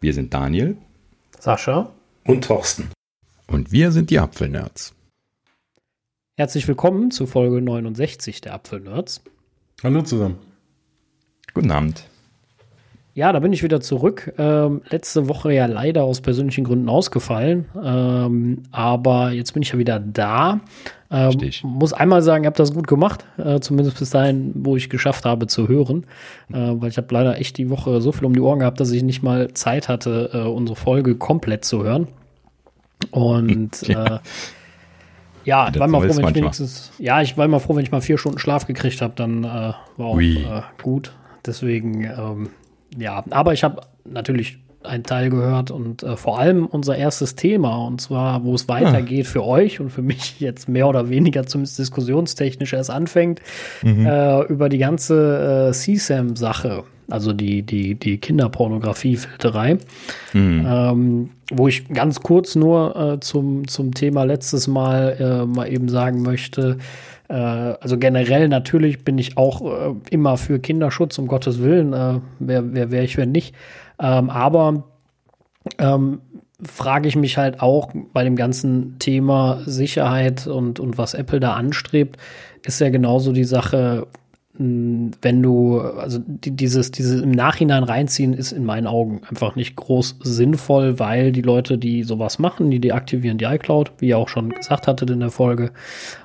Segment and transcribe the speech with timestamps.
[0.00, 0.76] Wir sind Daniel,
[1.40, 1.92] Sascha
[2.24, 2.90] und Thorsten.
[3.48, 4.94] Und wir sind die Apfelnerds.
[6.36, 9.22] Herzlich willkommen zu Folge 69 der Apfelnerds.
[9.82, 10.38] Hallo zusammen.
[11.52, 12.08] Guten Abend.
[13.18, 14.32] Ja, da bin ich wieder zurück.
[14.38, 17.64] Ähm, letzte Woche ja leider aus persönlichen Gründen ausgefallen.
[17.82, 20.60] Ähm, aber jetzt bin ich ja wieder da.
[21.10, 21.32] Ähm,
[21.64, 23.24] muss einmal sagen, ihr habt das gut gemacht.
[23.36, 26.04] Äh, zumindest bis dahin, wo ich geschafft habe zu hören.
[26.52, 28.92] Äh, weil ich habe leider echt die Woche so viel um die Ohren gehabt, dass
[28.92, 32.06] ich nicht mal Zeit hatte, äh, unsere Folge komplett zu hören.
[33.10, 34.04] Und ja.
[34.04, 34.18] Äh,
[35.44, 37.90] ja, ich war mal froh, wenn ich wenigstens, ja, ich war mal froh, wenn ich
[37.90, 41.14] mal vier Stunden Schlaf gekriegt habe, dann äh, war auch äh, gut.
[41.44, 42.50] Deswegen, ähm,
[42.96, 47.76] ja, aber ich habe natürlich einen Teil gehört und äh, vor allem unser erstes Thema
[47.86, 49.30] und zwar, wo es weitergeht ah.
[49.30, 53.40] für euch und für mich jetzt mehr oder weniger zumindest diskussionstechnisch erst anfängt,
[53.82, 54.06] mhm.
[54.06, 59.78] äh, über die ganze äh, CSAM-Sache, also die, die, die Kinderpornografie-Filterei,
[60.32, 60.66] mhm.
[60.66, 65.88] ähm, wo ich ganz kurz nur äh, zum, zum Thema letztes Mal äh, mal eben
[65.88, 66.78] sagen möchte,
[67.28, 71.92] äh, also generell natürlich bin ich auch äh, immer für Kinderschutz, um Gottes Willen.
[71.92, 73.54] Äh, wer wer wäre ich, wenn nicht?
[74.00, 74.84] Ähm, aber
[75.78, 76.20] ähm,
[76.62, 81.54] frage ich mich halt auch bei dem ganzen Thema Sicherheit und, und was Apple da
[81.54, 82.16] anstrebt,
[82.64, 84.08] ist ja genauso die Sache,
[84.58, 90.16] wenn du, also dieses, dieses im Nachhinein reinziehen ist in meinen Augen einfach nicht groß
[90.20, 94.50] sinnvoll, weil die Leute, die sowas machen, die deaktivieren die iCloud, wie ihr auch schon
[94.50, 95.70] gesagt hattet in der Folge.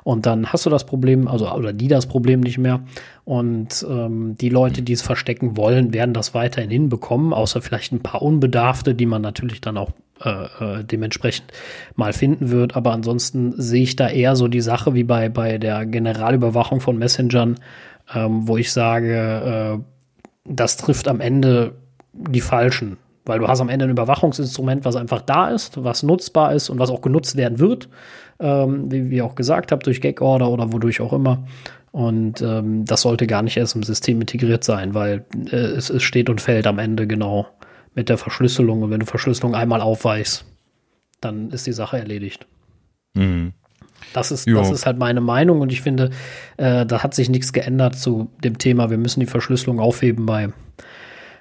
[0.04, 2.82] Und dann hast du das Problem, also oder die das Problem nicht mehr.
[3.24, 8.02] Und ähm, die Leute, die es verstecken wollen, werden das weiterhin hinbekommen, außer vielleicht ein
[8.02, 9.92] paar Unbedarfte, die man natürlich dann auch
[10.24, 11.46] äh, äh dementsprechend
[11.96, 12.76] mal finden wird.
[12.76, 16.98] Aber ansonsten sehe ich da eher so die Sache wie bei, bei der Generalüberwachung von
[16.98, 17.56] Messengern
[18.16, 19.84] ähm, wo ich sage, äh,
[20.46, 21.76] das trifft am Ende
[22.14, 22.98] die Falschen.
[23.26, 26.80] Weil du hast am Ende ein Überwachungsinstrument, was einfach da ist, was nutzbar ist und
[26.80, 27.88] was auch genutzt werden wird,
[28.40, 31.46] ähm, wie, wie auch gesagt habe, durch Gag-Order oder wodurch auch immer.
[31.92, 36.04] Und ähm, das sollte gar nicht erst im System integriert sein, weil äh, es, es
[36.04, 37.48] steht und fällt am Ende genau
[37.96, 38.82] mit der Verschlüsselung.
[38.82, 40.46] Und wenn du Verschlüsselung einmal aufweist,
[41.22, 42.46] dann ist die Sache erledigt.
[43.14, 43.54] Mhm.
[44.14, 46.12] Das ist, das ist halt meine Meinung und ich finde,
[46.58, 50.50] äh, da hat sich nichts geändert zu dem Thema, wir müssen die Verschlüsselung aufheben bei,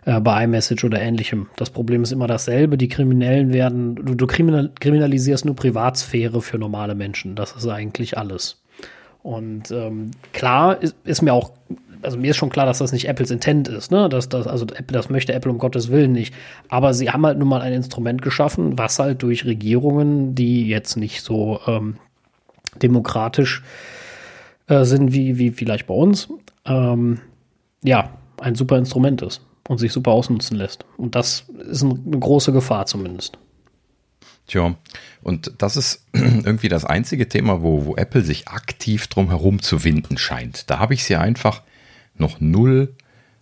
[0.05, 1.49] äh, bei iMessage oder ähnlichem.
[1.57, 6.59] Das Problem ist immer dasselbe, die Kriminellen werden, du, du kriminal, kriminalisierst nur Privatsphäre für
[6.59, 7.37] normale Menschen.
[7.37, 8.63] Das ist eigentlich alles.
[9.23, 11.53] Und ähm, klar ist, ist mir auch
[12.03, 14.09] also mir ist schon klar, dass das nicht Apples Intent ist, ne?
[14.09, 16.35] Dass das, also Apple, das möchte Apple um Gottes Willen nicht.
[16.69, 20.97] Aber sie haben halt nun mal ein Instrument geschaffen, was halt durch Regierungen, die jetzt
[20.97, 21.97] nicht so ähm,
[22.81, 23.63] demokratisch
[24.67, 26.29] äh, sind wie, wie vielleicht bei uns,
[26.65, 27.21] ähm,
[27.83, 28.11] ja,
[28.41, 30.85] ein super Instrument ist und sich super ausnutzen lässt.
[30.97, 33.39] Und das ist eine große Gefahr zumindest.
[34.47, 34.75] Tja,
[35.23, 39.85] und das ist irgendwie das einzige Thema, wo, wo Apple sich aktiv drum herum zu
[39.85, 40.69] winden scheint.
[40.71, 41.63] Da habe ich sie einfach
[42.17, 42.95] noch null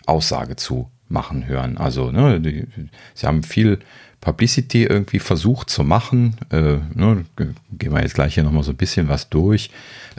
[0.07, 1.79] Aussage zu machen hören.
[1.79, 2.67] Also, ne, die,
[3.15, 3.81] sie haben viel
[4.21, 6.37] Publicity irgendwie versucht zu machen.
[6.51, 9.71] Äh, ne, gehen wir jetzt gleich hier nochmal so ein bisschen was durch.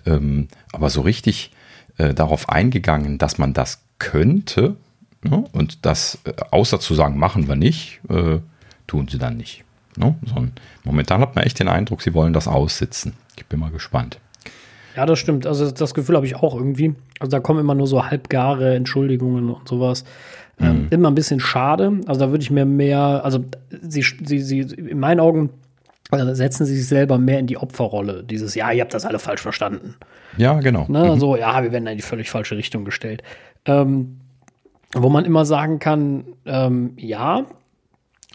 [0.06, 1.51] Ähm, aber so richtig
[1.97, 4.75] äh, darauf eingegangen, dass man das könnte
[5.23, 8.40] ne, und das, äh, außer zu sagen, machen wir nicht, äh,
[8.88, 9.63] tun sie dann nicht.
[9.97, 10.16] Ne?
[10.25, 10.53] Sondern
[10.84, 13.13] momentan hat man echt den Eindruck, sie wollen das aussitzen.
[13.38, 14.19] Ich bin mal gespannt.
[14.95, 15.45] Ja, das stimmt.
[15.45, 16.95] Also das Gefühl habe ich auch irgendwie.
[17.19, 20.03] Also da kommen immer nur so halbgare Entschuldigungen und sowas.
[20.59, 20.88] Ähm, mhm.
[20.89, 22.01] Immer ein bisschen schade.
[22.06, 23.44] Also da würde ich mir mehr, also
[23.81, 25.50] sie, sie, sie, in meinen Augen
[26.12, 28.23] also setzen sie sich selber mehr in die Opferrolle.
[28.23, 29.95] Dieses, ja, ihr habt das alle falsch verstanden.
[30.38, 30.85] Ja, genau.
[30.90, 31.19] Ne, mhm.
[31.19, 33.23] So, ja, wir werden in die völlig falsche Richtung gestellt.
[33.66, 34.17] Ähm,
[34.94, 37.45] wo man immer sagen kann, ähm, ja,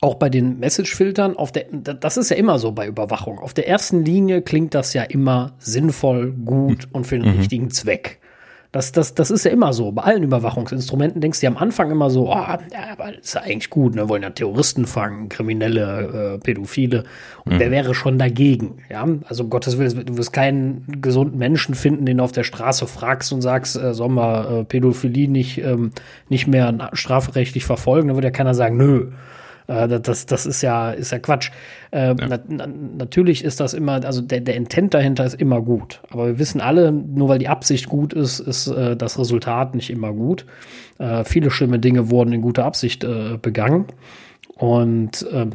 [0.00, 3.38] auch bei den Message-Filtern, auf der, das ist ja immer so bei Überwachung.
[3.38, 7.38] Auf der ersten Linie klingt das ja immer sinnvoll, gut und für den mhm.
[7.38, 8.20] richtigen Zweck.
[8.76, 9.90] Das, das, das ist ja immer so.
[9.90, 12.58] Bei allen Überwachungsinstrumenten denkst du ja am Anfang immer so, oh, ja,
[12.92, 14.10] aber das ist ja eigentlich gut, ne?
[14.10, 17.04] Wollen ja Terroristen fangen, Kriminelle, äh, Pädophile.
[17.46, 17.58] Und mhm.
[17.58, 18.82] wer wäre schon dagegen?
[18.90, 22.44] Ja, also um Gottes Willen, du wirst keinen gesunden Menschen finden, den du auf der
[22.44, 25.92] Straße fragst und sagst, äh, sollen wir äh, Pädophilie nicht, ähm,
[26.28, 28.08] nicht mehr strafrechtlich verfolgen?
[28.08, 29.06] Dann würde ja keiner sagen, nö.
[29.66, 31.50] Äh, das, das ist ja, ist ja Quatsch.
[31.90, 32.14] Äh, ja.
[32.14, 36.00] Na, na, natürlich ist das immer, also der, der Intent dahinter ist immer gut.
[36.10, 39.90] Aber wir wissen alle, nur weil die Absicht gut ist, ist äh, das Resultat nicht
[39.90, 40.46] immer gut.
[40.98, 43.06] Äh, viele schlimme Dinge wurden in guter Absicht
[43.42, 43.86] begangen.
[44.56, 45.50] Und ähm,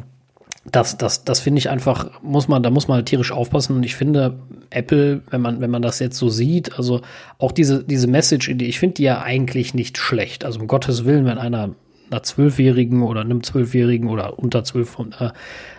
[0.70, 3.74] das, das, das finde ich einfach, muss man, da muss man halt tierisch aufpassen.
[3.74, 4.38] Und ich finde,
[4.70, 7.00] Apple, wenn man, wenn man das jetzt so sieht, also
[7.38, 10.44] auch diese, diese Message, ich finde die ja eigentlich nicht schlecht.
[10.44, 11.70] Also um Gottes Willen, wenn einer
[12.12, 15.30] einer Zwölfjährigen oder einem Zwölfjährigen oder unter zwölf äh,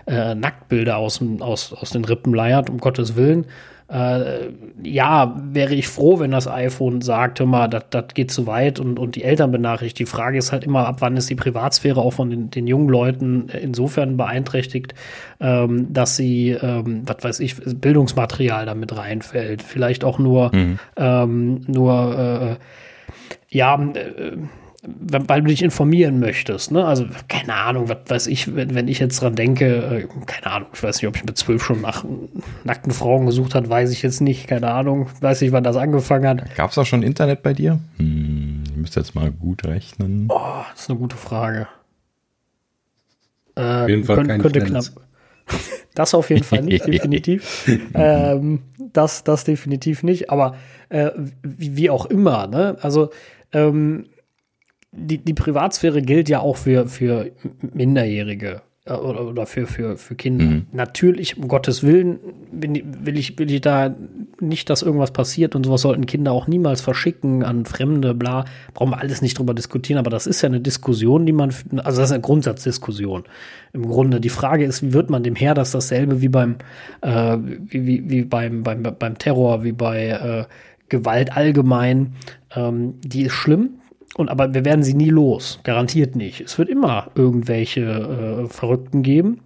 [0.08, 3.46] äh, Nacktbilder aus, aus, aus den Rippen leiert, um Gottes Willen.
[3.90, 4.50] Äh,
[4.82, 9.16] ja, wäre ich froh, wenn das iPhone sagte mal, das geht zu weit und, und
[9.16, 10.00] die Eltern benachrichtigt.
[10.00, 12.90] Die Frage ist halt immer, ab wann ist die Privatsphäre auch von den, den jungen
[12.90, 14.96] Leuten insofern beeinträchtigt,
[15.40, 19.62] ähm, dass sie, ähm, was weiß ich, Bildungsmaterial damit reinfällt.
[19.62, 20.80] Vielleicht auch nur, mhm.
[20.96, 24.38] ähm, nur, äh, ja, äh,
[24.86, 26.84] weil du dich informieren möchtest, ne?
[26.86, 30.70] Also, keine Ahnung, was weiß ich, wenn, wenn ich jetzt dran denke, äh, keine Ahnung,
[30.74, 32.04] ich weiß nicht, ob ich mit zwölf schon nach
[32.66, 36.28] nackten Frauen gesucht hat, weiß ich jetzt nicht, keine Ahnung, weiß nicht, wann das angefangen
[36.28, 36.56] hat.
[36.56, 37.80] Gab es auch schon Internet bei dir?
[37.98, 40.26] Hm, ich müsste jetzt mal gut rechnen.
[40.28, 41.68] Oh, das ist eine gute Frage.
[43.56, 44.86] Äh, auf jeden Fall könnt, könnte knapp.
[45.96, 47.70] Das auf jeden Fall nicht, definitiv.
[47.94, 48.64] ähm,
[48.94, 50.56] das, das definitiv nicht, aber
[50.90, 51.12] äh,
[51.44, 52.78] wie, wie, auch immer, ne?
[52.82, 53.12] Also,
[53.52, 54.08] ähm,
[54.96, 57.32] die, die Privatsphäre gilt ja auch für, für
[57.74, 60.46] Minderjährige äh, oder, oder für, für, für Kinder.
[60.46, 60.66] Mhm.
[60.72, 62.20] Natürlich, um Gottes Willen,
[62.52, 63.96] bin, will, ich, will ich da
[64.40, 68.46] nicht, dass irgendwas passiert und sowas sollten Kinder auch niemals verschicken an Fremde, bla.
[68.74, 71.50] Brauchen wir alles nicht drüber diskutieren, aber das ist ja eine Diskussion, die man,
[71.84, 73.24] also das ist eine Grundsatzdiskussion.
[73.74, 76.58] Im Grunde, die Frage ist, wie wird man dem Herr das dasselbe wie beim,
[77.02, 80.46] äh, wie, wie, wie beim, beim, beim Terror, wie bei äh,
[80.90, 82.14] Gewalt allgemein,
[82.56, 83.80] ähm, die ist schlimm,
[84.16, 86.42] und aber wir werden sie nie los, garantiert nicht.
[86.42, 89.40] Es wird immer irgendwelche äh, Verrückten geben.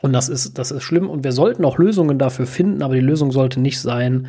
[0.00, 1.08] Und das ist, das ist schlimm.
[1.08, 4.26] Und wir sollten auch Lösungen dafür finden, aber die Lösung sollte nicht sein,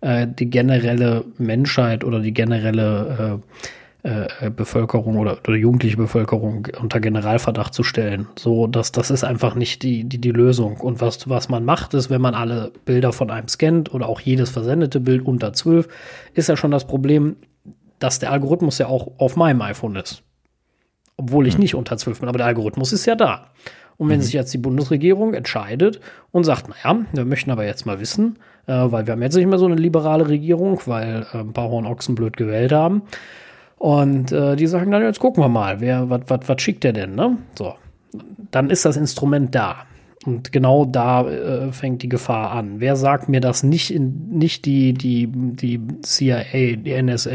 [0.00, 3.60] äh, die generelle Menschheit oder die generelle äh,
[4.04, 8.26] äh, Bevölkerung oder, oder jugendliche Bevölkerung unter Generalverdacht zu stellen.
[8.36, 10.78] So, das, das ist einfach nicht die, die, die Lösung.
[10.78, 14.20] Und was, was man macht, ist, wenn man alle Bilder von einem scannt oder auch
[14.20, 15.86] jedes versendete Bild unter 12,
[16.34, 17.36] ist ja schon das Problem,
[18.02, 20.22] dass der Algorithmus ja auch auf meinem iPhone ist.
[21.16, 21.60] Obwohl ich mhm.
[21.60, 23.48] nicht unter 12 bin, aber der Algorithmus ist ja da.
[23.96, 24.22] Und wenn mhm.
[24.22, 26.00] sich jetzt die Bundesregierung entscheidet
[26.30, 29.46] und sagt, naja, wir möchten aber jetzt mal wissen, äh, weil wir haben jetzt nicht
[29.46, 33.02] mehr so eine liberale Regierung, weil äh, ein paar Hornochsen blöd gewählt haben.
[33.76, 37.38] Und äh, die sagen dann, jetzt gucken wir mal, wer, was schickt der denn, ne?
[37.56, 37.74] So.
[38.50, 39.86] Dann ist das Instrument da.
[40.26, 42.80] Und genau da äh, fängt die Gefahr an.
[42.80, 47.30] Wer sagt mir, dass nicht, in, nicht die, die, die CIA, die NSA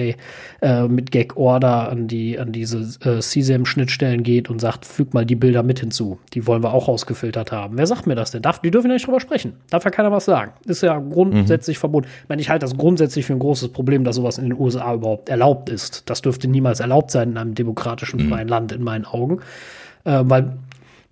[0.62, 5.36] äh, mit Gag-Order an, die, an diese äh, CSAM-Schnittstellen geht und sagt, füg mal die
[5.36, 6.20] Bilder mit hinzu.
[6.34, 7.78] Die wollen wir auch ausgefiltert haben.
[7.78, 8.42] Wer sagt mir das denn?
[8.42, 9.54] Darf, die dürfen ja nicht drüber sprechen.
[9.70, 10.52] Darf ja keiner was sagen.
[10.66, 11.82] Ist ja grundsätzlich mhm.
[11.82, 12.08] verboten.
[12.24, 14.94] Ich meine, ich halte das grundsätzlich für ein großes Problem, dass sowas in den USA
[14.94, 16.10] überhaupt erlaubt ist.
[16.10, 18.30] Das dürfte niemals erlaubt sein in einem demokratischen, mhm.
[18.30, 19.40] freien Land, in meinen Augen.
[20.04, 20.54] Äh, weil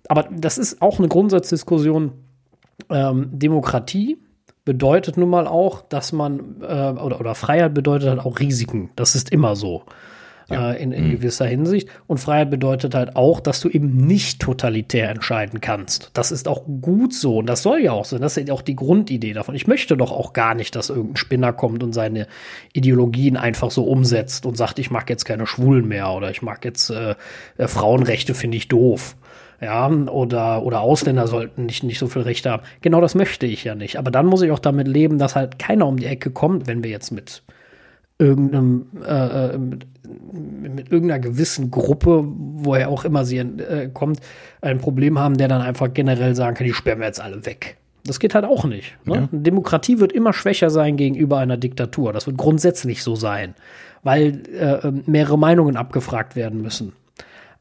[0.08, 2.12] aber das ist auch eine Grundsatzdiskussion.
[2.90, 4.18] Ähm, Demokratie
[4.64, 8.90] bedeutet nun mal auch, dass man, äh, oder, oder Freiheit bedeutet halt auch Risiken.
[8.96, 9.84] Das ist immer so.
[10.48, 10.72] Ja.
[10.72, 11.10] Äh, in, in mhm.
[11.10, 11.88] gewisser Hinsicht.
[12.06, 16.10] Und Freiheit bedeutet halt auch, dass du eben nicht totalitär entscheiden kannst.
[16.14, 18.16] Das ist auch gut so und das soll ja auch so.
[18.18, 19.56] Das ist ja auch die Grundidee davon.
[19.56, 22.28] Ich möchte doch auch gar nicht, dass irgendein Spinner kommt und seine
[22.72, 26.64] Ideologien einfach so umsetzt und sagt, ich mag jetzt keine Schwulen mehr oder ich mag
[26.64, 27.16] jetzt äh,
[27.58, 29.16] äh Frauenrechte, finde ich doof
[29.60, 32.62] ja, oder, oder Ausländer sollten nicht, nicht so viel Rechte haben.
[32.82, 33.98] Genau das möchte ich ja nicht.
[33.98, 36.82] Aber dann muss ich auch damit leben, dass halt keiner um die Ecke kommt, wenn
[36.82, 37.42] wir jetzt mit
[38.18, 39.86] irgendeinem, äh, äh mit,
[40.74, 44.20] mit irgendeiner gewissen Gruppe, woher auch immer sie äh, kommt,
[44.60, 47.76] ein Problem haben, der dann einfach generell sagen kann, die sperren wir jetzt alle weg.
[48.04, 48.96] Das geht halt auch nicht.
[49.04, 49.14] Ne?
[49.14, 49.28] Ja.
[49.32, 52.12] Demokratie wird immer schwächer sein gegenüber einer Diktatur.
[52.12, 53.54] Das wird grundsätzlich so sein,
[54.02, 56.92] weil äh, mehrere Meinungen abgefragt werden müssen.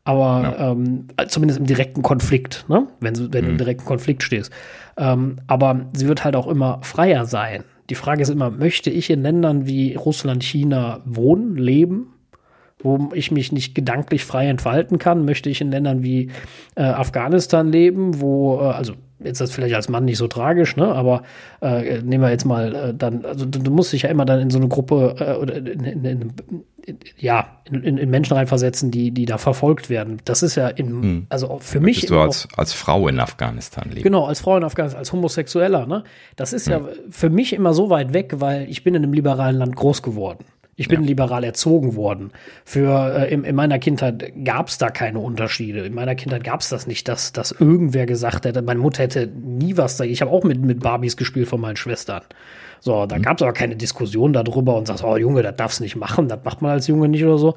[0.05, 0.71] Aber ja.
[0.71, 2.87] ähm, zumindest im direkten Konflikt, ne?
[2.99, 3.47] wenn, du, wenn mhm.
[3.47, 4.53] du im direkten Konflikt stehst.
[4.97, 7.63] Ähm, aber sie wird halt auch immer freier sein.
[7.89, 12.13] Die Frage ist immer, möchte ich in Ländern wie Russland, China wohnen, leben,
[12.79, 15.25] wo ich mich nicht gedanklich frei entfalten kann?
[15.25, 16.29] Möchte ich in Ländern wie
[16.75, 20.75] äh, Afghanistan leben, wo, äh, also jetzt ist das vielleicht als Mann nicht so tragisch,
[20.75, 20.87] ne?
[20.87, 21.23] Aber
[21.61, 24.39] äh, nehmen wir jetzt mal äh, dann, also du, du, musst dich ja immer dann
[24.39, 26.33] in so eine Gruppe äh, oder in, in, in,
[27.17, 30.21] ja, in, in, Menschen reinversetzen, die, die da verfolgt werden.
[30.25, 31.27] Das ist ja in, hm.
[31.29, 32.01] also für mich.
[32.01, 34.03] Bist du als, als Frau in Afghanistan leben?
[34.03, 36.03] Genau, als Frau in Afghanistan, als Homosexueller, ne?
[36.35, 36.71] Das ist hm.
[36.73, 40.01] ja für mich immer so weit weg, weil ich bin in einem liberalen Land groß
[40.01, 40.45] geworden.
[40.77, 41.07] Ich bin ja.
[41.07, 42.31] liberal erzogen worden.
[42.65, 45.85] Für äh, in, in, meiner Kindheit gab es da keine Unterschiede.
[45.85, 49.27] In meiner Kindheit gab es das nicht, dass, dass irgendwer gesagt hätte, meine Mutter hätte
[49.27, 50.13] nie was dagegen.
[50.13, 52.23] Ich habe auch mit, mit Barbies gespielt von meinen Schwestern.
[52.79, 53.21] So, da mhm.
[53.21, 56.39] gab es aber keine Diskussion darüber und sagst, oh Junge, das darfst nicht machen, das
[56.43, 57.55] macht man als Junge nicht oder so.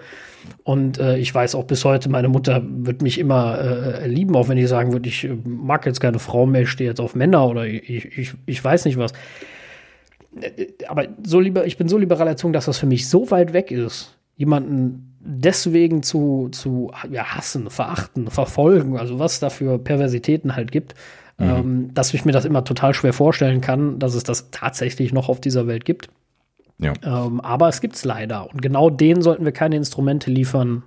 [0.64, 4.48] Und äh, ich weiß auch bis heute, meine Mutter wird mich immer äh, lieben, auch
[4.48, 7.14] wenn ich sagen würde, ich äh, mag jetzt keine Frau mehr, ich stehe jetzt auf
[7.14, 9.12] Männer oder ich, ich, ich weiß nicht was
[10.87, 13.70] aber so lieber, ich bin so liberal erzogen, dass das für mich so weit weg
[13.70, 20.72] ist, jemanden deswegen zu, zu ja, hassen, verachten, verfolgen, also was da für Perversitäten halt
[20.72, 20.94] gibt,
[21.38, 21.49] mhm.
[21.49, 25.28] ähm, dass ich mir das immer total schwer vorstellen kann, dass es das tatsächlich noch
[25.28, 26.11] auf dieser Welt gibt.
[26.78, 26.92] Ja.
[27.02, 28.50] Ähm, aber es gibt es leider.
[28.50, 30.85] Und genau denen sollten wir keine Instrumente liefern,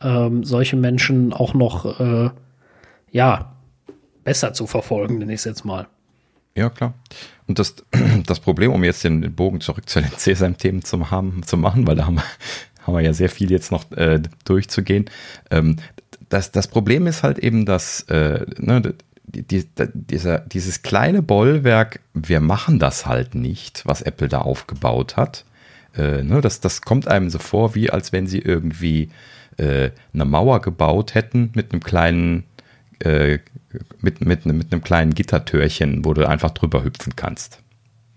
[0.00, 2.30] ähm, solche Menschen auch noch, äh,
[3.10, 3.52] ja,
[4.24, 5.86] besser zu verfolgen, nenne ich es jetzt mal.
[6.54, 6.94] Ja, klar.
[7.46, 7.76] Und das,
[8.26, 11.96] das Problem, um jetzt den Bogen zurück zu den CSM-Themen zu, haben, zu machen, weil
[11.96, 12.24] da haben wir,
[12.86, 15.06] haben wir ja sehr viel jetzt noch äh, durchzugehen.
[15.50, 15.76] Ähm,
[16.28, 18.94] das, das Problem ist halt eben, dass äh, ne,
[19.44, 25.16] die, die, dieser, dieses kleine Bollwerk, wir machen das halt nicht, was Apple da aufgebaut
[25.16, 25.44] hat.
[25.96, 29.10] Äh, ne, das, das kommt einem so vor, wie als wenn sie irgendwie
[29.56, 32.44] äh, eine Mauer gebaut hätten mit einem kleinen
[33.00, 33.38] äh,
[34.00, 37.60] mit, mit, mit einem kleinen Gittertürchen, wo du einfach drüber hüpfen kannst.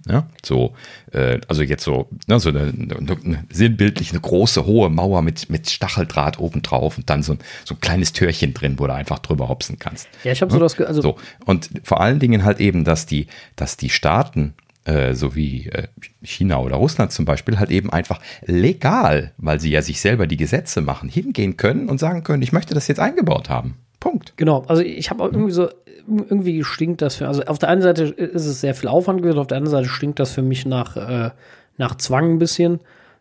[0.10, 0.74] Ja, so,
[1.12, 5.50] äh, also jetzt so, ne, so eine, eine, eine, sinnbildlich eine große, hohe Mauer mit,
[5.50, 9.20] mit Stacheldraht obendrauf und dann so ein, so ein kleines Türchen drin, wo du einfach
[9.20, 10.08] drüber hopsen kannst.
[10.24, 13.28] Ja, ich habe so das, also so und vor allen Dingen halt eben, dass die,
[13.56, 15.88] dass die Staaten äh, so wie äh,
[16.24, 20.38] China oder Russland zum Beispiel, halt eben einfach legal, weil sie ja sich selber die
[20.38, 23.76] Gesetze machen, hingehen können und sagen können, ich möchte das jetzt eingebaut haben.
[24.00, 24.34] Punkt.
[24.38, 25.70] Genau, also ich habe auch irgendwie so,
[26.08, 29.40] irgendwie stinkt das für, also auf der einen Seite ist es sehr viel Aufwand gewesen,
[29.40, 31.32] auf der anderen Seite stinkt das für mich nach, äh,
[31.78, 32.80] nach Zwang ein bisschen,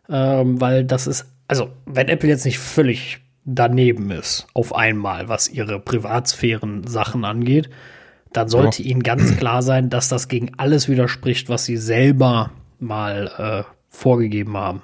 [0.09, 5.47] ähm, weil das ist, also wenn Apple jetzt nicht völlig daneben ist, auf einmal, was
[5.49, 7.69] ihre Privatsphären-Sachen angeht,
[8.33, 8.89] dann sollte ja.
[8.89, 14.55] ihnen ganz klar sein, dass das gegen alles widerspricht, was sie selber mal äh, vorgegeben
[14.55, 14.81] haben.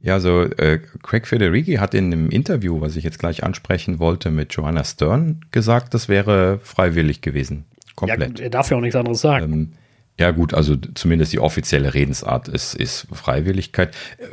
[0.00, 4.30] Ja, so äh, Craig Federighi hat in einem Interview, was ich jetzt gleich ansprechen wollte,
[4.30, 7.64] mit Joanna Stern gesagt, das wäre freiwillig gewesen.
[7.96, 8.38] Komplett.
[8.38, 9.52] Ja, er darf ja auch nichts anderes sagen.
[9.52, 9.72] Ähm,
[10.20, 13.94] ja, gut, also zumindest die offizielle Redensart ist, ist Freiwilligkeit.
[14.18, 14.26] Äh,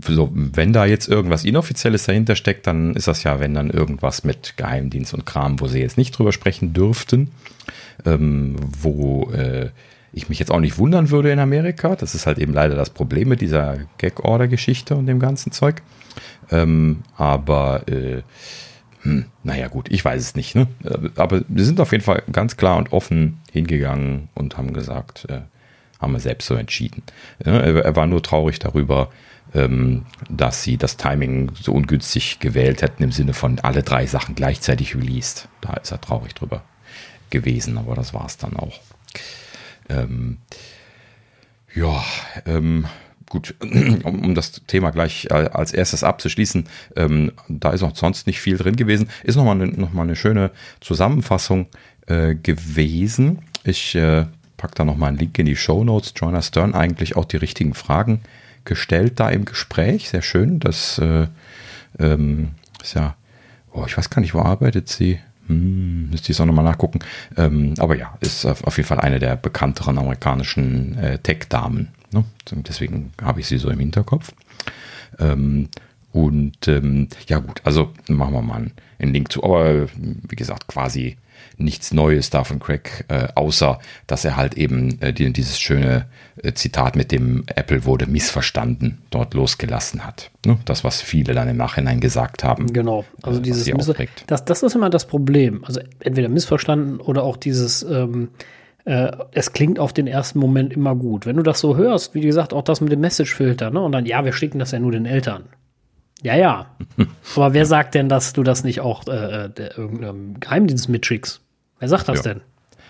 [0.00, 4.24] so, wenn da jetzt irgendwas Inoffizielles dahinter steckt, dann ist das ja, wenn dann irgendwas
[4.24, 7.30] mit Geheimdienst und Kram, wo sie jetzt nicht drüber sprechen dürften,
[8.04, 9.70] ähm, wo äh,
[10.14, 11.96] ich mich jetzt auch nicht wundern würde in Amerika.
[11.96, 15.82] Das ist halt eben leider das Problem mit dieser Gag-Order-Geschichte und dem ganzen Zeug.
[16.50, 18.22] Ähm, aber äh,
[19.02, 20.54] hm, naja gut, ich weiß es nicht.
[20.54, 20.68] Ne?
[20.84, 25.26] Äh, aber wir sind auf jeden Fall ganz klar und offen hingegangen und haben gesagt,
[25.28, 25.40] äh,
[26.00, 27.02] haben wir selbst so entschieden.
[27.44, 29.10] Ja, er war nur traurig darüber,
[29.54, 34.34] ähm, dass sie das Timing so ungünstig gewählt hätten im Sinne von alle drei Sachen
[34.34, 35.48] gleichzeitig released.
[35.60, 36.62] Da ist er traurig drüber
[37.30, 38.80] gewesen, aber das war es dann auch.
[39.88, 40.38] Ähm,
[41.74, 42.04] ja,
[42.46, 42.86] ähm,
[43.28, 43.54] gut,
[44.04, 48.40] um, um, das Thema gleich äh, als erstes abzuschließen, ähm, da ist auch sonst nicht
[48.40, 49.08] viel drin gewesen.
[49.22, 50.50] Ist nochmal eine, noch eine schöne
[50.80, 51.66] Zusammenfassung
[52.06, 53.40] äh, gewesen.
[53.64, 54.26] Ich äh,
[54.56, 56.12] packe da nochmal einen Link in die Show Notes.
[56.16, 58.20] Joanna Stern eigentlich auch die richtigen Fragen
[58.64, 60.10] gestellt da im Gespräch.
[60.10, 60.60] Sehr schön.
[60.60, 61.26] Das äh,
[61.98, 63.16] ähm, ist ja,
[63.72, 65.18] oh, ich weiß gar nicht, wo arbeitet sie?
[65.46, 67.00] Hm, müsste ich es auch nochmal nachgucken.
[67.36, 71.88] Ähm, aber ja, ist auf jeden Fall eine der bekannteren amerikanischen äh, Tech-Damen.
[72.12, 72.24] Ne?
[72.50, 74.32] Deswegen habe ich sie so im Hinterkopf.
[75.18, 75.68] Ähm,
[76.12, 79.42] und ähm, ja gut, also machen wir mal einen Link zu.
[79.42, 81.16] Aber wie gesagt, quasi
[81.56, 86.06] nichts Neues da von Craig, äh, außer dass er halt eben äh, dieses schöne
[86.42, 90.30] äh, Zitat mit dem Apple wurde missverstanden dort losgelassen hat.
[90.44, 90.58] Ne?
[90.64, 92.72] Das, was viele dann im Nachhinein gesagt haben.
[92.72, 93.64] Genau, also dieses
[94.26, 95.64] das, das ist immer das Problem.
[95.64, 98.28] Also entweder missverstanden oder auch dieses ähm,
[98.84, 101.26] äh, es klingt auf den ersten Moment immer gut.
[101.26, 103.80] Wenn du das so hörst, wie gesagt, auch das mit dem Message-Filter, ne?
[103.80, 105.44] Und dann, ja, wir schicken das ja nur den Eltern.
[106.22, 106.66] Ja, ja.
[107.36, 111.40] Aber wer sagt denn, dass du das nicht auch äh, der, irgendeinem Geheimdienst mitschickst?
[111.78, 112.34] Wer sagt das ja.
[112.34, 112.40] denn?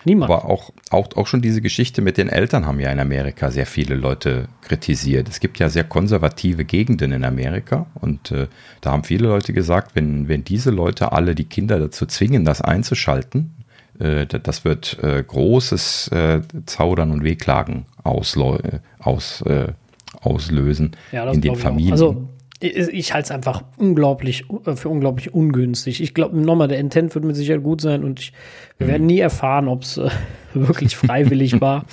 [0.05, 0.31] Niemand.
[0.31, 3.65] Aber auch, auch, auch schon diese Geschichte mit den Eltern haben ja in Amerika sehr
[3.65, 5.27] viele Leute kritisiert.
[5.27, 8.47] Es gibt ja sehr konservative Gegenden in Amerika und äh,
[8.81, 12.61] da haben viele Leute gesagt, wenn, wenn diese Leute alle die Kinder dazu zwingen, das
[12.61, 13.55] einzuschalten,
[13.99, 18.59] äh, das wird äh, großes äh, Zaudern und Wehklagen auslo
[18.99, 19.73] aus, äh,
[20.21, 21.93] auslösen ja, in den Familien.
[21.93, 22.29] Also
[22.65, 26.01] ich halte es einfach unglaublich äh, für unglaublich ungünstig.
[26.01, 28.33] Ich glaube, nochmal, der Intent wird mit Sicherheit gut sein und ich,
[28.77, 28.91] wir mhm.
[28.91, 30.09] werden nie erfahren, ob es äh,
[30.53, 31.85] wirklich freiwillig war.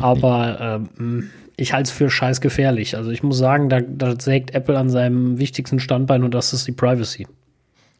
[0.00, 2.96] Aber ähm, ich halte es für scheiß gefährlich.
[2.96, 6.66] Also ich muss sagen, da, da sägt Apple an seinem wichtigsten Standbein und das ist
[6.66, 7.26] die Privacy.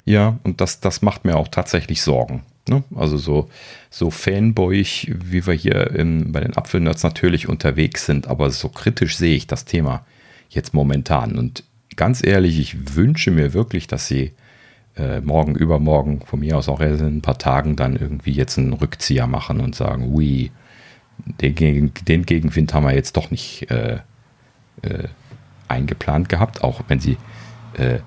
[0.05, 2.43] Ja, und das, das macht mir auch tatsächlich Sorgen.
[2.69, 2.85] Ne?
[2.95, 3.49] Also so,
[3.91, 9.17] so fanboyig, wie wir hier in, bei den Apfelnerds natürlich unterwegs sind, aber so kritisch
[9.17, 10.05] sehe ich das Thema
[10.49, 11.39] jetzt momentan.
[11.39, 11.65] Und
[11.97, 14.33] ganz ehrlich, ich wünsche mir wirklich, dass sie
[14.97, 18.59] äh, morgen, übermorgen, von mir aus auch erst in ein paar Tagen dann irgendwie jetzt
[18.59, 20.51] einen Rückzieher machen und sagen, ui,
[21.41, 23.99] den, den Gegenwind haben wir jetzt doch nicht äh,
[24.83, 25.09] äh,
[25.69, 27.17] eingeplant gehabt, auch wenn sie
[27.77, 27.99] äh,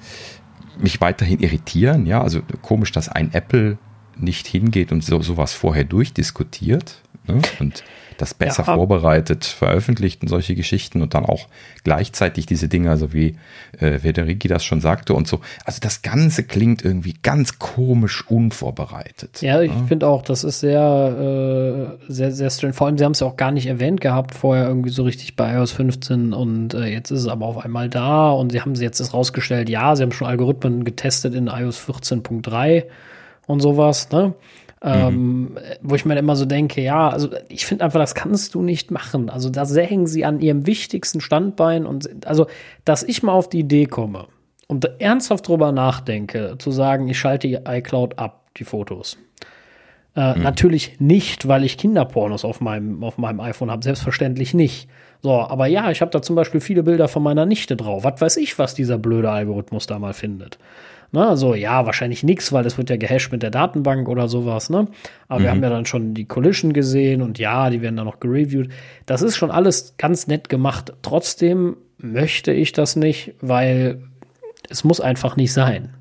[0.77, 2.05] mich weiterhin irritieren.
[2.05, 3.77] Ja, also komisch, dass ein Apple
[4.15, 7.41] nicht hingeht und so, sowas vorher durchdiskutiert ne?
[7.60, 7.84] und
[8.21, 8.75] das besser ja.
[8.75, 11.47] vorbereitet, veröffentlicht und solche Geschichten und dann auch
[11.83, 13.38] gleichzeitig diese Dinge, also wie
[13.79, 15.39] äh, Federici das schon sagte und so.
[15.65, 19.41] Also das Ganze klingt irgendwie ganz komisch unvorbereitet.
[19.41, 19.85] Ja, ich ja.
[19.88, 22.73] finde auch, das ist sehr, äh, sehr, sehr strange.
[22.73, 25.35] Vor allem, sie haben es ja auch gar nicht erwähnt gehabt vorher irgendwie so richtig
[25.35, 28.75] bei iOS 15 und äh, jetzt ist es aber auf einmal da und sie haben
[28.75, 32.83] sie jetzt rausgestellt, ja, sie haben schon Algorithmen getestet in iOS 14.3
[33.47, 34.33] und sowas, ne?
[34.81, 35.57] Ähm, mhm.
[35.81, 38.91] wo ich mir immer so denke, ja, also ich finde einfach, das kannst du nicht
[38.91, 39.29] machen.
[39.29, 42.48] Also da sägen sie an ihrem wichtigsten Standbein und also,
[42.86, 44.27] dass ich mal auf die Idee komme
[44.67, 49.17] und ernsthaft drüber nachdenke, zu sagen, ich schalte die iCloud ab, die Fotos.
[50.15, 50.43] Äh, mhm.
[50.43, 54.89] Natürlich nicht, weil ich Kinderpornos auf meinem, auf meinem iPhone habe, selbstverständlich nicht.
[55.21, 58.03] So, aber ja, ich habe da zum Beispiel viele Bilder von meiner Nichte drauf.
[58.03, 60.57] Was weiß ich, was dieser blöde Algorithmus da mal findet.
[61.11, 61.35] Ne?
[61.37, 64.87] So, ja, wahrscheinlich nichts, weil das wird ja gehasht mit der Datenbank oder sowas, ne?
[65.27, 65.43] Aber mhm.
[65.43, 68.69] wir haben ja dann schon die Collision gesehen und ja, die werden dann noch gereviewt.
[69.05, 70.93] Das ist schon alles ganz nett gemacht.
[71.01, 74.03] Trotzdem möchte ich das nicht, weil
[74.69, 75.95] es muss einfach nicht sein.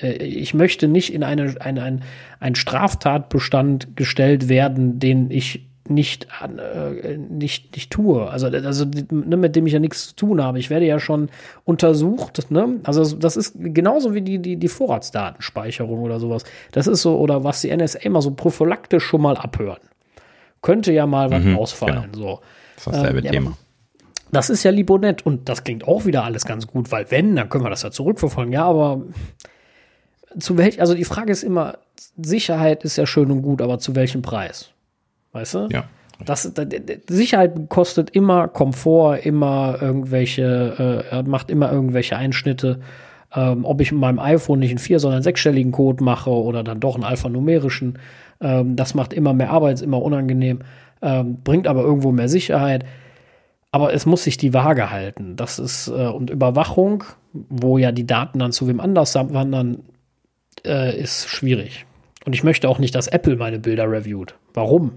[0.00, 2.04] Äh, ich möchte nicht in eine, eine, ein,
[2.40, 8.28] ein Straftatbestand gestellt werden, den ich nicht, äh, nicht, nicht tue.
[8.28, 10.58] Also, also ne, mit dem ich ja nichts zu tun habe.
[10.58, 11.28] Ich werde ja schon
[11.64, 12.50] untersucht.
[12.50, 12.80] Ne?
[12.84, 16.44] Also das ist genauso wie die, die, die Vorratsdatenspeicherung oder sowas.
[16.72, 19.80] Das ist so, oder was die NSA immer so prophylaktisch schon mal abhören.
[20.62, 22.08] Könnte ja mal was mhm, ausfallen.
[22.12, 22.16] Genau.
[22.16, 22.40] So.
[22.76, 23.56] Das ist dasselbe ähm, Thema.
[24.32, 27.10] das ist ja lieb und nett und das klingt auch wieder alles ganz gut, weil
[27.10, 28.52] wenn, dann können wir das ja zurückverfolgen.
[28.52, 29.02] Ja, aber
[30.38, 31.78] zu welch, also die Frage ist immer,
[32.20, 34.70] Sicherheit ist ja schön und gut, aber zu welchem Preis?
[35.36, 35.68] Weißt du?
[35.70, 35.84] Ja.
[36.24, 36.50] Das,
[37.08, 42.80] Sicherheit kostet immer Komfort, immer irgendwelche, äh, macht immer irgendwelche Einschnitte.
[43.34, 46.64] Ähm, ob ich mit meinem iPhone nicht einen vier, sondern einen sechsstelligen Code mache oder
[46.64, 47.98] dann doch einen alphanumerischen,
[48.40, 50.60] ähm, das macht immer mehr Arbeit, ist immer unangenehm,
[51.02, 52.86] ähm, bringt aber irgendwo mehr Sicherheit.
[53.70, 55.36] Aber es muss sich die Waage halten.
[55.36, 59.80] Das ist, äh, und Überwachung, wo ja die Daten dann zu wem anders wandern,
[60.64, 61.84] äh, ist schwierig.
[62.24, 64.36] Und ich möchte auch nicht, dass Apple meine Bilder reviewt.
[64.54, 64.92] Warum?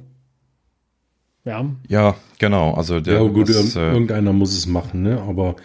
[1.45, 1.69] Ja.
[1.88, 2.73] Ja, genau.
[2.73, 5.21] Also der, ja, gut, das, äh, irgendeiner muss es machen, ne?
[5.21, 5.56] Aber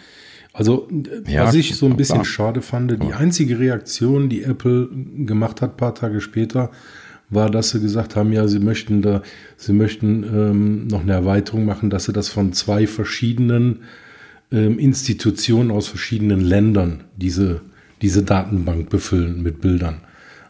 [0.53, 0.89] also,
[1.27, 2.25] ja, was ich so ein bisschen klar.
[2.25, 4.89] schade fand, die einzige Reaktion, die Apple
[5.27, 6.71] gemacht hat, paar Tage später,
[7.29, 9.23] war, dass sie gesagt haben, ja, sie möchten da,
[9.57, 13.81] sie möchten ähm, noch eine Erweiterung machen, dass sie das von zwei verschiedenen
[14.53, 17.63] ähm, Institutionen aus verschiedenen Ländern diese,
[18.01, 20.03] diese Datenbank befüllen mit Bildern.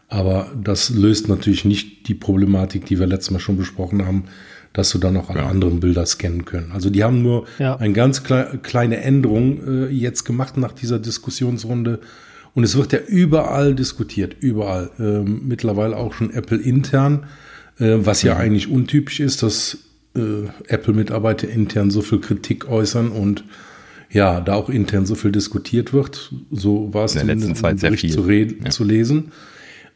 [0.07, 4.25] Aber das löst natürlich nicht die Problematik, die wir letztes Mal schon besprochen haben,
[4.75, 5.47] dass du dann auch alle ja.
[5.47, 6.71] anderen Bilder scannen können.
[6.73, 7.77] Also die haben nur ja.
[7.77, 12.01] eine ganz klei kleine Änderung äh, jetzt gemacht nach dieser Diskussionsrunde.
[12.53, 14.91] Und es wird ja überall diskutiert, überall.
[14.99, 17.25] Ähm, mittlerweile auch schon Apple intern,
[17.79, 18.41] äh, was ja mhm.
[18.41, 19.77] eigentlich untypisch ist, dass
[20.15, 23.45] äh, Apple-Mitarbeiter intern so viel Kritik äußern und
[24.11, 26.33] ja, da auch intern so viel diskutiert wird.
[26.51, 28.69] So war es in der letzten Zeit sehr viel zu, ja.
[28.69, 29.31] zu lesen.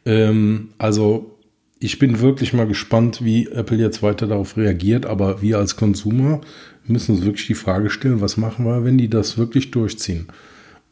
[0.06, 1.38] Ähm, also
[1.82, 5.06] ich bin wirklich mal gespannt, wie Apple jetzt weiter darauf reagiert.
[5.06, 6.42] Aber wir als Konsumer
[6.84, 10.28] müssen uns wirklich die Frage stellen, was machen wir, wenn die das wirklich durchziehen?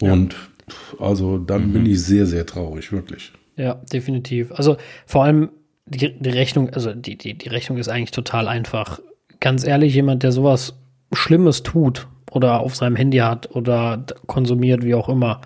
[0.01, 1.07] Und ja.
[1.07, 1.72] also dann mhm.
[1.74, 3.33] bin ich sehr, sehr traurig, wirklich.
[3.57, 4.51] Ja, definitiv.
[4.53, 5.51] Also vor allem
[5.85, 9.01] die, die Rechnung, also die, die, die Rechnung ist eigentlich total einfach.
[9.40, 10.74] Ganz ehrlich, jemand, der sowas
[11.12, 15.42] Schlimmes tut oder auf seinem Handy hat oder konsumiert, wie auch immer,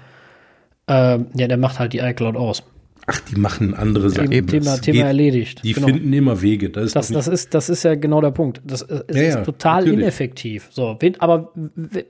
[0.86, 2.62] äh, ja, der macht halt die iCloud aus.
[3.06, 4.30] Ach, die machen andere Sachen.
[4.46, 5.64] Thema, Thema erledigt.
[5.64, 5.88] Die genau.
[5.88, 6.70] finden immer Wege.
[6.70, 8.60] Das ist, das, das, ist, das ist ja genau der Punkt.
[8.64, 9.98] Das, ja, ist ja, total natürlich.
[9.98, 10.68] ineffektiv.
[10.70, 11.52] So, aber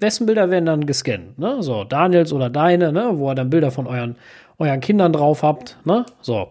[0.00, 1.38] wessen Bilder werden dann gescannt?
[1.38, 1.62] Ne?
[1.62, 3.12] So, Daniels oder deine, ne?
[3.14, 4.16] wo ihr dann Bilder von euren,
[4.58, 5.78] euren Kindern drauf habt.
[5.84, 6.04] Ne?
[6.20, 6.48] So.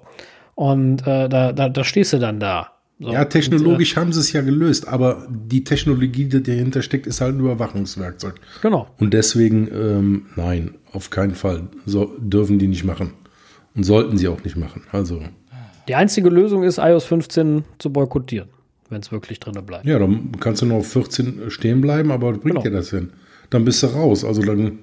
[0.56, 2.72] Und äh, da, da, da stehst du dann da.
[3.00, 3.12] So.
[3.12, 7.08] Ja, technologisch und, äh, haben sie es ja gelöst, aber die Technologie, die dahinter steckt,
[7.08, 8.36] ist halt ein Überwachungswerkzeug.
[8.62, 8.88] Genau.
[9.00, 11.64] Und deswegen, ähm, nein, auf keinen Fall.
[11.86, 13.14] So dürfen die nicht machen.
[13.76, 14.84] Und sollten sie auch nicht machen.
[14.92, 15.22] Also.
[15.88, 18.50] Die einzige Lösung ist, iOS 15 zu boykottieren,
[18.90, 19.86] wenn es wirklich drin bleibt.
[19.86, 22.62] Ja, dann kannst du noch auf 14 stehen bleiben, aber bringt genau.
[22.62, 23.12] dir das hin?
[23.50, 24.24] Dann bist du raus.
[24.24, 24.80] Also dann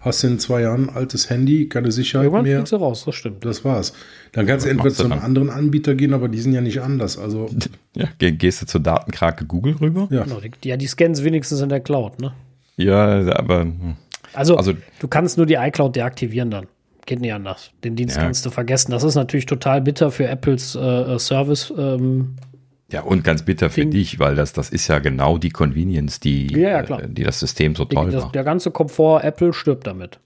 [0.00, 2.62] hast du in zwei Jahren ein altes Handy, keine Sicherheit Irgendwann mehr.
[2.62, 3.44] du raus, das stimmt.
[3.44, 3.92] Das war's.
[4.32, 7.18] Dann kannst du entweder zu einem anderen Anbieter gehen, aber die sind ja nicht anders.
[7.18, 7.48] Also
[7.94, 10.08] ja, gehst du zur Datenkrake Google rüber?
[10.10, 12.32] Ja, genau, die, ja, die scannen es wenigstens in der Cloud, ne?
[12.76, 13.62] Ja, aber.
[13.62, 13.96] Hm.
[14.32, 16.66] Also, also, du kannst nur die iCloud deaktivieren dann
[17.10, 17.72] geht nicht anders.
[17.84, 18.22] Den Dienst ja.
[18.22, 18.92] kannst du vergessen.
[18.92, 21.72] Das ist natürlich total bitter für Apples äh, äh Service.
[21.76, 22.36] Ähm,
[22.90, 23.90] ja, und ganz bitter für Ding.
[23.90, 27.40] dich, weil das, das ist ja genau die Convenience, die, ja, ja, äh, die das
[27.40, 28.34] System so toll das, macht.
[28.34, 30.20] Der ganze Komfort Apple stirbt damit.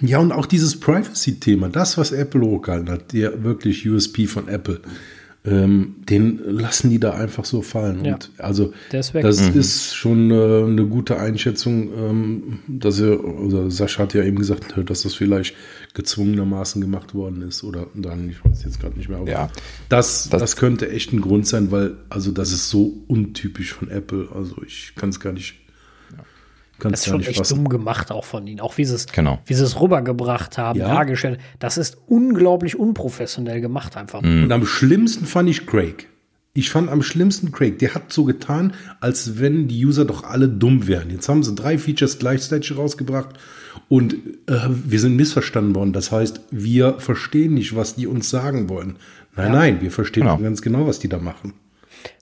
[0.00, 4.80] Ja, und auch dieses Privacy-Thema, das, was Apple hochgehalten hat, der wirklich USP von Apple,
[5.46, 8.04] ähm, den lassen die da einfach so fallen.
[8.04, 8.14] Ja.
[8.14, 9.60] Und also das mhm.
[9.60, 14.74] ist schon äh, eine gute Einschätzung, ähm, dass er, oder Sascha hat ja eben gesagt,
[14.86, 15.54] dass das vielleicht
[15.92, 19.18] gezwungenermaßen gemacht worden ist oder dann, ich weiß jetzt gerade nicht mehr.
[19.18, 19.50] Aber ja.
[19.90, 23.90] das, das, das könnte echt ein Grund sein, weil also das ist so untypisch von
[23.90, 24.28] Apple.
[24.34, 25.56] Also ich kann es gar nicht
[26.80, 27.56] das ist schon echt fassen.
[27.56, 28.60] dumm gemacht auch von ihnen.
[28.60, 29.38] Auch wie sie es, genau.
[29.46, 30.88] wie sie es rübergebracht haben, ja.
[30.88, 31.40] dargestellt.
[31.58, 34.22] Das ist unglaublich unprofessionell gemacht einfach.
[34.22, 34.44] Mhm.
[34.44, 36.08] Und am schlimmsten fand ich Craig.
[36.56, 37.78] Ich fand am schlimmsten Craig.
[37.80, 41.10] Der hat so getan, als wenn die User doch alle dumm wären.
[41.10, 43.30] Jetzt haben sie drei Features gleichzeitig rausgebracht
[43.88, 44.14] und
[44.46, 45.92] äh, wir sind missverstanden worden.
[45.92, 48.96] Das heißt, wir verstehen nicht, was die uns sagen wollen.
[49.36, 49.58] Nein, ja.
[49.58, 50.38] nein, wir verstehen genau.
[50.38, 51.54] ganz genau, was die da machen.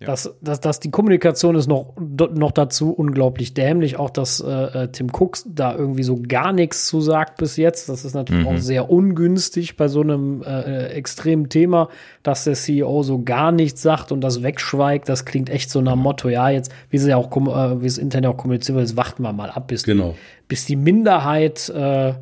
[0.01, 0.07] Ja.
[0.07, 3.99] Das, das, das, die Kommunikation ist noch, noch dazu unglaublich dämlich.
[3.99, 7.89] Auch, dass äh, äh, Tim Cook da irgendwie so gar nichts zu sagt bis jetzt.
[7.89, 8.49] Das ist natürlich mhm.
[8.49, 11.89] auch sehr ungünstig bei so einem äh, äh extremen Thema,
[12.23, 15.09] dass der CEO so gar nichts sagt und das wegschweigt.
[15.09, 17.99] Das klingt echt so nach Motto, ja, jetzt, wie es ja auch, äh, wie es
[17.99, 20.15] intern auch kommuniziert wird, jetzt warten wir mal ab, bis, genau.
[20.49, 22.15] bis die Minderheit äh,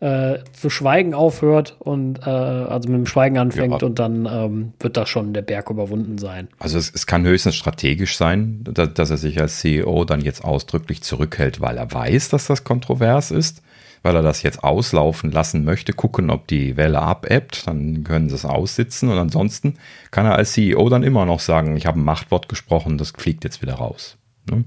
[0.00, 3.86] äh, zu schweigen aufhört und äh, also mit dem Schweigen anfängt ja.
[3.86, 6.48] und dann ähm, wird da schon der Berg überwunden sein.
[6.60, 10.44] Also es, es kann höchstens strategisch sein, dass, dass, er sich als CEO dann jetzt
[10.44, 13.62] ausdrücklich zurückhält, weil er weiß, dass das kontrovers ist,
[14.02, 18.36] weil er das jetzt auslaufen lassen möchte, gucken, ob die Welle abebbt, dann können sie
[18.36, 19.78] es aussitzen und ansonsten
[20.12, 23.42] kann er als CEO dann immer noch sagen, ich habe ein Machtwort gesprochen, das fliegt
[23.42, 24.16] jetzt wieder raus.
[24.48, 24.64] Ne?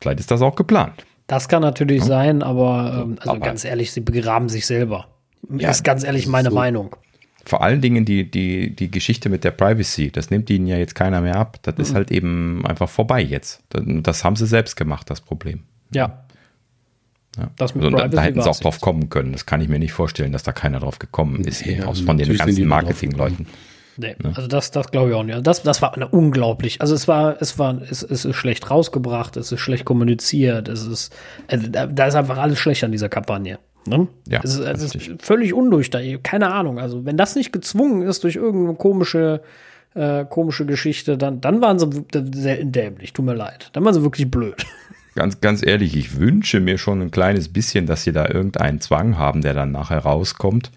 [0.00, 1.04] Vielleicht ist das auch geplant.
[1.26, 2.06] Das kann natürlich ja.
[2.06, 5.08] sein, aber ähm, also aber ganz ehrlich, sie begraben sich selber.
[5.50, 6.54] Ja, ist ganz ehrlich meine so.
[6.54, 6.96] Meinung.
[7.44, 10.96] Vor allen Dingen die, die, die Geschichte mit der Privacy, das nimmt ihnen ja jetzt
[10.96, 11.58] keiner mehr ab.
[11.62, 11.82] Das mhm.
[11.82, 13.62] ist halt eben einfach vorbei jetzt.
[13.70, 15.62] Das haben sie selbst gemacht, das Problem.
[15.92, 16.24] Ja.
[17.36, 17.50] ja.
[17.56, 19.32] Das mit also, da hätten sie auch drauf kommen können.
[19.32, 22.18] Das kann ich mir nicht vorstellen, dass da keiner drauf gekommen ist, ja, aus von
[22.18, 23.46] den ganzen Marketingleuten.
[23.98, 24.32] Nee, ne?
[24.34, 25.46] also das, das glaube ich auch nicht.
[25.46, 26.80] Das, das war eine unglaublich.
[26.80, 30.86] Also es war, es war, es, es ist schlecht rausgebracht, es ist schlecht kommuniziert, es
[30.86, 31.14] ist,
[31.48, 33.58] also da, da, ist einfach alles schlecht an dieser Kampagne.
[33.86, 34.08] Ne?
[34.28, 36.04] Ja, es ist, es ist völlig undurchdacht.
[36.24, 36.78] Keine Ahnung.
[36.78, 39.42] Also wenn das nicht gezwungen ist durch irgendeine komische,
[39.94, 42.04] äh, komische Geschichte, dann, dann waren sie
[42.34, 43.12] selten dämlich.
[43.12, 43.70] Tut mir leid.
[43.72, 44.66] Dann waren sie wirklich blöd.
[45.14, 49.16] Ganz, ganz ehrlich, ich wünsche mir schon ein kleines bisschen, dass sie da irgendeinen Zwang
[49.16, 50.70] haben, der dann nachher rauskommt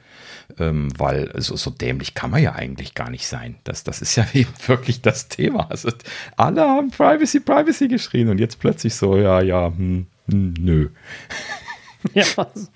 [0.60, 3.56] ähm, weil so, so dämlich kann man ja eigentlich gar nicht sein.
[3.63, 5.69] Das, das ist ja eben wirklich das Thema.
[5.69, 5.89] Also,
[6.38, 10.89] alle haben Privacy, Privacy geschrien und jetzt plötzlich so, ja, ja, hm, hm, nö.
[12.13, 12.24] Ja,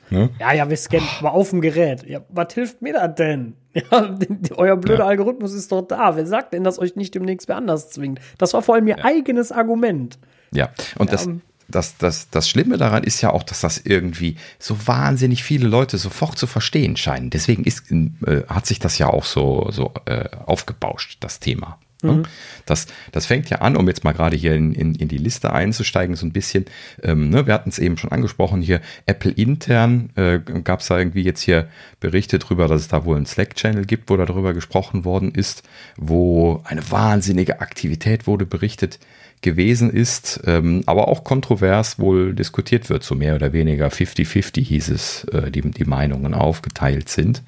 [0.09, 0.29] ne?
[0.37, 2.05] ja, ja, wir scannen mal auf dem Gerät.
[2.05, 3.55] Ja, was hilft mir das denn?
[3.73, 4.15] Ja,
[4.57, 5.07] euer blöder ja.
[5.07, 6.15] Algorithmus ist doch da.
[6.15, 8.19] Wer sagt denn, dass euch nicht demnächst wer anders zwingt?
[8.37, 9.05] Das war vor allem ihr ja.
[9.05, 10.19] eigenes Argument.
[10.51, 10.69] Ja,
[10.99, 14.87] und das, ähm, das, das, das Schlimme daran ist ja auch, dass das irgendwie so
[14.87, 17.29] wahnsinnig viele Leute sofort zu verstehen scheinen.
[17.29, 21.79] Deswegen ist, äh, hat sich das ja auch so, so äh, aufgebauscht, das Thema.
[22.03, 22.13] Ne?
[22.13, 22.23] Mhm.
[22.65, 25.53] Das, das fängt ja an, um jetzt mal gerade hier in, in, in die Liste
[25.53, 26.65] einzusteigen, so ein bisschen.
[27.01, 30.97] Ähm, ne, wir hatten es eben schon angesprochen, hier Apple intern äh, gab es da
[30.97, 35.05] irgendwie jetzt hier Berichte drüber, dass es da wohl einen Slack-Channel gibt, wo darüber gesprochen
[35.05, 35.63] worden ist,
[35.97, 38.99] wo eine wahnsinnige Aktivität wurde berichtet
[39.43, 44.89] gewesen ist, ähm, aber auch kontrovers wohl diskutiert wird, so mehr oder weniger 50-50 hieß
[44.89, 47.43] es, äh, die, die Meinungen aufgeteilt sind.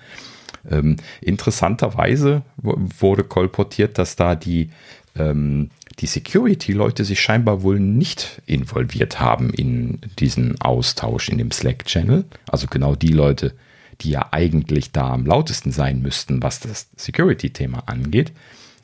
[0.70, 4.70] Ähm, interessanterweise wurde kolportiert, dass da die,
[5.16, 12.26] ähm, die Security-Leute sich scheinbar wohl nicht involviert haben in diesen Austausch in dem Slack-Channel.
[12.48, 13.54] Also genau die Leute,
[14.02, 18.34] die ja eigentlich da am lautesten sein müssten, was das Security-Thema angeht.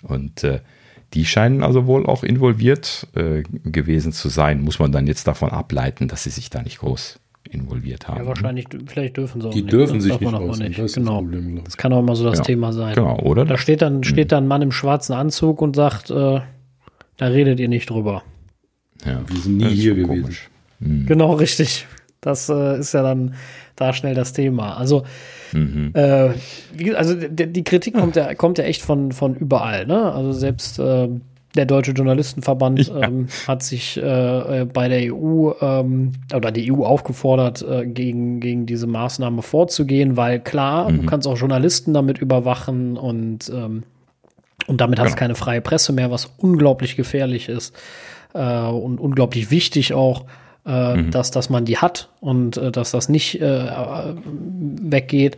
[0.03, 0.61] Und äh,
[1.13, 4.61] die scheinen also wohl auch involviert äh, gewesen zu sein.
[4.61, 7.19] Muss man dann jetzt davon ableiten, dass sie sich da nicht groß
[7.49, 8.21] involviert haben.
[8.21, 9.73] Ja, wahrscheinlich, vielleicht dürfen sie auch Die nicht.
[9.73, 10.79] dürfen das sich nicht, auch nicht.
[10.79, 11.21] Das, genau.
[11.21, 12.43] das, Problem, das kann auch mal so das ja.
[12.45, 12.95] Thema sein.
[12.95, 13.45] Genau, oder?
[13.45, 14.29] Da steht dann, steht mhm.
[14.29, 16.39] dann ein Mann im schwarzen Anzug und sagt, äh,
[17.17, 18.23] da redet ihr nicht drüber.
[19.05, 20.35] Ja, wir sind nie hier gewesen.
[20.79, 21.07] Mhm.
[21.07, 21.87] Genau, richtig.
[22.21, 23.33] Das äh, ist ja dann
[23.75, 24.77] da schnell das Thema.
[24.77, 25.03] Also,
[25.53, 25.91] mhm.
[25.93, 29.85] äh, also die, die Kritik kommt ja, kommt ja echt von, von überall.
[29.85, 30.11] Ne?
[30.11, 31.09] Also selbst äh,
[31.55, 33.01] der Deutsche Journalistenverband ja.
[33.01, 38.65] ähm, hat sich äh, bei der EU ähm, oder die EU aufgefordert, äh, gegen, gegen
[38.65, 41.01] diese Maßnahme vorzugehen, weil klar, mhm.
[41.01, 43.83] du kannst auch Journalisten damit überwachen und, ähm,
[44.67, 45.19] und damit hast du genau.
[45.19, 47.75] keine freie Presse mehr, was unglaublich gefährlich ist
[48.33, 50.25] äh, und unglaublich wichtig auch
[50.65, 51.11] äh, mhm.
[51.11, 53.67] dass, dass man die hat und äh, dass das nicht äh,
[54.25, 55.37] weggeht.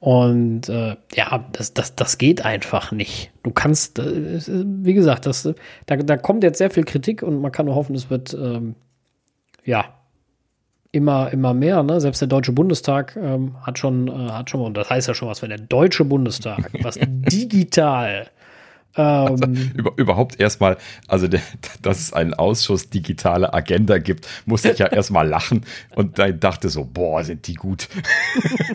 [0.00, 3.30] Und äh, ja, das, das, das geht einfach nicht.
[3.42, 5.48] Du kannst, äh, wie gesagt, das,
[5.86, 8.74] da, da kommt jetzt sehr viel Kritik und man kann nur hoffen, es wird, ähm,
[9.64, 9.86] ja,
[10.92, 11.82] immer, immer mehr.
[11.82, 12.00] Ne?
[12.00, 15.28] Selbst der Deutsche Bundestag ähm, hat schon, äh, hat schon, und das heißt ja schon
[15.28, 18.28] was, wenn der Deutsche Bundestag was digital
[19.02, 21.40] also, über, überhaupt erstmal, also der,
[21.82, 26.68] dass es einen Ausschuss digitale Agenda gibt, musste ich ja erstmal lachen und dann dachte
[26.68, 27.88] so, boah, sind die gut.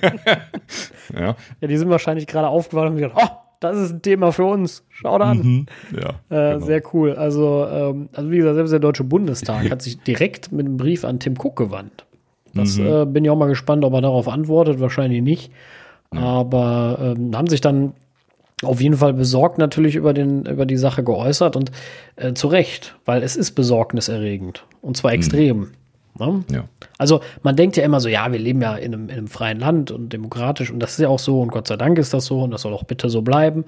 [1.13, 1.35] ja.
[1.61, 3.29] ja, die sind wahrscheinlich gerade aufgewacht und gesagt, oh,
[3.59, 4.83] das ist ein Thema für uns.
[4.89, 5.37] Schaut an.
[5.37, 6.65] Mhm, ja, äh, genau.
[6.65, 7.13] Sehr cool.
[7.13, 11.05] Also, ähm, also wie gesagt, selbst der Deutsche Bundestag hat sich direkt mit einem Brief
[11.05, 12.05] an Tim Cook gewandt.
[12.53, 12.87] Das mhm.
[12.87, 14.79] äh, bin ich auch mal gespannt, ob er darauf antwortet.
[14.79, 15.51] Wahrscheinlich nicht.
[16.13, 17.93] Aber ähm, haben sich dann
[18.63, 21.71] auf jeden Fall besorgt natürlich über, den, über die Sache geäußert und
[22.15, 24.65] äh, zu Recht, weil es ist besorgniserregend.
[24.81, 25.15] Und zwar mhm.
[25.15, 25.57] extrem.
[25.57, 25.71] Mhm.
[26.19, 26.43] Ne?
[26.51, 26.63] Ja.
[26.97, 29.59] Also man denkt ja immer so, ja, wir leben ja in einem, in einem freien
[29.59, 32.25] Land und demokratisch und das ist ja auch so und Gott sei Dank ist das
[32.25, 33.65] so und das soll auch bitte so bleiben.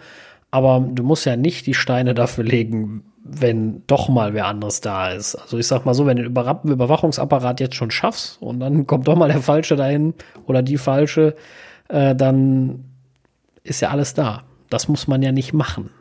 [0.51, 5.11] Aber du musst ja nicht die Steine dafür legen, wenn doch mal wer anderes da
[5.11, 5.35] ist.
[5.35, 9.07] Also ich sag mal so, wenn du den Überwachungsapparat jetzt schon schaffst und dann kommt
[9.07, 10.13] doch mal der Falsche dahin
[10.45, 11.35] oder die Falsche,
[11.87, 12.83] äh, dann
[13.63, 14.43] ist ja alles da.
[14.73, 15.91] Das muss man ja nicht machen.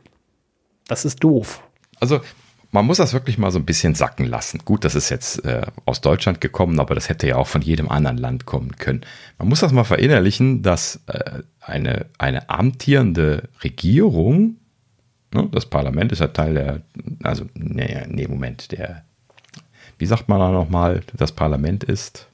[0.88, 1.62] Das ist doof.
[2.00, 2.22] Also
[2.70, 4.62] man muss das wirklich mal so ein bisschen sacken lassen.
[4.64, 7.90] Gut, das ist jetzt äh, aus Deutschland gekommen, aber das hätte ja auch von jedem
[7.90, 9.02] anderen Land kommen können.
[9.36, 14.56] Man muss das mal verinnerlichen, dass äh, eine, eine amtierende Regierung,
[15.34, 16.80] ne, das Parlament ist ja Teil der,
[17.22, 19.04] also, nee, nee, Moment, der,
[19.98, 22.26] wie sagt man da nochmal, das Parlament ist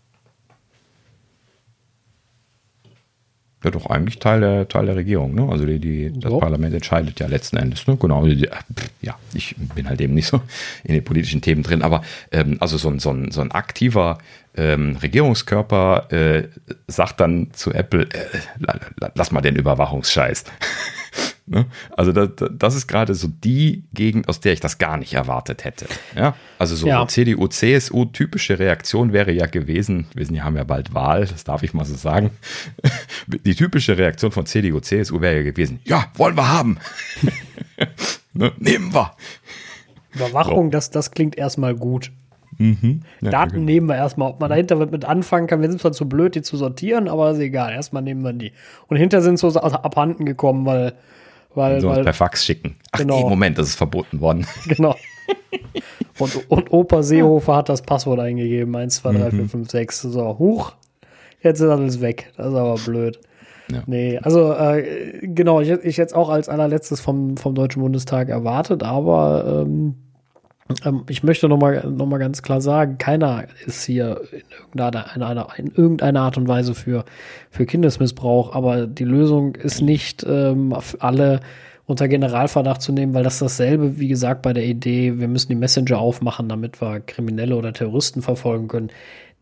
[3.68, 5.34] Ja, doch eigentlich Teil der, Teil der Regierung.
[5.34, 5.48] Ne?
[5.50, 6.38] Also die, die, das so.
[6.38, 7.86] Parlament entscheidet ja letzten Endes.
[7.86, 7.96] Ne?
[7.96, 8.26] Genau.
[8.26, 10.40] Ja, ich bin halt eben nicht so
[10.84, 12.02] in den politischen Themen drin, aber
[12.32, 14.18] ähm, also so ein, so ein, so ein aktiver
[14.56, 16.48] ähm, Regierungskörper äh,
[16.86, 20.44] sagt dann zu Apple, äh, lass mal den Überwachungsscheiß.
[21.50, 21.66] Ne?
[21.96, 25.64] Also das, das ist gerade so die Gegend, aus der ich das gar nicht erwartet
[25.64, 25.86] hätte.
[26.14, 26.34] Ja?
[26.58, 27.06] Also so ja.
[27.08, 31.62] CDU, CSU typische Reaktion wäre ja gewesen, wir sind, haben ja bald Wahl, das darf
[31.62, 32.30] ich mal so sagen.
[33.26, 36.78] Die typische Reaktion von CDU, CSU wäre ja gewesen, ja, wollen wir haben.
[38.34, 38.52] ne?
[38.58, 39.12] Nehmen wir.
[40.14, 40.70] Überwachung, so.
[40.70, 42.12] das, das klingt erstmal gut.
[42.58, 43.02] Mhm.
[43.20, 43.64] Ja, Daten genau.
[43.64, 44.30] nehmen wir erstmal.
[44.30, 47.30] Ob man dahinter mit anfangen kann, wir sind zwar zu blöd, die zu sortieren, aber
[47.30, 47.72] ist egal.
[47.72, 48.52] Erstmal nehmen wir die.
[48.88, 50.94] Und hinter sind so abhanden gekommen, weil
[51.58, 52.76] weil, so weil, per Fax schicken.
[52.92, 53.22] Ach genau.
[53.22, 54.46] nee, Moment, das ist verboten worden.
[54.66, 54.96] Genau.
[56.18, 60.02] Und, und Opa Seehofer hat das Passwort eingegeben, 1, 2, 3, 4, 5, 6.
[60.02, 60.72] So, huch,
[61.42, 62.32] jetzt ist alles weg.
[62.36, 63.20] Das ist aber blöd.
[63.70, 63.82] Ja.
[63.86, 68.82] Nee, also äh, genau, ich, ich jetzt auch als allerletztes vom, vom Deutschen Bundestag erwartet,
[68.82, 69.96] aber ähm,
[71.08, 76.20] ich möchte nochmal noch mal ganz klar sagen, keiner ist hier in irgendeiner, in irgendeiner
[76.20, 77.04] Art und Weise für,
[77.50, 81.40] für Kindesmissbrauch, aber die Lösung ist nicht, ähm, alle
[81.86, 85.54] unter Generalverdacht zu nehmen, weil das dasselbe, wie gesagt, bei der Idee, wir müssen die
[85.54, 88.90] Messenger aufmachen, damit wir Kriminelle oder Terroristen verfolgen können.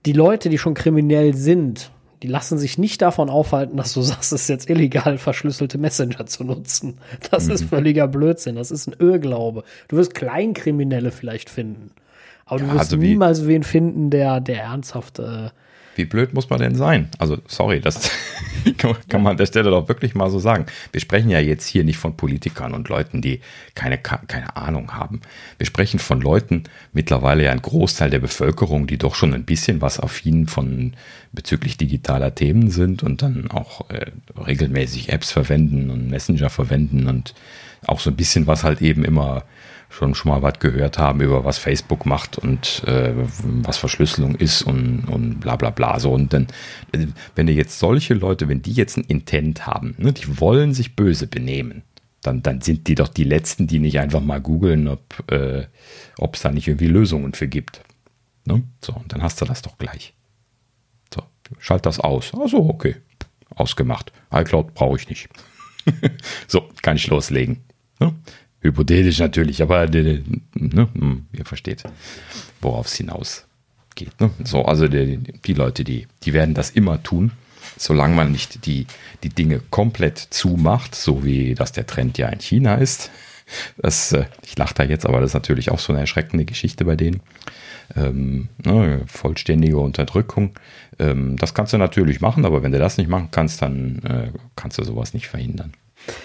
[0.07, 1.91] Die Leute, die schon kriminell sind,
[2.27, 6.27] die lassen sich nicht davon aufhalten, dass du sagst, es ist jetzt illegal, verschlüsselte Messenger
[6.27, 6.99] zu nutzen.
[7.31, 7.53] Das mhm.
[7.53, 8.57] ist völliger Blödsinn.
[8.57, 9.63] Das ist ein Irrglaube.
[9.89, 11.93] Du wirst Kleinkriminelle vielleicht finden.
[12.45, 15.51] Aber ja, du wirst also niemals wen finden, der, der ernsthaft äh,
[15.97, 17.09] wie blöd muss man denn sein?
[17.19, 18.11] Also, sorry, das
[19.09, 20.67] kann man an der Stelle doch wirklich mal so sagen.
[20.93, 23.41] Wir sprechen ja jetzt hier nicht von Politikern und Leuten, die
[23.75, 25.21] keine, keine Ahnung haben.
[25.59, 29.81] Wir sprechen von Leuten, mittlerweile ja ein Großteil der Bevölkerung, die doch schon ein bisschen
[29.81, 30.95] was affin von
[31.33, 34.07] bezüglich digitaler Themen sind und dann auch äh,
[34.37, 37.35] regelmäßig Apps verwenden und Messenger verwenden und
[37.87, 39.45] auch so ein bisschen was halt eben immer
[39.89, 43.13] schon schon mal was gehört haben über was Facebook macht und äh,
[43.63, 45.99] was Verschlüsselung ist und, und bla bla bla.
[46.01, 46.49] So, und dann,
[47.35, 50.97] wenn du jetzt solche Leute, wenn die jetzt ein Intent haben, ne, die wollen sich
[50.97, 51.83] böse benehmen,
[52.23, 55.67] dann, dann sind die doch die Letzten, die nicht einfach mal googeln, ob äh,
[56.33, 57.83] es da nicht irgendwie Lösungen für gibt.
[58.45, 58.63] Ne?
[58.85, 60.15] So, und dann hast du das doch gleich.
[61.15, 61.23] So,
[61.59, 62.33] schalt das aus.
[62.35, 62.97] Also okay.
[63.55, 64.13] Ausgemacht.
[64.33, 65.29] iCloud brauche ich nicht.
[66.47, 67.65] so, kann ich loslegen.
[68.01, 68.15] Ne?
[68.61, 70.23] Hypothetisch natürlich, aber äh,
[70.55, 71.85] ne, hm, ihr versteht,
[72.61, 74.19] worauf es hinausgeht.
[74.21, 74.31] Ne?
[74.45, 77.33] So, also die, die, Leute, die, die werden das immer tun,
[77.77, 78.87] solange man nicht die,
[79.23, 83.11] die Dinge komplett zumacht, so wie das der Trend ja in China ist.
[83.77, 86.85] Das, äh, ich lache da jetzt, aber das ist natürlich auch so eine erschreckende Geschichte
[86.85, 87.21] bei denen.
[87.95, 90.59] Ähm, ne, vollständige Unterdrückung.
[90.99, 94.33] Ähm, das kannst du natürlich machen, aber wenn du das nicht machen kannst, dann äh,
[94.57, 95.73] kannst du sowas nicht verhindern.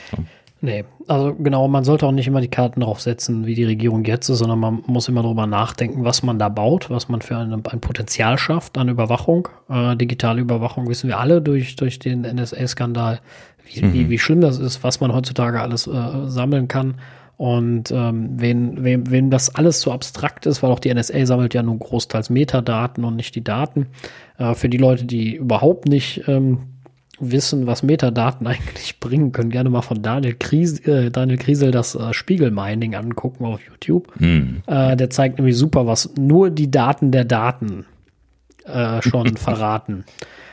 [0.10, 0.26] So.
[0.64, 4.06] Nee, also genau, man sollte auch nicht immer die Karten darauf setzen, wie die Regierung
[4.06, 7.36] jetzt ist, sondern man muss immer darüber nachdenken, was man da baut, was man für
[7.36, 9.48] eine, ein Potenzial schafft an Überwachung.
[9.70, 13.22] Äh, digitale Überwachung wissen wir alle durch, durch den NSA-Skandal,
[13.66, 13.94] wie, mhm.
[13.94, 16.96] wie, wie, schlimm das ist, was man heutzutage alles äh, sammeln kann.
[17.38, 21.56] Und ähm, wen, wem, wem das alles zu abstrakt ist, weil auch die NSA sammelt
[21.56, 23.88] ja nur großteils Metadaten und nicht die Daten.
[24.38, 26.71] Äh, für die Leute, die überhaupt nicht ähm,
[27.22, 31.96] wissen, was Metadaten eigentlich bringen, können gerne mal von Daniel, Kries, äh, Daniel Kriesel das
[31.96, 34.12] äh, Spiegelmining angucken auf YouTube.
[34.18, 34.64] Hm.
[34.68, 37.86] Äh, der zeigt nämlich super, was nur die Daten der Daten
[38.66, 40.06] äh, schon verraten.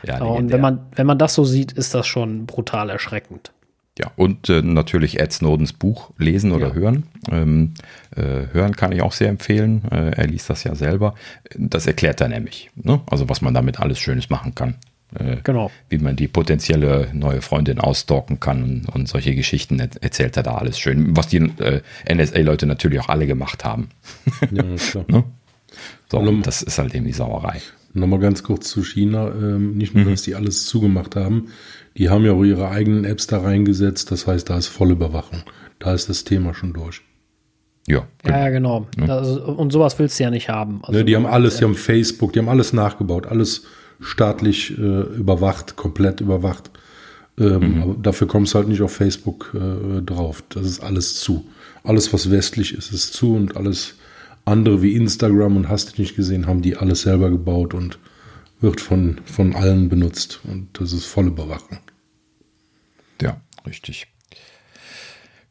[0.04, 3.52] Ja, und wenn man, wenn man das so sieht, ist das schon brutal erschreckend.
[3.98, 6.74] Ja, und äh, natürlich Ed Snowdens Buch lesen oder ja.
[6.74, 7.04] hören.
[7.30, 7.74] Ähm,
[8.14, 9.82] äh, hören kann ich auch sehr empfehlen.
[9.90, 11.14] Äh, er liest das ja selber.
[11.56, 12.70] Das erklärt er nämlich.
[12.76, 13.00] Ne?
[13.10, 14.76] Also, was man damit alles Schönes machen kann.
[15.14, 15.70] Äh, genau.
[15.88, 20.56] Wie man die potenzielle neue Freundin ausstalken kann und, und solche Geschichten erzählt er da
[20.56, 21.16] alles schön.
[21.16, 21.80] Was die äh,
[22.12, 23.88] NSA-Leute natürlich auch alle gemacht haben.
[24.50, 25.04] Ja, klar.
[25.08, 25.24] ne?
[26.10, 27.60] So, und das ist halt eben die Sauerei.
[27.92, 29.28] Nochmal ganz kurz zu China.
[29.28, 30.10] Ähm, nicht nur, mhm.
[30.10, 31.48] dass die alles zugemacht haben,
[31.96, 34.10] die haben ja auch ihre eigenen Apps da reingesetzt.
[34.10, 35.42] Das heißt, da ist volle Überwachung.
[35.78, 37.02] Da ist das Thema schon durch.
[37.86, 38.36] Ja, genau.
[38.36, 38.86] Ja, genau.
[38.98, 39.06] Ja.
[39.06, 40.80] Das, und sowas willst du ja nicht haben.
[40.82, 43.64] Also, ja, die haben alles, die haben Facebook, die haben alles nachgebaut, alles
[44.00, 46.70] staatlich äh, überwacht, komplett überwacht.
[47.38, 47.82] Ähm, mhm.
[47.82, 50.42] Aber dafür kommst du halt nicht auf Facebook äh, drauf.
[50.48, 51.46] Das ist alles zu.
[51.84, 53.94] Alles, was westlich ist, ist zu und alles
[54.44, 57.98] andere wie Instagram und hast du nicht gesehen, haben die alles selber gebaut und
[58.60, 60.40] wird von, von allen benutzt.
[60.44, 61.78] Und das ist voll Überwachung.
[63.22, 64.08] Ja, richtig.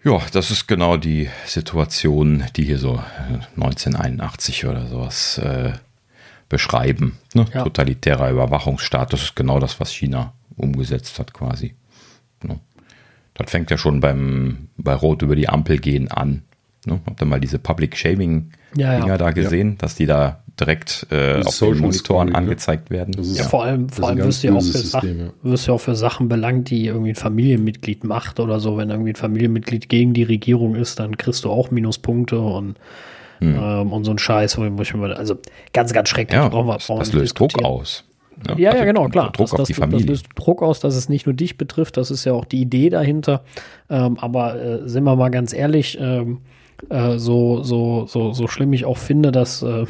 [0.03, 3.01] Ja, das ist genau die Situation, die hier so
[3.55, 5.73] 1981 äh, oder sowas äh,
[6.49, 7.17] beschreiben.
[7.33, 7.45] Ne?
[7.53, 7.63] Ja.
[7.63, 11.75] Totalitärer Überwachungsstaat, das ist genau das, was China umgesetzt hat quasi.
[12.43, 12.59] Ne?
[13.33, 16.43] Das fängt ja schon beim bei Rot über die Ampel gehen an.
[16.85, 16.99] Ne?
[17.05, 19.17] Habt ihr mal diese Public Shaming Dinger ja, ja.
[19.17, 23.15] da gesehen, dass die da direkt äh, auf den Monitoren Scoring, angezeigt werden.
[23.21, 25.95] ja, vor allem, vor allem wirst, du ja auch für Sachen, wirst du auch für
[25.95, 28.77] Sachen belangt, die irgendwie ein Familienmitglied macht oder so.
[28.77, 32.77] Wenn irgendwie ein Familienmitglied gegen die Regierung ist, dann kriegst du auch Minuspunkte und,
[33.39, 33.55] hm.
[33.55, 34.57] ähm, und so ein Scheiß.
[34.57, 35.37] Also
[35.73, 36.37] ganz, ganz schrecklich.
[36.37, 38.03] Ja, brauchen wir, brauchen das löst Druck aus.
[38.47, 39.31] Ja, ja, also ja, genau, klar.
[39.31, 40.05] Druck das, auf das, die Familie.
[40.05, 42.61] Das löst Druck aus, dass es nicht nur dich betrifft, das ist ja auch die
[42.61, 43.43] Idee dahinter.
[43.89, 46.39] Ähm, aber äh, sind wir mal ganz ehrlich, ähm,
[46.89, 49.85] äh, so, so, so, so schlimm ich auch finde, dass äh,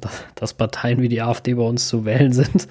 [0.34, 2.68] dass Parteien wie die AfD bei uns zu wählen sind,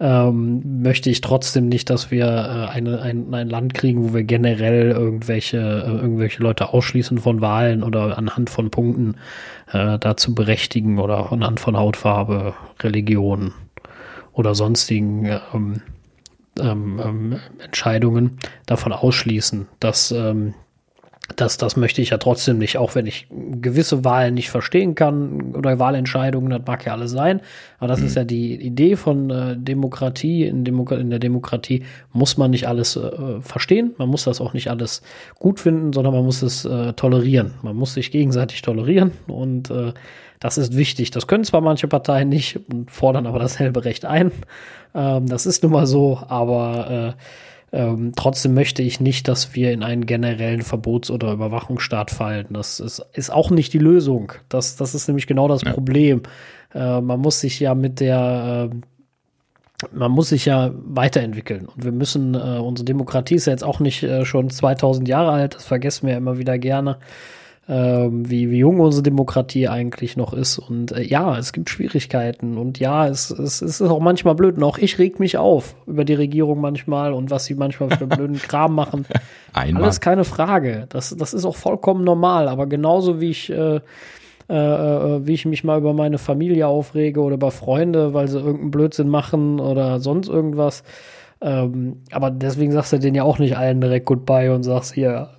[0.00, 4.24] ähm, möchte ich trotzdem nicht, dass wir äh, eine, ein, ein Land kriegen, wo wir
[4.24, 9.16] generell irgendwelche, äh, irgendwelche Leute ausschließen von Wahlen oder anhand von Punkten
[9.72, 13.52] äh, dazu berechtigen oder anhand von Hautfarbe, Religion
[14.32, 15.82] oder sonstigen ähm,
[16.60, 20.54] ähm, ähm Entscheidungen davon ausschließen, dass ähm,
[21.36, 25.54] das, das möchte ich ja trotzdem nicht, auch wenn ich gewisse Wahlen nicht verstehen kann
[25.54, 27.40] oder Wahlentscheidungen, das mag ja alles sein.
[27.78, 28.06] Aber das mhm.
[28.06, 30.44] ist ja die Idee von äh, Demokratie.
[30.44, 34.52] In, Demo in, der Demokratie muss man nicht alles äh, verstehen, man muss das auch
[34.52, 35.02] nicht alles
[35.38, 37.54] gut finden, sondern man muss es äh, tolerieren.
[37.62, 39.94] Man muss sich gegenseitig tolerieren und äh,
[40.40, 41.10] das ist wichtig.
[41.10, 44.30] Das können zwar manche Parteien nicht und fordern aber dasselbe Recht ein.
[44.94, 47.20] Ähm, das ist nun mal so, aber äh,
[47.74, 52.46] ähm, trotzdem möchte ich nicht, dass wir in einen generellen Verbots- oder Überwachungsstaat fallen.
[52.50, 54.32] Das ist, ist auch nicht die Lösung.
[54.48, 55.72] Das, das ist nämlich genau das ja.
[55.72, 56.22] Problem.
[56.72, 61.66] Äh, man muss sich ja mit der, äh, man muss sich ja weiterentwickeln.
[61.66, 65.32] Und wir müssen, äh, unsere Demokratie ist ja jetzt auch nicht äh, schon 2000 Jahre
[65.32, 66.98] alt, das vergessen wir immer wieder gerne
[67.66, 70.58] ähm, wie, wie jung unsere Demokratie eigentlich noch ist.
[70.58, 74.56] Und äh, ja, es gibt Schwierigkeiten und ja, es, es, es ist auch manchmal blöd.
[74.56, 78.06] Und auch ich reg mich auf über die Regierung manchmal und was sie manchmal für
[78.06, 79.06] blöden Kram machen.
[79.52, 79.84] Einmal.
[79.84, 80.86] Alles keine Frage.
[80.90, 82.48] Das, das ist auch vollkommen normal.
[82.48, 83.80] Aber genauso wie ich äh,
[84.48, 88.38] äh, äh, wie ich mich mal über meine Familie aufrege oder über Freunde, weil sie
[88.38, 90.84] irgendeinen Blödsinn machen oder sonst irgendwas.
[91.40, 95.30] Ähm, aber deswegen sagst du denen ja auch nicht allen direkt Goodbye und sagst hier,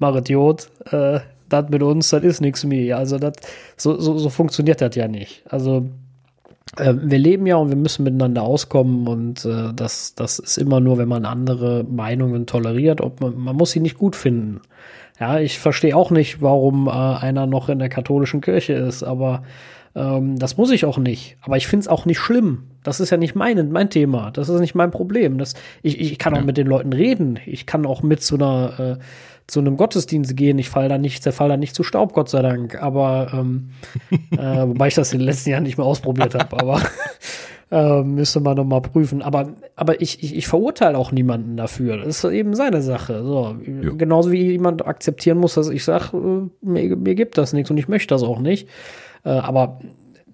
[0.00, 2.98] mach Idiot, äh, das mit uns, das ist nichts mehr.
[2.98, 3.34] Also das,
[3.76, 5.42] so, so, so funktioniert das ja nicht.
[5.48, 5.88] Also
[6.76, 10.80] äh, wir leben ja und wir müssen miteinander auskommen und äh, das, das ist immer
[10.80, 14.60] nur, wenn man andere Meinungen toleriert, ob man, man muss sie nicht gut finden.
[15.20, 19.42] Ja, ich verstehe auch nicht, warum äh, einer noch in der katholischen Kirche ist, aber
[19.96, 21.36] ähm, das muss ich auch nicht.
[21.40, 22.64] Aber ich finde es auch nicht schlimm.
[22.84, 24.30] Das ist ja nicht mein, mein Thema.
[24.30, 25.38] Das ist nicht mein Problem.
[25.38, 27.38] Das, ich, ich kann auch mit den Leuten reden.
[27.46, 28.96] Ich kann auch mit so einer äh,
[29.48, 30.58] zu einem Gottesdienst gehen.
[30.58, 32.80] Ich fall da nicht, zerfall da nicht zu Staub, Gott sei Dank.
[32.80, 33.70] Aber ähm,
[34.30, 36.82] äh, wobei ich das in den letzten Jahren nicht mehr ausprobiert habe, aber
[37.70, 39.22] äh, müsste man noch mal prüfen.
[39.22, 41.96] Aber, aber ich, ich, ich verurteile auch niemanden dafür.
[41.96, 43.24] Das ist eben seine Sache.
[43.24, 43.90] So, ja.
[43.92, 47.78] genauso wie jemand akzeptieren muss, dass ich sage, äh, mir, mir gibt das nichts und
[47.78, 48.68] ich möchte das auch nicht.
[49.24, 49.80] Äh, aber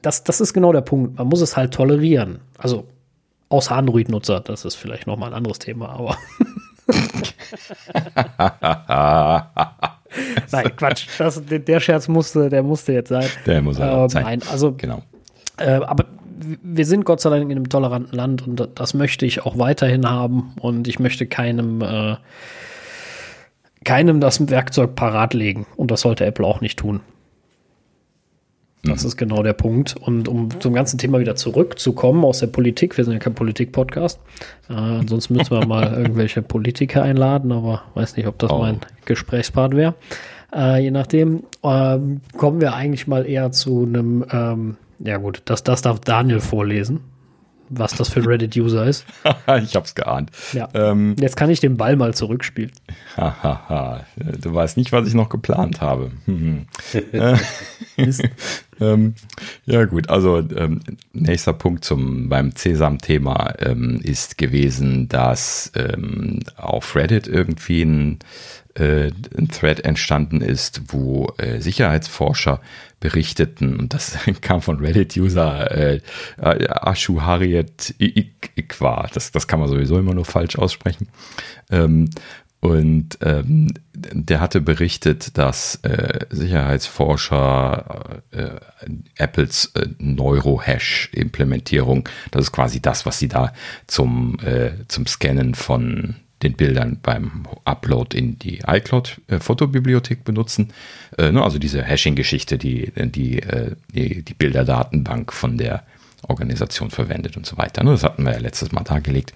[0.02, 1.16] das, das ist genau der Punkt.
[1.18, 2.40] Man muss es halt tolerieren.
[2.58, 2.84] Also
[3.48, 6.18] außer Android-Nutzer, das ist vielleicht noch mal ein anderes Thema, aber
[10.52, 11.08] Nein, Quatsch.
[11.18, 13.26] Das, der Scherz musste, der musste jetzt sein.
[13.46, 14.22] Der muss äh, sein.
[14.22, 15.02] Nein, also genau.
[15.58, 16.04] Äh, aber
[16.62, 20.08] wir sind Gott sei Dank in einem toleranten Land und das möchte ich auch weiterhin
[20.08, 22.16] haben und ich möchte keinem äh,
[23.84, 27.00] keinem das Werkzeug parat legen und das sollte Apple auch nicht tun.
[28.84, 29.08] Das mhm.
[29.08, 29.96] ist genau der Punkt.
[29.96, 34.20] Und um zum ganzen Thema wieder zurückzukommen aus der Politik, wir sind ja kein Politik-Podcast,
[34.68, 38.58] äh, sonst müssen wir mal irgendwelche Politiker einladen, aber weiß nicht, ob das oh.
[38.58, 39.94] mein Gesprächspart wäre.
[40.54, 41.98] Äh, je nachdem, äh,
[42.36, 47.00] kommen wir eigentlich mal eher zu einem, ähm, ja gut, das, das darf Daniel vorlesen
[47.68, 49.04] was das für ein Reddit-User ist.
[49.62, 50.30] ich hab's geahnt.
[50.52, 50.68] Ja.
[50.74, 52.72] Ähm, Jetzt kann ich den Ball mal zurückspielen.
[54.16, 56.10] du weißt nicht, was ich noch geplant habe.
[58.80, 59.14] ähm,
[59.66, 60.80] ja gut, also ähm,
[61.12, 68.18] nächster Punkt zum beim Cäsam-Thema ähm, ist gewesen, dass ähm, auf Reddit irgendwie ein
[68.74, 72.60] äh, ein Thread entstanden ist, wo äh, Sicherheitsforscher
[73.00, 76.00] berichteten, und das kam von Reddit-User äh,
[76.38, 81.08] Ashu Harriet Ikwa, das, das kann man sowieso immer nur falsch aussprechen,
[81.70, 82.08] ähm,
[82.64, 88.52] und ähm, der hatte berichtet, dass äh, Sicherheitsforscher äh,
[89.18, 93.52] Apples äh, Neurohash-Implementierung, das ist quasi das, was sie da
[93.86, 100.72] zum, äh, zum Scannen von den Bildern beim Upload in die iCloud-Fotobibliothek äh, benutzen.
[101.18, 105.82] Äh, ne, also diese Hashing-Geschichte, die die, äh, die, die Bilderdatenbank von der
[106.28, 107.82] Organisation verwendet und so weiter.
[107.82, 109.34] Ne, das hatten wir ja letztes Mal dargelegt.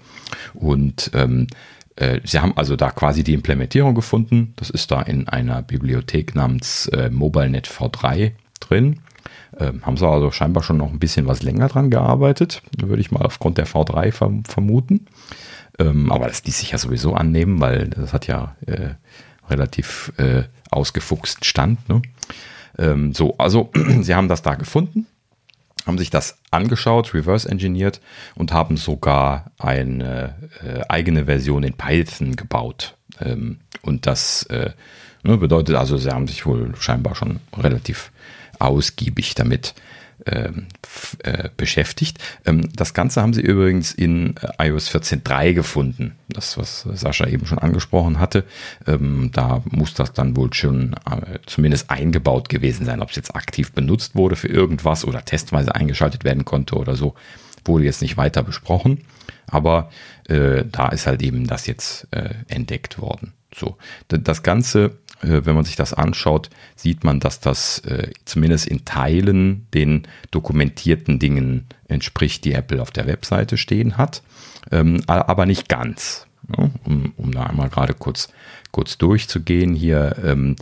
[0.53, 1.47] Und ähm,
[1.95, 4.53] äh, sie haben also da quasi die Implementierung gefunden.
[4.55, 8.99] Das ist da in einer Bibliothek namens äh, MobileNet V3 drin.
[9.59, 13.11] Ähm, haben sie also scheinbar schon noch ein bisschen was länger dran gearbeitet, würde ich
[13.11, 15.07] mal aufgrund der V3 verm vermuten.
[15.79, 18.91] Ähm, aber das ließ sich ja sowieso annehmen, weil das hat ja äh,
[19.49, 21.87] relativ äh, ausgefuchsten Stand.
[21.89, 22.01] Ne?
[22.77, 23.71] Ähm, so, also
[24.01, 25.07] sie haben das da gefunden,
[25.85, 28.01] haben sich das angeschaut, reverse engineert
[28.35, 32.95] und haben sogar eine äh, eigene Version in Python gebaut.
[33.21, 34.71] Ähm, und das äh,
[35.23, 38.11] ne, bedeutet also, sie haben sich wohl scheinbar schon relativ
[38.59, 39.73] ausgiebig damit
[41.57, 42.19] beschäftigt.
[42.45, 46.15] Ähm, das Ganze haben sie übrigens in äh, iOS 14.3 gefunden.
[46.27, 48.43] Das, was Sascha eben schon angesprochen hatte.
[48.87, 53.01] Ähm, da muss das dann wohl schon äh, zumindest eingebaut gewesen sein.
[53.01, 57.15] Ob es jetzt aktiv benutzt wurde für irgendwas oder testweise eingeschaltet werden konnte oder so,
[57.65, 59.03] wurde jetzt nicht weiter besprochen.
[59.47, 59.89] Aber
[60.27, 63.33] äh, da ist halt eben das jetzt äh, entdeckt worden.
[63.53, 64.91] So, das Ganze äh,
[65.21, 71.19] wenn man sich das anschaut, sieht man, dass das äh, zumindest in Teilen den dokumentierten
[71.19, 74.21] Dingen entspricht, die Apple auf der Webseite stehen hat,
[74.71, 76.25] ähm, aber nicht ganz.
[76.57, 78.29] Um, um da einmal gerade kurz,
[78.71, 80.55] kurz durchzugehen hier, ähm,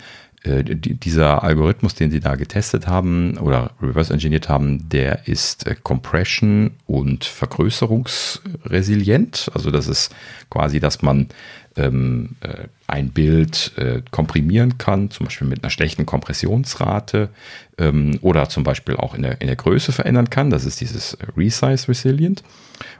[0.43, 6.71] äh, dieser Algorithmus, den sie da getestet haben oder reverse engineert haben, der ist Compression
[6.85, 9.49] und Vergrößerungsresilient.
[9.53, 10.13] Also das ist
[10.49, 11.29] quasi, dass man
[11.77, 17.29] ähm, äh, ein Bild äh, komprimieren kann, zum Beispiel mit einer schlechten Kompressionsrate
[17.77, 20.49] ähm, oder zum Beispiel auch in der, in der Größe verändern kann.
[20.49, 22.43] Das ist dieses Resize Resilient.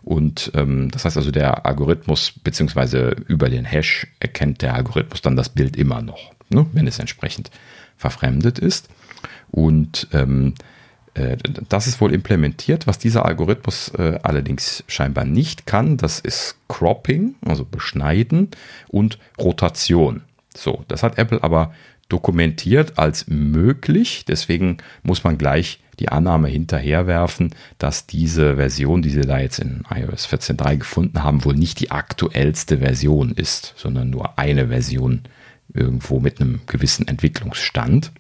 [0.04, 5.36] Und ähm, das heißt also, der Algorithmus beziehungsweise über den Hash erkennt der Algorithmus dann
[5.36, 7.52] das Bild immer noch, ne, wenn es entsprechend
[7.98, 8.90] verfremdet ist.
[9.52, 10.77] Und ähm, äh,
[11.70, 12.88] das ist wohl implementiert.
[12.88, 18.50] Was dieser Algorithmus äh, allerdings scheinbar nicht kann, das ist Cropping, also Beschneiden
[18.88, 20.22] und Rotation.
[20.56, 21.74] So, das hat Apple aber
[22.10, 24.26] dokumentiert als möglich.
[24.28, 29.84] Deswegen muss man gleich die Annahme hinterherwerfen, dass diese Version, die sie da jetzt in
[29.90, 35.24] iOS 14.3 gefunden haben, wohl nicht die aktuellste Version ist, sondern nur eine Version
[35.74, 38.12] irgendwo mit einem gewissen Entwicklungsstand.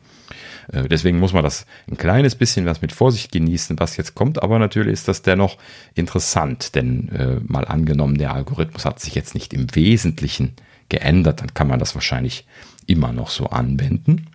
[0.71, 4.41] Äh, deswegen muss man das ein kleines bisschen was mit Vorsicht genießen, was jetzt kommt.
[4.41, 5.57] Aber natürlich ist das dennoch
[5.95, 10.53] interessant, denn äh, mal angenommen, der Algorithmus hat sich jetzt nicht im Wesentlichen
[10.89, 12.45] geändert, dann kann man das wahrscheinlich
[12.85, 14.27] immer noch so anwenden.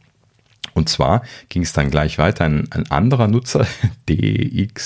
[0.75, 2.45] Und zwar ging es dann gleich weiter.
[2.45, 3.67] Ein, ein anderer Nutzer,
[4.09, 4.77] DXOIGMN,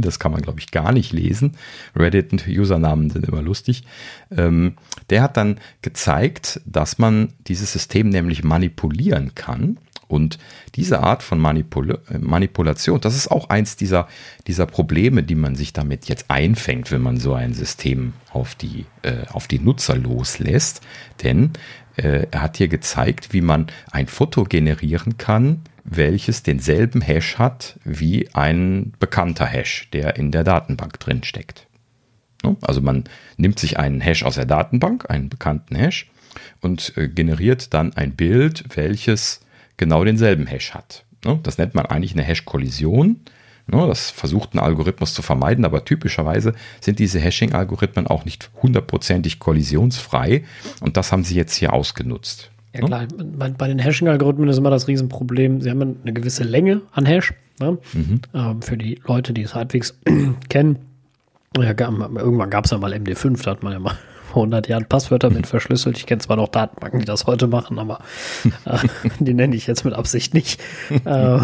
[0.00, 1.56] das kann man glaube ich gar nicht lesen.
[1.96, 3.82] Reddit-Usernamen sind immer lustig.
[4.30, 4.74] Ähm,
[5.10, 9.78] der hat dann gezeigt, dass man dieses System nämlich manipulieren kann
[10.08, 10.38] und
[10.74, 14.08] diese Art von Manipul Manipulation, das ist auch eins dieser,
[14.46, 18.86] dieser Probleme, die man sich damit jetzt einfängt, wenn man so ein System auf die,
[19.02, 20.80] äh, auf die Nutzer loslässt.
[21.22, 21.52] Denn
[21.96, 27.78] äh, er hat hier gezeigt, wie man ein Foto generieren kann, welches denselben Hash hat
[27.84, 31.66] wie ein bekannter Hash, der in der Datenbank drin steckt.
[32.60, 33.04] Also man
[33.36, 36.10] nimmt sich einen Hash aus der Datenbank, einen bekannten Hash,
[36.60, 39.40] und äh, generiert dann ein Bild, welches
[39.78, 41.04] genau denselben Hash hat.
[41.24, 41.40] Ne?
[41.42, 43.20] Das nennt man eigentlich eine Hash-Kollision.
[43.66, 43.86] Ne?
[43.86, 50.44] Das versucht ein Algorithmus zu vermeiden, aber typischerweise sind diese Hashing-Algorithmen auch nicht hundertprozentig kollisionsfrei
[50.80, 52.50] und das haben sie jetzt hier ausgenutzt.
[52.74, 56.82] Ja klar, bei, bei den Hashing-Algorithmen ist immer das Riesenproblem, sie haben eine gewisse Länge
[56.92, 57.32] an Hash.
[57.60, 57.78] Ne?
[57.92, 58.20] Mhm.
[58.34, 59.98] Ähm, für die Leute, die es halbwegs
[60.48, 60.78] kennen.
[61.56, 63.96] Ja, irgendwann gab es ja mal MD5, da hat man ja mal
[64.28, 65.98] vor 100 Jahren Passwörter mit verschlüsselt.
[65.98, 68.00] Ich kenne zwar noch Datenbanken, die das heute machen, aber
[68.64, 68.78] äh,
[69.18, 70.60] die nenne ich jetzt mit Absicht nicht.
[71.04, 71.38] äh,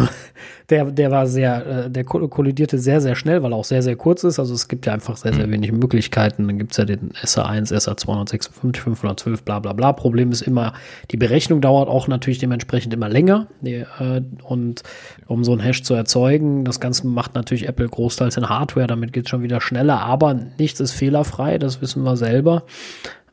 [0.69, 3.95] der, der war sehr, äh, der kollidierte sehr, sehr schnell, weil er auch sehr, sehr
[3.95, 4.39] kurz ist.
[4.39, 5.51] Also es gibt ja einfach sehr, sehr mhm.
[5.51, 6.47] wenig Möglichkeiten.
[6.47, 9.93] Dann gibt es ja den SA1, SA256, 512, bla bla bla.
[9.93, 10.73] Problem ist immer,
[11.11, 13.47] die Berechnung dauert auch natürlich dementsprechend immer länger.
[13.63, 14.83] Äh, und
[15.27, 19.13] um so ein Hash zu erzeugen, das Ganze macht natürlich Apple großteils in Hardware, damit
[19.13, 22.63] geht es schon wieder schneller, aber nichts ist fehlerfrei, das wissen wir selber.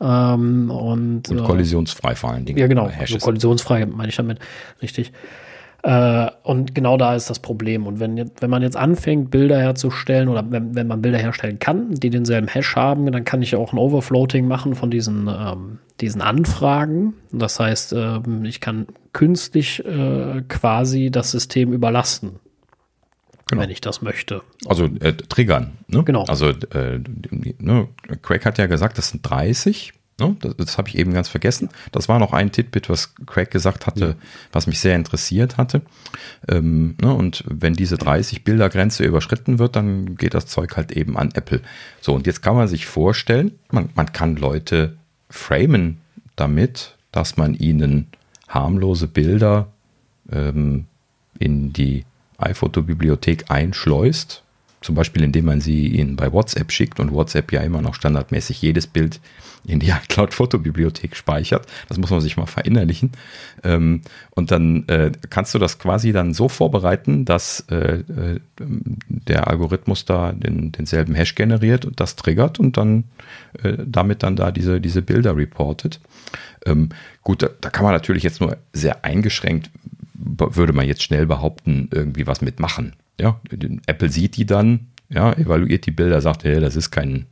[0.00, 2.58] Ähm, und, und kollisionsfrei vor allen Dingen.
[2.58, 2.90] Ja, genau.
[2.98, 4.38] Also kollisionsfrei meine ich damit.
[4.80, 5.12] Richtig.
[5.82, 7.86] Äh, und genau da ist das Problem.
[7.86, 11.94] Und wenn, wenn man jetzt anfängt, Bilder herzustellen oder wenn, wenn man Bilder herstellen kann,
[11.94, 16.20] die denselben Hash haben, dann kann ich auch ein Overfloating machen von diesen, ähm, diesen
[16.20, 17.14] Anfragen.
[17.32, 22.36] Das heißt, ähm, ich kann künstlich äh, quasi das System überlasten.
[23.52, 23.64] Genau.
[23.64, 24.40] wenn ich das möchte.
[24.64, 25.72] Also äh, triggern.
[25.86, 26.02] Ne?
[26.04, 26.24] Genau.
[26.24, 27.00] Also äh,
[27.58, 27.86] ne,
[28.22, 29.92] Craig hat ja gesagt, das sind 30.
[30.18, 30.36] Ne?
[30.40, 31.68] Das, das habe ich eben ganz vergessen.
[31.92, 34.14] Das war noch ein Titbit, was Craig gesagt hatte, ja.
[34.52, 35.82] was mich sehr interessiert hatte.
[36.48, 37.12] Ähm, ne?
[37.12, 41.28] Und wenn diese 30 Bilder Grenze überschritten wird, dann geht das Zeug halt eben an
[41.34, 41.60] Apple.
[42.00, 44.96] So, und jetzt kann man sich vorstellen, man, man kann Leute
[45.28, 46.00] framen
[46.36, 48.06] damit, dass man ihnen
[48.48, 49.68] harmlose Bilder
[50.30, 50.86] ähm,
[51.38, 52.06] in die
[52.42, 54.42] iPhoto-Bibliothek einschleust.
[54.80, 58.60] Zum Beispiel, indem man sie ihnen bei WhatsApp schickt und WhatsApp ja immer noch standardmäßig
[58.60, 59.20] jedes Bild
[59.64, 61.66] in die iCloud-Fotobibliothek speichert.
[61.88, 63.12] Das muss man sich mal verinnerlichen.
[63.62, 68.40] Ähm, und dann äh, kannst du das quasi dann so vorbereiten, dass äh, äh,
[69.06, 73.04] der Algorithmus da den, denselben Hash generiert und das triggert und dann
[73.86, 76.00] damit dann da diese, diese Bilder reportet.
[76.64, 76.88] Ähm,
[77.22, 79.70] gut, da, da kann man natürlich jetzt nur sehr eingeschränkt,
[80.24, 82.94] würde man jetzt schnell behaupten, irgendwie was mitmachen.
[83.20, 83.40] Ja,
[83.86, 87.26] Apple sieht die dann, ja, evaluiert die Bilder, sagt, hey, das ist kein,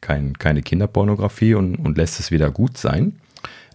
[0.00, 3.20] kein, keine Kinderpornografie und, und lässt es wieder gut sein.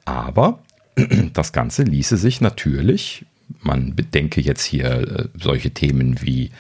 [0.03, 0.59] Aber
[1.34, 3.26] das Ganze ließe sich natürlich,
[3.61, 6.51] man bedenke jetzt hier äh, solche Themen wie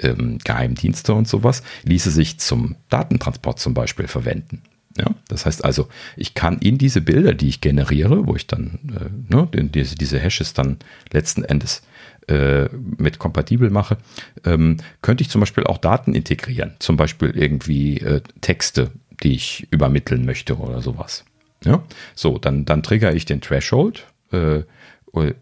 [0.00, 4.62] ähm, Geheimdienste und sowas, ließe sich zum Datentransport zum Beispiel verwenden.
[4.96, 8.78] Ja, das heißt also, ich kann in diese Bilder, die ich generiere, wo ich dann
[8.94, 10.76] äh, ne, diese, diese Hashes dann
[11.12, 11.82] letzten Endes
[12.28, 13.98] äh, mit kompatibel mache,
[14.44, 16.74] ähm, könnte ich zum Beispiel auch Daten integrieren.
[16.78, 18.92] Zum Beispiel irgendwie äh, Texte,
[19.22, 21.24] die ich übermitteln möchte oder sowas.
[21.64, 21.82] Ja?
[22.14, 24.62] So, dann, dann trigger ich den Threshold, äh,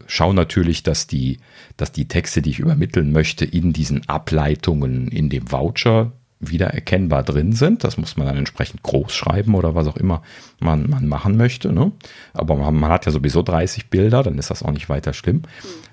[0.07, 1.39] schaue natürlich, dass die,
[1.77, 6.11] dass die Texte, die ich übermitteln möchte, in diesen Ableitungen in dem Voucher
[6.49, 7.83] wieder erkennbar drin sind.
[7.83, 10.21] Das muss man dann entsprechend groß schreiben oder was auch immer
[10.59, 11.71] man, man machen möchte.
[11.71, 11.91] Ne?
[12.33, 15.37] Aber man, man, hat ja sowieso 30 Bilder, dann ist das auch nicht weiter schlimm.
[15.37, 15.43] Mhm.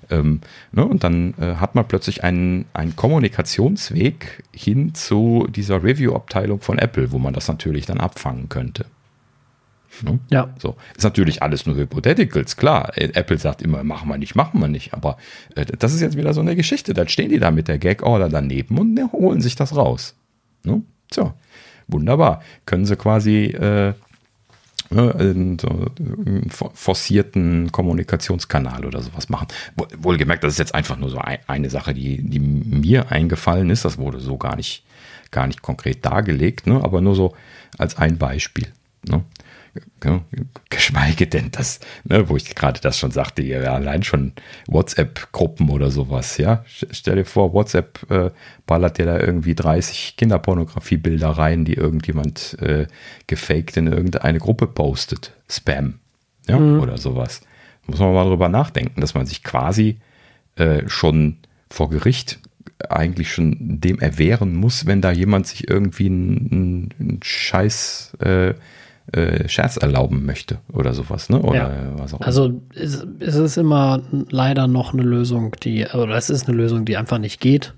[0.09, 0.41] Ähm,
[0.71, 0.85] ne?
[0.85, 7.11] Und dann äh, hat man plötzlich einen, einen Kommunikationsweg hin zu dieser Review-Abteilung von Apple,
[7.11, 8.85] wo man das natürlich dann abfangen könnte.
[10.03, 10.19] Ne?
[10.29, 10.53] Ja.
[10.57, 10.75] So.
[10.95, 12.97] Ist natürlich alles nur Hypotheticals, klar.
[12.97, 14.93] Äh, Apple sagt immer, machen wir nicht, machen wir nicht.
[14.93, 15.17] Aber
[15.55, 16.93] äh, das ist jetzt wieder so eine Geschichte.
[16.93, 20.15] Dann stehen die da mit der Gag-Order daneben und ne, holen sich das raus.
[20.63, 20.81] Ne?
[21.11, 21.33] So,
[21.87, 22.41] wunderbar.
[22.65, 23.93] Können sie quasi äh,
[24.91, 29.47] ne, einen, so einen forcierten Kommunikationskanal oder sowas machen.
[29.97, 33.85] Wohlgemerkt, das ist jetzt einfach nur so eine Sache, die, die mir eingefallen ist.
[33.85, 34.83] Das wurde so gar nicht,
[35.31, 36.83] gar nicht konkret dargelegt, ne?
[36.83, 37.35] aber nur so
[37.77, 38.67] als ein Beispiel.
[39.07, 39.23] Ne?
[40.69, 44.33] Geschweige denn das, ne, wo ich gerade das schon sagte, ja, allein schon
[44.67, 46.63] WhatsApp-Gruppen oder sowas, ja.
[46.65, 48.31] Stell dir vor, WhatsApp äh,
[48.65, 52.87] ballert dir da irgendwie 30 Kinderpornografie-Bilder rein, die irgendjemand äh,
[53.27, 55.33] gefaked in irgendeine Gruppe postet.
[55.49, 55.99] Spam,
[56.47, 56.79] ja, mhm.
[56.81, 57.41] oder sowas.
[57.87, 59.99] Muss man mal drüber nachdenken, dass man sich quasi
[60.55, 61.37] äh, schon
[61.69, 62.39] vor Gericht
[62.89, 68.53] eigentlich schon dem erwehren muss, wenn da jemand sich irgendwie einen, einen Scheiß äh,
[69.11, 71.41] äh, Scherz erlauben möchte oder sowas, ne?
[71.41, 71.99] Oder ja.
[71.99, 76.47] was auch Also es, es ist immer leider noch eine Lösung, die, oder es ist
[76.47, 77.73] eine Lösung, die einfach nicht geht,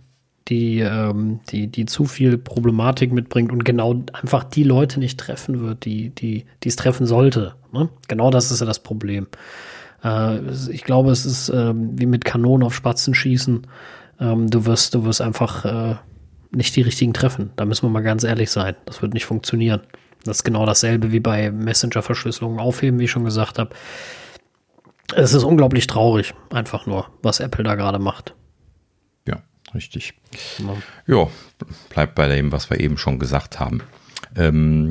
[0.48, 5.62] die, ähm, die, die zu viel Problematik mitbringt und genau einfach die Leute nicht treffen
[5.62, 7.56] wird, die, die, die es treffen sollte.
[7.72, 7.90] Ne?
[8.08, 9.28] Genau das ist ja das Problem.
[10.04, 13.66] Äh, ich glaube, es ist äh, wie mit Kanonen auf Spatzen schießen.
[14.20, 15.96] Ähm, du wirst, du wirst einfach äh,
[16.52, 17.52] nicht die richtigen treffen.
[17.56, 18.76] Da müssen wir mal ganz ehrlich sein.
[18.86, 19.82] Das wird nicht funktionieren.
[20.24, 23.76] Das ist genau dasselbe wie bei Messenger-Verschlüsselungen aufheben, wie ich schon gesagt habe.
[25.16, 28.36] Es ist unglaublich traurig, einfach nur, was Apple da gerade macht.
[29.28, 29.42] Ja,
[29.76, 30.14] richtig.
[30.60, 31.16] Ja.
[31.16, 31.28] ja,
[31.90, 33.82] bleibt bei dem, was wir eben schon gesagt haben.
[34.36, 34.90] Ähm,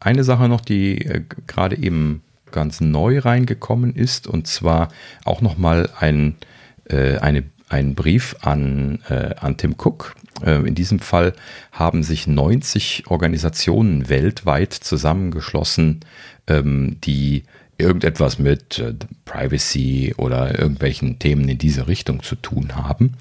[0.00, 4.88] eine Sache noch, die äh, gerade eben ganz neu reingekommen ist, und zwar
[5.24, 6.36] auch nochmal ein,
[6.84, 10.14] äh, eine, ein Brief an, äh, an Tim Cook.
[10.44, 11.32] Äh, in diesem Fall
[11.72, 16.00] haben sich 90 Organisationen weltweit zusammengeschlossen,
[16.46, 17.44] ähm, die
[17.78, 18.94] irgendetwas mit äh,
[19.24, 23.14] Privacy oder irgendwelchen Themen in diese Richtung zu tun haben.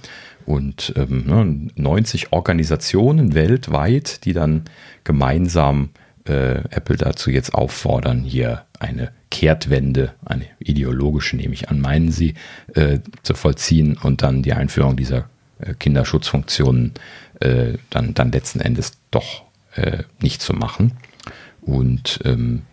[0.46, 4.66] Und ähm, ne, 90 Organisationen weltweit, die dann
[5.04, 5.90] gemeinsam
[6.26, 12.36] äh, Apple dazu jetzt auffordern, hier eine Kehrtwende, eine ideologische nehme ich an, meinen sie,
[12.76, 16.94] äh, zu vollziehen und dann die Einführung dieser äh, Kinderschutzfunktionen
[17.40, 19.44] äh, dann, dann letzten Endes doch
[19.76, 20.94] äh, nicht zu machen.
[21.62, 22.64] Und ähm,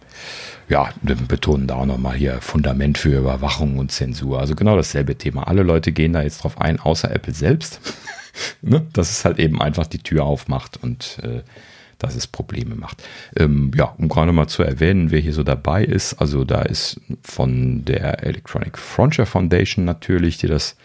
[0.69, 4.41] ja, betonen da auch nochmal hier Fundament für Überwachung und Zensur.
[4.41, 5.47] Also genau dasselbe Thema.
[5.47, 7.81] Alle Leute gehen da jetzt drauf ein, außer Apple selbst.
[8.63, 8.87] ne?
[8.93, 11.43] Dass es halt eben einfach die Tür aufmacht und äh,
[11.99, 13.03] dass es Probleme macht.
[13.37, 16.15] Ähm, ja, um gerade mal zu erwähnen, wer hier so dabei ist.
[16.15, 20.77] Also da ist von der Electronic Frontier Foundation natürlich, die das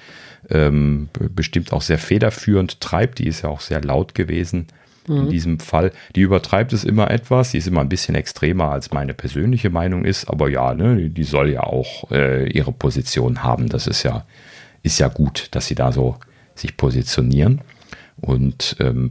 [0.49, 3.19] ähm, bestimmt auch sehr federführend treibt.
[3.19, 4.67] Die ist ja auch sehr laut gewesen
[5.07, 5.29] in mhm.
[5.29, 5.91] diesem Fall.
[6.15, 10.05] Die übertreibt es immer etwas, die ist immer ein bisschen extremer, als meine persönliche Meinung
[10.05, 13.69] ist, aber ja, ne, die soll ja auch äh, ihre Position haben.
[13.69, 14.25] Das ist ja,
[14.81, 16.17] ist ja gut, dass sie da so
[16.55, 17.61] sich positionieren.
[18.21, 19.09] Und ähm,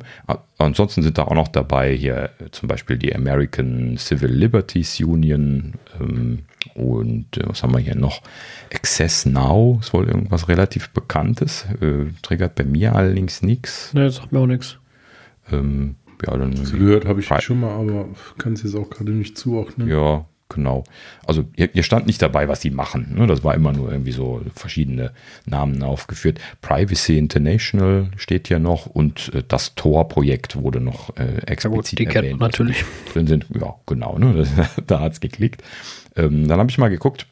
[0.59, 6.41] ansonsten sind da auch noch dabei hier zum Beispiel die American Civil Liberties Union ähm,
[6.75, 8.23] und äh, was haben wir hier noch?
[8.73, 11.67] Access Now ist wohl irgendwas relativ Bekanntes.
[11.81, 13.93] Äh, triggert bei mir allerdings nichts.
[13.93, 14.79] Ne, das sagt mir auch nichts.
[15.51, 19.37] Ähm, ja, dann gehört habe ich schon mal, aber kann es jetzt auch gerade nicht
[19.37, 19.89] zuordnen.
[19.89, 20.85] Ja, genau.
[21.27, 23.15] Also ihr, ihr, stand nicht dabei, was die machen.
[23.17, 23.27] Ne?
[23.27, 25.13] Das war immer nur irgendwie so verschiedene
[25.47, 26.41] Namen aufgeführt.
[26.61, 31.93] Privacy International steht ja noch und äh, das Tor-Projekt wurde noch äh, explizit ja gut,
[31.93, 32.31] die erwähnt.
[32.31, 32.85] Kennt natürlich.
[33.13, 34.47] Drin sind, ja, genau, ne?
[34.87, 35.63] da hat es geklickt.
[36.17, 37.27] Ähm, dann habe ich mal geguckt,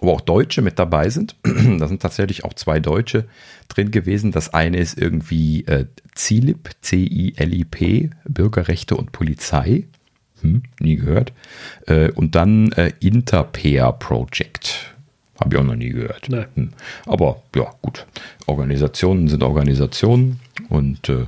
[0.00, 1.36] wo auch Deutsche mit dabei sind.
[1.42, 3.26] da sind tatsächlich auch zwei Deutsche
[3.68, 4.32] drin gewesen.
[4.32, 5.86] Das eine ist irgendwie äh,
[6.16, 9.84] CILIP, C-I-L-I-P, Bürgerrechte und Polizei.
[10.44, 11.32] Hm, nie gehört.
[11.86, 14.94] Äh, und dann äh, Interpair Project.
[15.40, 16.28] Habe ich auch noch nie gehört.
[16.28, 16.44] Nee.
[16.54, 16.70] Hm.
[17.06, 18.06] Aber ja, gut.
[18.46, 20.38] Organisationen sind Organisationen
[20.68, 21.26] und äh,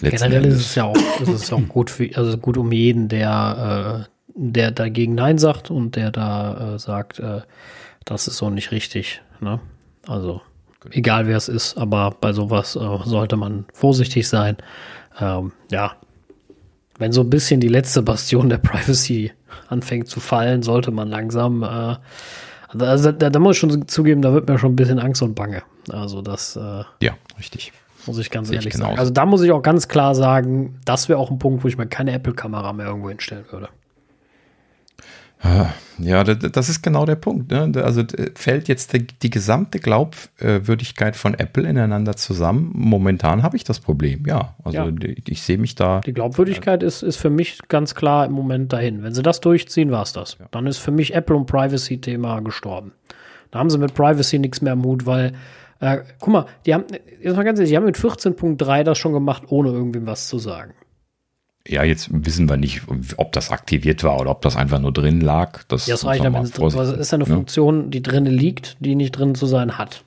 [0.00, 4.06] Generell ist es ja auch, ist es auch gut, für, also gut um jeden, der,
[4.06, 7.40] äh, der dagegen Nein sagt und der da äh, sagt, äh,
[8.04, 9.22] das ist so nicht richtig.
[9.40, 9.58] Ne?
[10.06, 10.42] Also
[10.80, 10.94] genau.
[10.94, 14.56] egal wer es ist, aber bei sowas äh, sollte man vorsichtig sein.
[15.18, 15.96] Ähm, ja,
[16.98, 19.32] wenn so ein bisschen die letzte Bastion der Privacy
[19.68, 21.96] anfängt zu fallen, sollte man langsam, äh,
[22.78, 25.34] also da, da, muss ich schon zugeben, da wird mir schon ein bisschen Angst und
[25.34, 25.62] Bange.
[25.90, 26.56] Also das.
[26.56, 27.72] Äh, ja, richtig.
[28.06, 28.98] Muss ich ganz Sehe ehrlich ich sagen.
[28.98, 31.76] Also da muss ich auch ganz klar sagen, das wäre auch ein Punkt, wo ich
[31.76, 33.68] mir keine Apple-Kamera mehr irgendwo hinstellen würde.
[35.42, 35.68] Ah,
[35.98, 37.50] ja, das ist genau der Punkt.
[37.50, 37.70] Ne?
[37.82, 38.02] Also
[38.34, 42.70] fällt jetzt die, gesamte Glaubwürdigkeit von Apple ineinander zusammen.
[42.74, 44.54] Momentan habe ich das Problem, ja.
[44.64, 44.88] Also ja.
[45.02, 46.00] ich, ich sehe mich da.
[46.00, 49.02] Die Glaubwürdigkeit ist, ist für mich ganz klar im Moment dahin.
[49.02, 50.38] Wenn sie das durchziehen, war es das.
[50.38, 50.46] Ja.
[50.50, 52.92] Dann ist für mich Apple und Privacy-Thema gestorben.
[53.50, 55.32] Da haben sie mit Privacy nichts mehr Mut, weil,
[55.80, 56.84] äh, guck mal, die haben,
[57.22, 60.38] jetzt mal ganz ehrlich, die haben mit 14.3 das schon gemacht, ohne irgendwem was zu
[60.38, 60.72] sagen.
[61.66, 62.82] Ja, jetzt wissen wir nicht,
[63.16, 65.62] ob das aktiviert war oder ob das einfach nur drin lag.
[65.64, 66.74] Das, ja, das reicht, wenn es drin ist.
[66.74, 70.04] ist ja eine Funktion, die drin liegt, die nicht drin zu sein hat.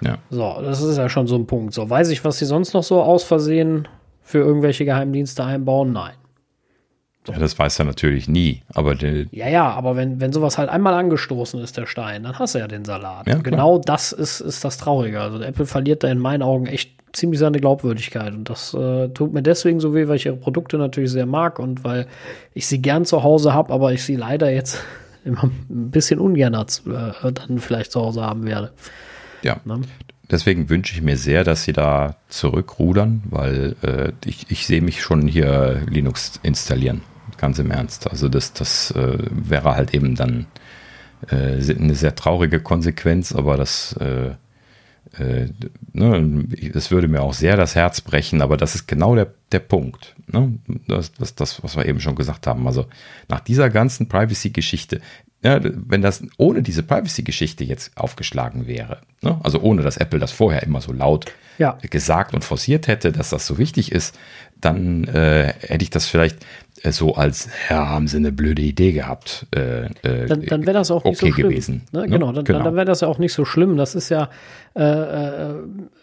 [0.00, 0.18] Ja.
[0.30, 1.74] So, das ist ja schon so ein Punkt.
[1.74, 3.86] So, weiß ich, was sie sonst noch so aus Versehen
[4.22, 5.92] für irgendwelche Geheimdienste einbauen?
[5.92, 6.14] Nein.
[7.26, 7.34] So.
[7.34, 8.62] Ja, das weiß er natürlich nie.
[8.72, 12.54] Aber ja, ja, aber wenn, wenn sowas halt einmal angestoßen ist, der Stein, dann hast
[12.54, 13.26] du ja den Salat.
[13.26, 15.20] Ja, genau das ist, ist das Traurige.
[15.20, 18.32] Also Apple verliert da in meinen Augen echt ziemlich seine Glaubwürdigkeit.
[18.32, 21.58] Und das äh, tut mir deswegen so weh, weil ich ihre Produkte natürlich sehr mag
[21.58, 22.06] und weil
[22.54, 24.82] ich sie gern zu Hause habe, aber ich sie leider jetzt
[25.24, 28.72] immer ein bisschen ungern äh, dann vielleicht zu Hause haben werde.
[29.42, 29.60] Ja.
[29.64, 29.80] Ne?
[30.30, 35.02] Deswegen wünsche ich mir sehr, dass sie da zurückrudern, weil äh, ich, ich sehe mich
[35.02, 37.02] schon hier Linux installieren.
[37.36, 38.08] Ganz im Ernst.
[38.08, 40.46] Also das, das äh, wäre halt eben dann
[41.28, 43.96] äh, eine sehr traurige Konsequenz, aber das
[45.18, 45.48] äh,
[45.92, 49.58] ne, das würde mir auch sehr das Herz brechen, aber das ist genau der, der
[49.58, 50.14] Punkt.
[50.28, 50.58] Ne?
[50.86, 52.66] Das, das, das, was wir eben schon gesagt haben.
[52.66, 52.86] Also
[53.28, 55.00] nach dieser ganzen Privacy-Geschichte,
[55.42, 59.40] ja, wenn das ohne diese Privacy-Geschichte jetzt aufgeschlagen wäre, ne?
[59.42, 61.78] also ohne dass Apple das vorher immer so laut ja.
[61.82, 64.18] gesagt und forciert hätte, dass das so wichtig ist,
[64.60, 66.38] dann äh, hätte ich das vielleicht
[66.84, 69.46] so als, ja, haben sie eine blöde Idee gehabt.
[69.54, 71.48] Äh, äh dann, dann wäre das auch okay nicht so schlimm.
[71.48, 71.82] gewesen.
[71.92, 72.08] Ne?
[72.08, 72.62] Genau, dann, genau.
[72.62, 73.76] dann wäre das ja auch nicht so schlimm.
[73.76, 74.30] Das ist ja
[74.76, 75.54] äh, äh,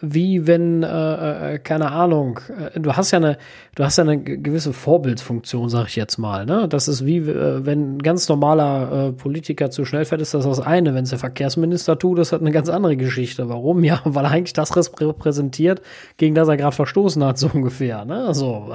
[0.01, 2.41] wie wenn, äh, äh, keine Ahnung,
[2.73, 3.37] äh, du hast ja eine,
[3.75, 6.45] du hast ja eine gewisse Vorbildsfunktion, sag ich jetzt mal.
[6.45, 6.67] Ne?
[6.67, 10.43] Das ist wie, äh, wenn ein ganz normaler äh, Politiker zu schnell fährt, ist das
[10.43, 10.93] das eine.
[10.93, 13.47] Wenn es der Verkehrsminister tut, das hat eine ganz andere Geschichte.
[13.47, 13.83] Warum?
[13.87, 15.81] Ja, weil er eigentlich das repräsentiert,
[16.17, 18.03] gegen das er gerade verstoßen hat, so ungefähr.
[18.03, 18.33] Ne?
[18.33, 18.69] So,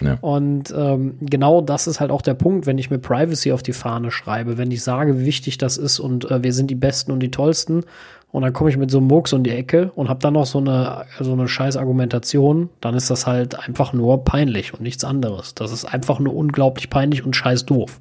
[0.00, 0.16] ja.
[0.22, 3.72] Und ähm, genau das ist halt auch der Punkt, wenn ich mir Privacy auf die
[3.72, 7.12] Fahne schreibe, wenn ich sage, wie wichtig das ist und äh, wir sind die Besten
[7.12, 7.84] und die Tollsten
[8.30, 10.46] und dann komme ich mit so einem Murks um die Ecke und habe dann noch
[10.46, 15.04] so eine, so eine scheiß Argumentation, dann ist das halt einfach nur peinlich und nichts
[15.04, 15.54] anderes.
[15.54, 18.00] Das ist einfach nur unglaublich peinlich und scheiß doof.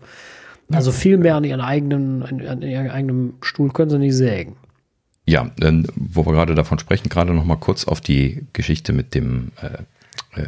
[0.72, 4.56] Also viel mehr an ihren eigenen, an ihrem eigenen Stuhl können sie nicht sägen.
[5.26, 9.14] Ja, dann, wo wir gerade davon sprechen, gerade noch mal kurz auf die Geschichte mit
[9.16, 9.84] dem äh,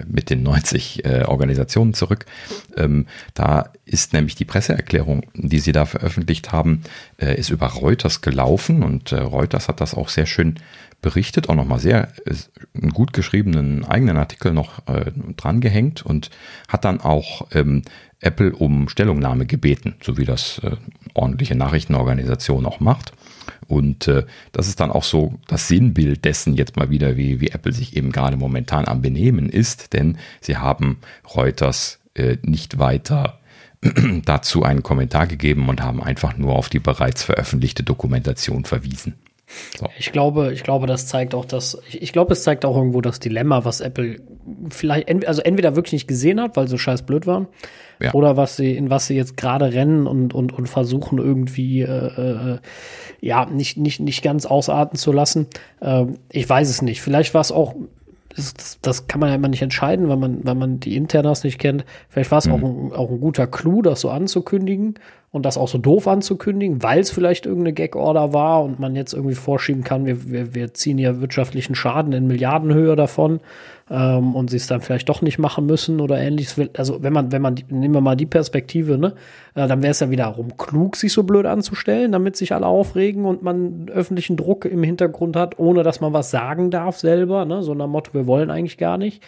[0.07, 2.25] mit den 90 äh, Organisationen zurück.
[2.75, 6.81] Ähm, da ist nämlich die Presseerklärung, die sie da veröffentlicht haben,
[7.17, 10.55] äh, ist über Reuters gelaufen und äh, Reuters hat das auch sehr schön
[11.01, 12.33] berichtet, auch nochmal sehr äh,
[12.81, 16.31] einen gut geschriebenen eigenen Artikel noch äh, dran gehängt und
[16.67, 17.83] hat dann auch ähm,
[18.25, 20.61] Apple um Stellungnahme gebeten, so wie das
[21.13, 23.13] ordentliche Nachrichtenorganisation auch macht.
[23.67, 27.49] Und äh, das ist dann auch so das Sinnbild dessen jetzt mal wieder, wie, wie
[27.49, 30.99] Apple sich eben gerade momentan am Benehmen ist, denn sie haben
[31.35, 33.39] Reuters äh, nicht weiter
[34.25, 39.15] dazu einen Kommentar gegeben und haben einfach nur auf die bereits veröffentlichte Dokumentation verwiesen.
[39.77, 39.87] So.
[39.97, 43.19] Ich glaube, ich glaube, das zeigt auch das, ich, glaube, es zeigt auch irgendwo das
[43.19, 44.19] Dilemma, was Apple
[44.69, 47.47] vielleicht, also entweder wirklich nicht gesehen hat, weil sie scheiß blöd waren,
[48.01, 48.13] ja.
[48.13, 52.55] oder was sie, in was sie jetzt gerade rennen und, und, und versuchen irgendwie, äh,
[52.55, 52.57] äh,
[53.21, 55.47] ja, nicht, nicht, nicht ganz ausarten zu lassen.
[55.81, 57.01] Äh, ich weiß es nicht.
[57.01, 57.75] Vielleicht war es auch
[58.35, 61.57] das, das, kann man ja immer nicht entscheiden, weil man, weil man die Internas nicht
[61.57, 61.85] kennt.
[62.09, 62.53] Vielleicht war es mhm.
[62.53, 64.95] auch, ein, auch ein guter Clou, das so anzukündigen
[65.31, 69.13] und das auch so doof anzukündigen, weil es vielleicht irgendeine Gag-Order war und man jetzt
[69.13, 73.39] irgendwie vorschieben kann, wir, wir, wir ziehen ja wirtschaftlichen Schaden in Milliardenhöhe davon
[73.89, 76.59] ähm, und sie es dann vielleicht doch nicht machen müssen oder ähnliches.
[76.77, 79.13] Also wenn man, wenn man, nehmen wir mal die Perspektive, ne,
[79.53, 83.25] äh, dann wäre es ja wiederum klug, sich so blöd anzustellen, damit sich alle aufregen
[83.25, 87.61] und man öffentlichen Druck im Hintergrund hat, ohne dass man was sagen darf selber, ne,
[87.61, 89.21] so nach Motto, wir wollen eigentlich gar nicht.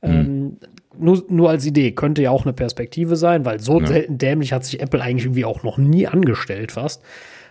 [0.00, 0.10] Mhm.
[0.10, 0.56] Ähm,
[0.98, 4.00] nur, nur als Idee, könnte ja auch eine Perspektive sein, weil so ja.
[4.08, 7.02] dämlich hat sich Apple eigentlich irgendwie auch noch nie angestellt fast.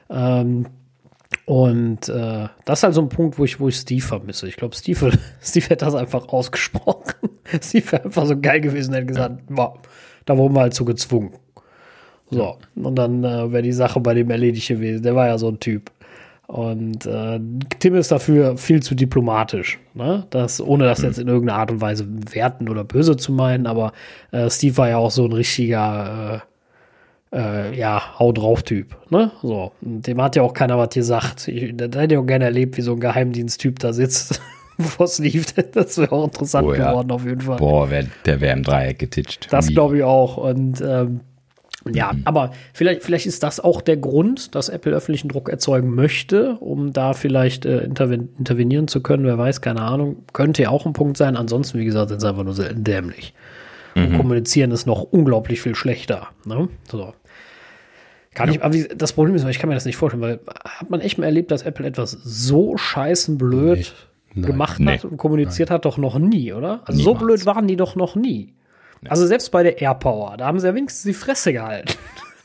[0.10, 0.66] Ähm,
[1.46, 4.48] und äh, das ist halt so ein Punkt, wo ich, wo ich Steve vermisse.
[4.48, 5.12] Ich glaube, Steve,
[5.42, 7.30] Steve hätte das einfach ausgesprochen.
[7.62, 9.74] Steve wäre einfach so geil gewesen, hätte gesagt, ja.
[10.26, 11.32] da wurden wir halt so gezwungen.
[12.30, 15.02] So, und dann äh, wäre die Sache bei dem erledigt gewesen.
[15.02, 15.92] Der war ja so ein Typ.
[16.48, 17.40] Und äh,
[17.80, 20.26] Tim ist dafür viel zu diplomatisch, ne?
[20.30, 23.92] Das, ohne das jetzt in irgendeiner Art und Weise werten oder böse zu meinen, aber
[24.32, 26.44] äh, Steve war ja auch so ein richtiger,
[27.34, 29.32] äh, ja, Hau drauf Typ, ne?
[29.42, 29.72] So.
[29.82, 31.48] Dem hat ja auch keiner was gesagt.
[31.48, 34.42] Ich, da hätte ich auch gerne erlebt, wie so ein Geheimdiensttyp da sitzt,
[34.78, 35.54] bevor es lief.
[35.74, 36.92] Das wäre auch interessant oh, ja.
[36.92, 37.58] geworden, auf jeden Fall.
[37.58, 39.48] Boah, wär, der wäre im Dreieck getitscht.
[39.52, 40.38] Das glaube ich auch.
[40.38, 41.22] Und ähm,
[41.94, 42.22] ja, mhm.
[42.26, 46.94] aber vielleicht, vielleicht ist das auch der Grund, dass Apple öffentlichen Druck erzeugen möchte, um
[46.94, 49.26] da vielleicht äh, interven intervenieren zu können.
[49.26, 50.24] Wer weiß, keine Ahnung.
[50.34, 51.38] Könnte ja auch ein Punkt sein.
[51.38, 53.34] Ansonsten, wie gesagt, sind sie einfach nur selten dämlich.
[53.98, 54.18] Mhm.
[54.18, 56.30] Kommunizieren ist noch unglaublich viel schlechter.
[56.46, 56.70] Ne?
[56.90, 57.14] So.
[58.34, 58.56] Kann ja.
[58.56, 61.18] ich, aber das Problem ist, ich kann mir das nicht vorstellen, weil hat man echt
[61.18, 63.94] mal erlebt, dass Apple etwas so scheißen blöd
[64.36, 64.46] nee.
[64.46, 64.94] gemacht nee.
[64.94, 65.76] hat und kommuniziert Nein.
[65.76, 66.82] hat, doch noch nie, oder?
[66.86, 68.54] Also so blöd waren die doch noch nie.
[69.10, 71.94] Also selbst bei der AirPower, da haben sie ja wenigstens die Fresse gehalten.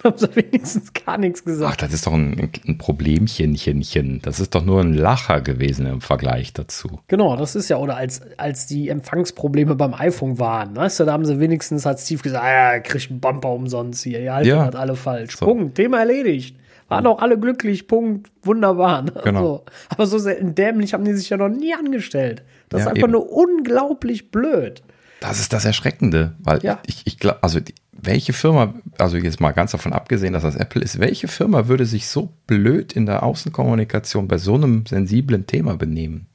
[0.05, 1.73] haben sie wenigstens gar nichts gesagt.
[1.73, 4.21] Ach, das ist doch ein, ein Problemchenchen.
[4.23, 7.01] Das ist doch nur ein Lacher gewesen im Vergleich dazu.
[7.09, 11.13] Genau, das ist ja, oder als, als die Empfangsprobleme beim iPhone waren, weißt du, da
[11.13, 14.53] haben sie wenigstens, hat Steve gesagt, ah, ja, kriegt einen Bumper umsonst hier, ihr haltet
[14.53, 14.65] ja.
[14.65, 15.37] hat alle falsch.
[15.37, 15.47] So.
[15.47, 16.57] Punkt, Thema erledigt.
[16.89, 19.03] Waren auch alle glücklich, Punkt, wunderbar.
[19.03, 19.13] Ne?
[19.25, 19.41] Genau.
[19.41, 19.65] So.
[19.89, 22.43] Aber so dämlich haben die sich ja noch nie angestellt.
[22.69, 23.13] Das ja, ist einfach eben.
[23.13, 24.83] nur unglaublich blöd.
[25.21, 26.81] Das ist das Erschreckende, weil ja.
[26.85, 30.57] ich, ich glaube, also die, welche Firma, also jetzt mal ganz davon abgesehen, dass das
[30.57, 35.47] Apple ist, welche Firma würde sich so blöd in der Außenkommunikation bei so einem sensiblen
[35.47, 36.27] Thema benehmen?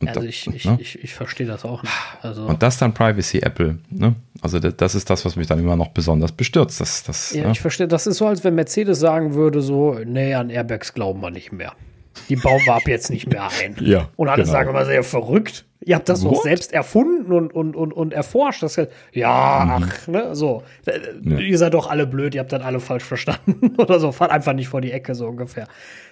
[0.00, 0.78] Und also ich, ich, ne?
[0.80, 1.92] ich, ich, verstehe das auch nicht.
[2.22, 3.78] Also und das dann Privacy Apple.
[3.90, 4.14] Ne?
[4.40, 6.80] Also das, das, ist das, was mich dann immer noch besonders bestürzt.
[6.80, 7.52] Das, das, ja, ne?
[7.52, 7.86] ich verstehe.
[7.86, 11.52] Das ist so, als wenn Mercedes sagen würde, so, nee, an Airbags glauben wir nicht
[11.52, 11.74] mehr.
[12.28, 13.76] Die bauen wir ab jetzt nicht mehr ein.
[13.80, 14.52] ja, und alle genau.
[14.52, 15.64] sagen immer sehr verrückt.
[15.82, 18.62] Ihr habt das doch selbst erfunden und, und, und, und erforscht.
[18.62, 18.76] Das,
[19.12, 19.88] ja, mhm.
[19.88, 20.62] ach, ne, so.
[20.84, 21.38] Ja.
[21.38, 24.12] Ihr seid doch alle blöd, ihr habt dann alle falsch verstanden oder so.
[24.12, 25.68] Fahrt einfach nicht vor die Ecke, so ungefähr.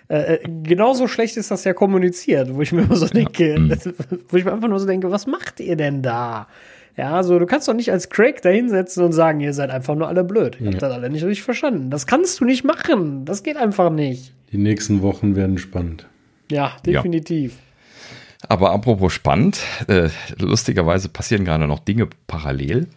[0.09, 3.59] Äh, äh genauso schlecht ist das ja kommuniziert, wo ich mir immer so denke, ja.
[3.59, 3.77] mhm.
[4.29, 6.49] wo ich mir einfach nur so denke, was macht ihr denn da?
[6.99, 9.95] Ja, also du kannst doch nicht als Craig da hinsetzen und sagen, ihr seid einfach
[9.95, 10.57] nur alle blöd.
[10.59, 10.73] Ihr ja.
[10.73, 11.91] habt das alle nicht richtig verstanden.
[11.91, 13.25] Das kannst du nicht machen.
[13.25, 14.35] Das geht einfach nicht.
[14.51, 16.09] Die nächsten Wochen werden spannend.
[16.51, 17.53] Ja, definitiv.
[17.53, 18.49] Ja.
[18.49, 22.89] Aber apropos spannend, äh, lustigerweise passieren gerade noch Dinge parallel.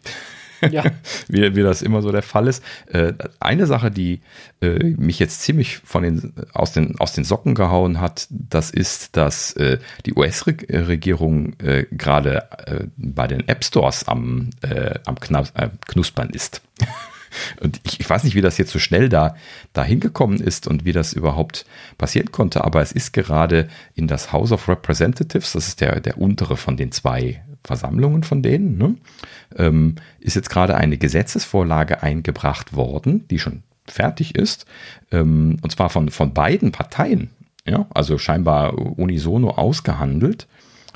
[0.70, 0.84] Ja.
[1.28, 2.64] wie, wie das immer so der Fall ist.
[2.88, 4.22] Äh, eine Sache, die
[4.62, 9.18] äh, mich jetzt ziemlich von den, aus, den, aus den Socken gehauen hat, das ist,
[9.18, 16.30] dass äh, die US-Regierung äh, gerade äh, bei den App Stores am, äh, am Knuspern
[16.30, 16.62] ist.
[17.62, 19.36] Und ich, ich, weiß nicht, wie das jetzt so schnell da,
[19.74, 21.66] da hingekommen ist und wie das überhaupt
[21.98, 26.18] passieren konnte, aber es ist gerade in das House of Representatives, das ist der, der
[26.18, 28.96] untere von den zwei Versammlungen von denen, ne,
[29.56, 34.66] ähm, ist jetzt gerade eine Gesetzesvorlage eingebracht worden, die schon fertig ist,
[35.12, 37.30] ähm, und zwar von, von beiden Parteien.
[37.68, 40.48] Ja, also scheinbar unisono ausgehandelt.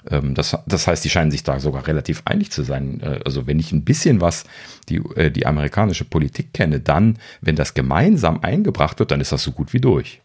[0.10, 3.02] Ähm, das, das heißt, die scheinen sich da sogar relativ einig zu sein.
[3.02, 4.46] Äh, also wenn ich ein bisschen was
[4.90, 9.44] die, äh, die amerikanische Politik kenne, dann, wenn das gemeinsam eingebracht wird, dann ist das
[9.44, 10.22] so gut wie durch.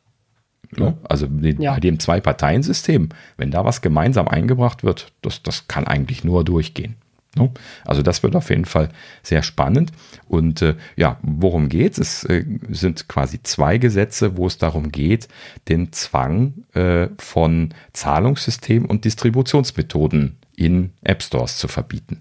[0.77, 0.95] Ja.
[1.09, 1.75] Also ja.
[1.75, 6.97] bei dem Zwei-Parteien-System, wenn da was gemeinsam eingebracht wird, das, das kann eigentlich nur durchgehen.
[7.37, 7.51] Ne?
[7.85, 8.89] Also das wird auf jeden Fall
[9.23, 9.93] sehr spannend.
[10.29, 12.25] Und äh, ja, worum geht es?
[12.25, 15.29] Es äh, sind quasi zwei Gesetze, wo es darum geht,
[15.69, 22.19] den Zwang äh, von Zahlungssystemen und Distributionsmethoden in App Stores zu verbieten.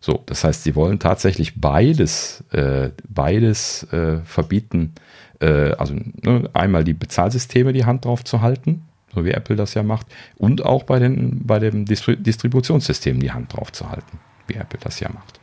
[0.00, 4.94] So, das heißt, sie wollen tatsächlich beides, äh, beides äh, verbieten.
[5.40, 8.82] Äh, also ne, einmal die Bezahlsysteme die Hand drauf zu halten,
[9.14, 13.54] so wie Apple das ja macht, und auch bei, den, bei dem Distributionssystem die Hand
[13.54, 15.40] drauf zu halten, wie Apple das ja macht.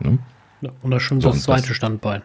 [0.00, 0.18] Ne?
[0.60, 2.22] Ja, und das ist schon so, das zweite das, Standbein.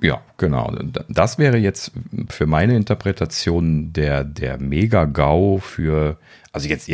[0.00, 0.72] Ja, genau.
[1.08, 1.92] Das wäre jetzt
[2.28, 6.18] für meine Interpretation der, der Mega-GAU für,
[6.52, 6.90] also jetzt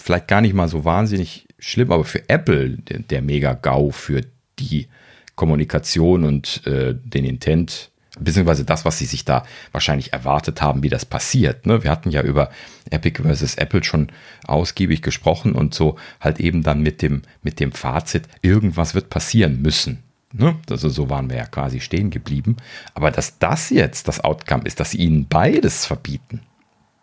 [0.00, 4.22] vielleicht gar nicht mal so wahnsinnig schlimm, aber für Apple der, der Mega-GAU für
[4.58, 4.88] die
[5.34, 10.88] Kommunikation und äh, den Intent beziehungsweise das, was sie sich da wahrscheinlich erwartet haben, wie
[10.88, 11.66] das passiert.
[11.66, 11.82] Ne?
[11.82, 12.50] Wir hatten ja über
[12.90, 14.08] Epic versus Apple schon
[14.46, 19.62] ausgiebig gesprochen und so halt eben dann mit dem, mit dem Fazit, irgendwas wird passieren
[19.62, 20.02] müssen.
[20.32, 20.56] Ne?
[20.70, 22.56] Also so waren wir ja quasi stehen geblieben.
[22.94, 26.40] Aber dass das jetzt das Outcome ist, dass sie ihnen beides verbieten,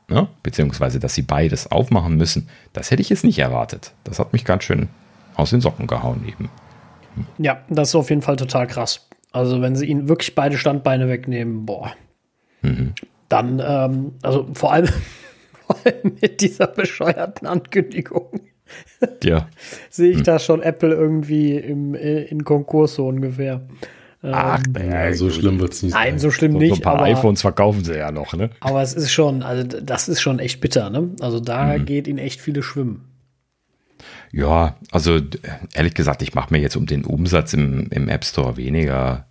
[0.08, 0.28] ne?
[0.44, 3.94] beziehungsweise dass sie beides aufmachen müssen, das hätte ich jetzt nicht erwartet.
[4.04, 4.90] Das hat mich ganz schön
[5.36, 6.50] aus den Socken gehauen eben.
[7.38, 9.08] Ja, das ist auf jeden Fall total krass.
[9.32, 11.94] Also wenn sie ihnen wirklich beide Standbeine wegnehmen, boah.
[12.62, 12.94] Mhm.
[13.30, 14.90] Dann, ähm, also vor allem,
[15.66, 18.42] vor allem mit dieser bescheuerten Ankündigung.
[19.24, 19.48] Ja.
[19.90, 20.24] sehe ich mhm.
[20.24, 23.62] da schon Apple irgendwie im, äh, in Konkurs so ungefähr.
[24.24, 25.94] Ach, ähm, naja, so schlimm wird es nicht.
[25.94, 26.20] Nein, sein.
[26.20, 26.70] so schlimm so, nicht.
[26.70, 28.52] So ein paar aber, iPhones verkaufen sie ja noch, ne?
[28.60, 31.10] Aber es ist schon, also das ist schon echt bitter, ne?
[31.22, 31.86] Also da mhm.
[31.86, 33.11] geht ihnen echt viele schwimmen.
[34.32, 35.20] Ja, also
[35.74, 39.26] ehrlich gesagt, ich mache mir jetzt um den Umsatz im, im App Store weniger,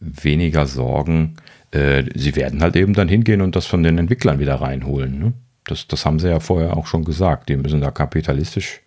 [0.00, 1.36] weniger Sorgen.
[1.72, 5.18] Äh, sie werden halt eben dann hingehen und das von den Entwicklern wieder reinholen.
[5.18, 5.32] Ne?
[5.64, 7.48] Das, das haben sie ja vorher auch schon gesagt.
[7.48, 8.80] Die müssen da kapitalistisch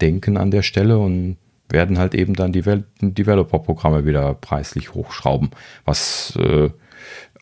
[0.00, 1.36] denken an der Stelle und
[1.68, 5.50] werden halt eben dann die Developer-Programme wieder preislich hochschrauben,
[5.84, 6.70] was äh,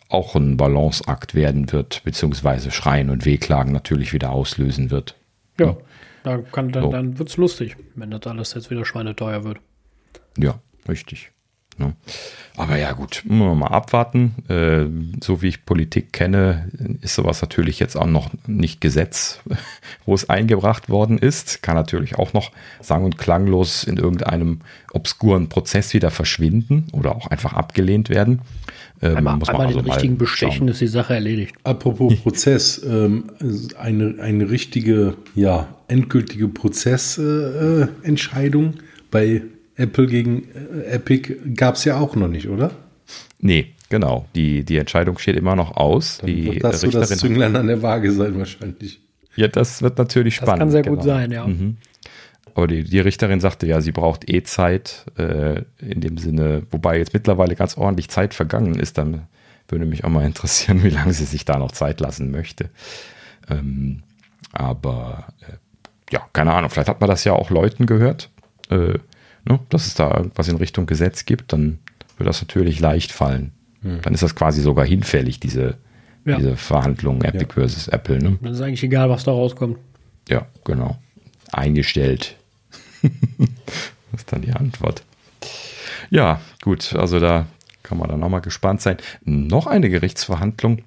[0.08, 5.16] auch ein Balanceakt werden wird, beziehungsweise Schreien und Wehklagen natürlich wieder auslösen wird.
[5.58, 5.76] Ja.
[6.22, 6.90] Da kann, dann, so.
[6.90, 9.58] dann wird es lustig, wenn das alles jetzt wieder schweineteuer wird.
[10.38, 11.32] Ja, richtig.
[11.82, 11.94] Ne?
[12.56, 14.34] Aber ja, gut, müssen wir mal abwarten.
[14.48, 14.84] Äh,
[15.24, 16.68] so wie ich Politik kenne,
[17.00, 19.40] ist sowas natürlich jetzt auch noch nicht Gesetz,
[20.06, 21.62] wo es eingebracht worden ist.
[21.62, 24.60] Kann natürlich auch noch sang- und klanglos in irgendeinem
[24.92, 28.40] obskuren Prozess wieder verschwinden oder auch einfach abgelehnt werden.
[29.00, 30.68] Ähm, einmal muss man einmal also den richtigen bestechen, schauen.
[30.68, 31.54] ist die Sache erledigt.
[31.64, 33.30] Apropos Prozess, ähm,
[33.78, 38.78] eine, eine richtige, ja, endgültige Prozessentscheidung äh,
[39.10, 39.40] bei
[39.82, 42.70] Apple gegen äh, Epic gab es ja auch noch nicht, oder?
[43.40, 44.26] Nee, genau.
[44.34, 46.18] Die, die Entscheidung steht immer noch aus.
[46.18, 49.00] Dann die wird das so das Zünglein an der Waage sein wahrscheinlich.
[49.36, 50.52] Ja, das wird natürlich spannend.
[50.52, 50.96] Das kann sehr genau.
[50.96, 51.46] gut sein, ja.
[51.46, 51.76] Mhm.
[52.54, 56.98] Aber die, die Richterin sagte ja, sie braucht eh Zeit, äh, in dem Sinne, wobei
[56.98, 59.22] jetzt mittlerweile ganz ordentlich Zeit vergangen ist, dann
[59.68, 62.68] würde mich auch mal interessieren, wie lange sie sich da noch Zeit lassen möchte.
[63.48, 64.02] Ähm,
[64.52, 65.54] aber äh,
[66.12, 68.30] ja, keine Ahnung, vielleicht hat man das ja auch Leuten gehört,
[68.70, 68.98] äh,
[69.44, 71.78] ne, dass es da irgendwas in Richtung Gesetz gibt, dann
[72.16, 73.52] wird das natürlich leicht fallen.
[73.82, 74.00] Hm.
[74.02, 75.76] Dann ist das quasi sogar hinfällig, diese,
[76.24, 76.36] ja.
[76.36, 77.54] diese Verhandlungen Epic ja.
[77.54, 78.18] versus Apple.
[78.18, 78.38] Ne?
[78.40, 79.78] Dann ist eigentlich egal, was da rauskommt.
[80.28, 80.98] Ja, genau.
[81.50, 82.36] Eingestellt.
[83.02, 85.02] das ist dann die Antwort.
[86.10, 87.46] Ja, gut, also da
[87.82, 88.96] kann man dann nochmal gespannt sein.
[89.24, 90.82] Noch eine Gerichtsverhandlung,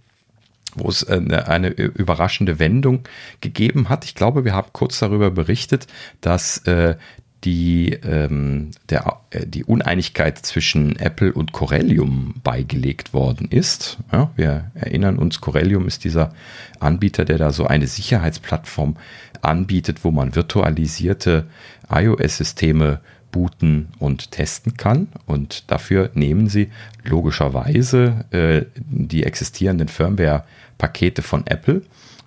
[0.75, 3.03] wo es eine, äh, eine überraschende Wendung
[3.41, 4.05] gegeben hat.
[4.05, 5.87] Ich glaube, wir haben kurz darüber berichtet,
[6.21, 6.95] dass äh,
[7.43, 13.97] die, ähm, der, äh, die Uneinigkeit zwischen Apple und Corellium beigelegt worden ist.
[14.11, 16.33] Ja, wir erinnern uns, Corellium ist dieser
[16.79, 18.95] Anbieter, der da so eine Sicherheitsplattform
[19.41, 21.45] anbietet, wo man virtualisierte
[21.89, 22.99] iOS-Systeme
[23.31, 25.09] booten und testen kann.
[25.25, 26.69] Und dafür nehmen sie
[27.03, 31.81] logischerweise äh, die existierenden Firmware-Pakete von Apple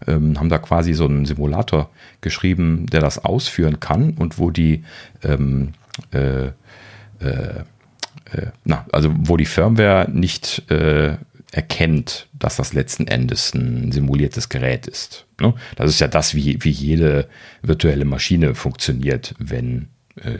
[0.06, 1.90] ähm, haben da quasi so einen Simulator
[2.20, 4.84] geschrieben, der das ausführen kann und wo die
[5.22, 5.72] ähm,
[6.12, 6.46] äh,
[7.20, 7.60] äh,
[8.32, 11.16] äh, na, also wo die Firmware nicht äh,
[11.50, 15.26] erkennt, dass das letzten Endes ein simuliertes Gerät ist.
[15.40, 15.54] Ne?
[15.76, 17.28] Das ist ja das, wie, wie jede
[17.62, 20.38] virtuelle Maschine funktioniert, wenn äh,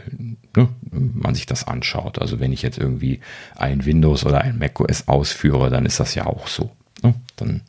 [0.55, 2.19] ne, man sich das anschaut.
[2.19, 3.21] Also wenn ich jetzt irgendwie
[3.55, 6.71] ein Windows oder ein macOS ausführe, dann ist das ja auch so.
[7.01, 7.15] Ne?
[7.37, 7.61] Dann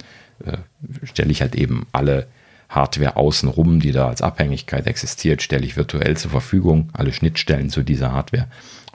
[0.45, 0.59] äh,
[1.07, 2.27] stelle ich halt eben alle
[2.69, 7.83] Hardware außenrum, die da als Abhängigkeit existiert, stelle ich virtuell zur Verfügung, alle Schnittstellen zu
[7.83, 8.47] dieser Hardware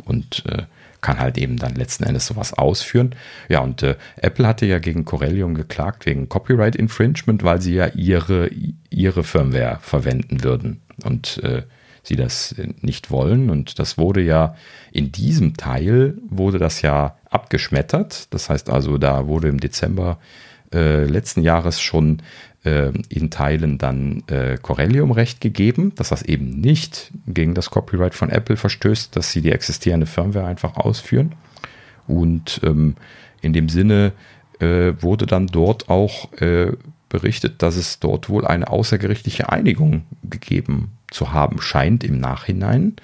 [0.06, 0.64] und äh,
[1.02, 3.14] kann halt eben dann letzten Endes sowas ausführen.
[3.48, 7.88] Ja, und äh, Apple hatte ja gegen Corellium geklagt wegen Copyright Infringement, weil sie ja
[7.88, 8.50] ihre,
[8.90, 11.64] ihre Firmware verwenden würden und äh,
[12.02, 13.50] sie das nicht wollen.
[13.50, 14.56] Und das wurde ja
[14.92, 18.34] in diesem Teil wurde das ja abgeschmettert.
[18.34, 20.18] Das heißt also, da wurde im Dezember
[20.76, 22.22] äh, letzten Jahres schon
[22.64, 28.14] äh, in Teilen dann äh, Corellium recht gegeben, dass das eben nicht gegen das Copyright
[28.14, 31.34] von Apple verstößt, dass sie die existierende Firmware einfach ausführen.
[32.08, 32.96] Und ähm,
[33.42, 34.12] in dem Sinne
[34.60, 36.74] äh, wurde dann dort auch äh,
[37.10, 42.96] berichtet, dass es dort wohl eine außergerichtliche Einigung gegeben zu haben scheint im Nachhinein.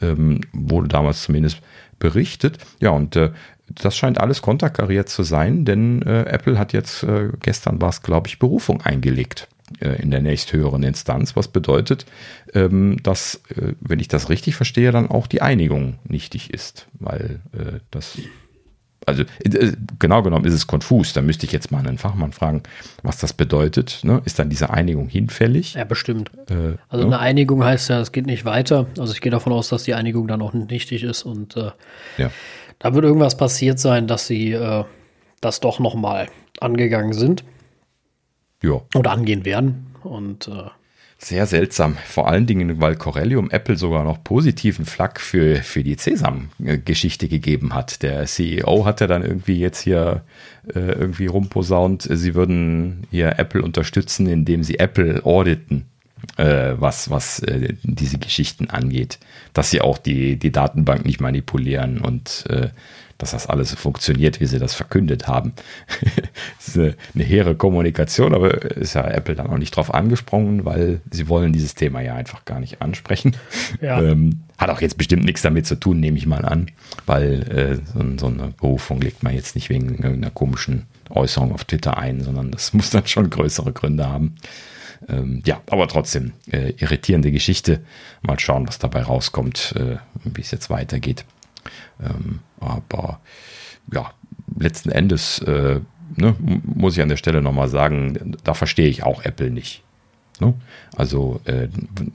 [0.00, 1.62] Ähm, wurde damals zumindest
[1.98, 2.58] berichtet.
[2.80, 3.30] Ja, und äh,
[3.68, 8.02] das scheint alles konterkariert zu sein, denn äh, Apple hat jetzt, äh, gestern war es,
[8.02, 9.48] glaube ich, Berufung eingelegt
[9.80, 12.06] äh, in der nächsthöheren Instanz, was bedeutet,
[12.54, 17.40] ähm, dass, äh, wenn ich das richtig verstehe, dann auch die Einigung nichtig ist, weil
[17.52, 18.18] äh, das
[19.06, 21.12] also äh, genau genommen ist es konfus.
[21.12, 22.64] Da müsste ich jetzt mal einen Fachmann fragen,
[23.02, 24.00] was das bedeutet.
[24.02, 24.20] Ne?
[24.24, 25.74] Ist dann diese Einigung hinfällig?
[25.74, 26.30] Ja, bestimmt.
[26.50, 27.14] Äh, also ne?
[27.14, 28.86] eine Einigung heißt ja, es geht nicht weiter.
[28.98, 31.70] Also ich gehe davon aus, dass die Einigung dann auch nichtig ist und äh,
[32.18, 32.30] ja.
[32.78, 34.84] Da wird irgendwas passiert sein, dass sie äh,
[35.40, 36.28] das doch noch mal
[36.60, 37.44] angegangen sind.
[38.62, 38.80] Ja.
[38.94, 39.86] Oder angehen werden.
[40.02, 40.70] Und äh,
[41.18, 41.96] sehr seltsam.
[42.04, 47.74] Vor allen Dingen, weil Corellium Apple sogar noch positiven Flack für, für die Cesam-Geschichte gegeben
[47.74, 48.02] hat.
[48.02, 50.24] Der CEO hat ja dann irgendwie jetzt hier
[50.74, 55.86] äh, irgendwie rumposaunt, sie würden hier Apple unterstützen, indem sie Apple auditen,
[56.36, 59.18] äh, was, was äh, diese Geschichten angeht.
[59.52, 62.68] Dass sie auch die, die Datenbank nicht manipulieren und äh,
[63.18, 65.52] dass das alles so funktioniert, wie sie das verkündet haben.
[66.58, 70.64] das ist eine, eine hehre Kommunikation, aber ist ja Apple dann auch nicht drauf angesprungen,
[70.64, 73.36] weil sie wollen dieses Thema ja einfach gar nicht ansprechen.
[73.80, 74.00] Ja.
[74.06, 76.70] Ähm, hat auch jetzt bestimmt nichts damit zu tun, nehme ich mal an,
[77.06, 81.64] weil äh, so, so, eine Berufung legt man jetzt nicht wegen irgendeiner komischen Äußerung auf
[81.64, 84.36] Twitter ein, sondern das muss dann schon größere Gründe haben.
[85.08, 87.80] Ähm, ja, aber trotzdem, äh, irritierende Geschichte.
[88.22, 91.24] Mal schauen, was dabei rauskommt, äh, wie es jetzt weitergeht.
[92.00, 93.20] Ähm, aber
[93.92, 94.12] ja,
[94.58, 95.80] letzten Endes äh,
[96.16, 99.82] ne, muss ich an der Stelle nochmal sagen, da verstehe ich auch Apple nicht.
[100.40, 100.54] Ne?
[100.96, 101.68] Also äh,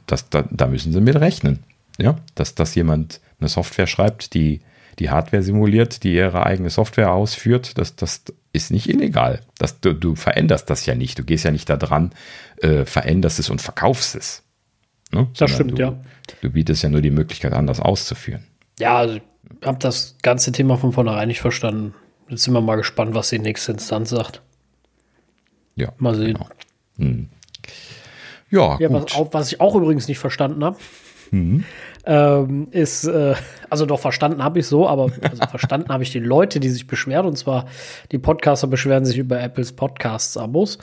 [0.05, 1.63] das, da, da, müssen sie mit rechnen.
[1.97, 2.17] Ja?
[2.35, 4.61] Dass, dass jemand eine Software schreibt, die
[5.01, 8.23] die Hardware simuliert, die ihre eigene Software ausführt, das, das
[8.53, 9.41] ist nicht illegal.
[9.57, 11.17] Das, du, du veränderst das ja nicht.
[11.17, 12.11] Du gehst ja nicht da dran,
[12.57, 14.43] äh, veränderst es und verkaufst es.
[15.11, 15.27] Ne?
[15.35, 15.99] Das stimmt, du, ja.
[16.41, 18.45] Du bietest ja nur die Möglichkeit an, das auszuführen.
[18.79, 19.19] Ja, also
[19.65, 21.95] habe das ganze Thema von vornherein nicht verstanden.
[22.29, 24.43] Jetzt sind wir mal gespannt, was die nächste Instanz sagt.
[25.75, 25.93] Ja.
[25.97, 26.33] Mal sehen.
[26.33, 26.47] Genau.
[26.97, 27.29] Hm.
[28.51, 30.77] Ja, ja was, was, ich auch übrigens nicht verstanden habe,
[31.31, 31.63] mhm.
[32.05, 33.35] Ähm, ist, äh,
[33.69, 36.87] also doch verstanden habe ich so, aber also verstanden habe ich die Leute, die sich
[36.87, 37.25] beschweren.
[37.25, 37.65] Und zwar
[38.11, 40.77] die Podcaster beschweren sich über Apples Podcasts-Abos.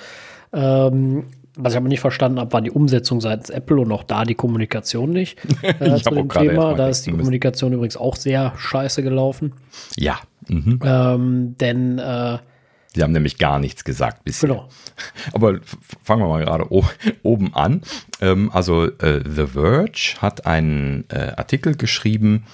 [0.53, 1.27] Ähm,
[1.61, 4.37] was ich aber nicht verstanden habe, war die Umsetzung seitens Apple und auch da die
[4.37, 6.75] Kommunikation nicht äh, zu dem Thema.
[6.75, 9.55] Da ist die Kommunikation übrigens auch sehr scheiße gelaufen.
[9.97, 10.21] Ja.
[10.47, 10.79] Mhm.
[10.85, 12.39] Ähm, denn äh,
[12.99, 14.49] Sie haben nämlich gar nichts gesagt bisher.
[14.49, 14.69] Genau.
[15.33, 15.61] Aber
[16.03, 16.67] fangen wir mal gerade
[17.23, 17.83] oben an.
[18.21, 22.47] Ähm, also äh, The Verge hat einen äh, Artikel geschrieben,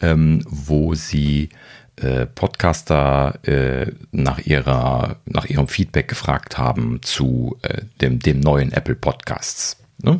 [0.00, 1.50] ähm, wo sie
[1.94, 8.72] äh, Podcaster äh, nach, ihrer, nach ihrem Feedback gefragt haben zu äh, dem, dem neuen
[8.72, 9.76] Apple Podcasts.
[10.02, 10.18] Ne?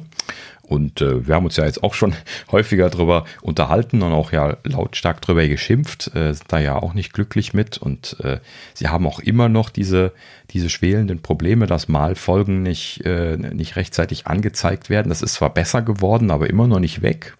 [0.72, 2.14] Und äh, wir haben uns ja jetzt auch schon
[2.50, 7.12] häufiger darüber unterhalten und auch ja lautstark darüber geschimpft, äh, sind da ja auch nicht
[7.12, 7.76] glücklich mit.
[7.76, 8.40] Und äh,
[8.72, 10.12] sie haben auch immer noch diese,
[10.50, 15.10] diese schwelenden Probleme, dass mal Folgen nicht, äh, nicht rechtzeitig angezeigt werden.
[15.10, 17.36] Das ist zwar besser geworden, aber immer noch nicht weg.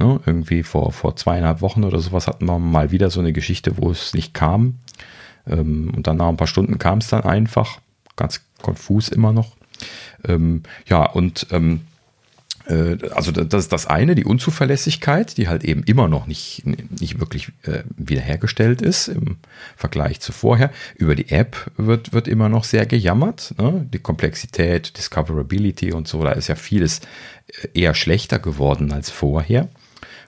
[0.00, 0.20] Ne?
[0.26, 3.92] Irgendwie vor, vor zweieinhalb Wochen oder sowas hatten wir mal wieder so eine Geschichte, wo
[3.92, 4.78] es nicht kam.
[5.46, 7.78] Ähm, und dann nach ein paar Stunden kam es dann einfach.
[8.16, 9.56] Ganz konfus immer noch.
[10.26, 11.95] Ähm, ja, und ähm, äh,
[13.14, 17.52] also das ist das eine, die Unzuverlässigkeit, die halt eben immer noch nicht, nicht wirklich
[17.62, 19.36] äh, wiederhergestellt ist im
[19.76, 20.70] Vergleich zu vorher.
[20.96, 23.54] Über die App wird, wird immer noch sehr gejammert.
[23.58, 23.86] Ne?
[23.92, 27.00] Die Komplexität, Discoverability und so, da ist ja vieles
[27.62, 29.68] äh, eher schlechter geworden als vorher.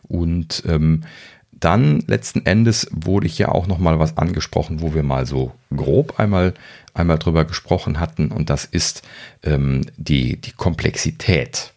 [0.03, 1.03] Und ähm,
[1.51, 5.53] dann letzten Endes wurde ich ja auch noch mal was angesprochen, wo wir mal so
[5.74, 6.55] grob einmal
[6.95, 9.03] einmal drüber gesprochen hatten und das ist
[9.43, 11.72] ähm, die die Komplexität.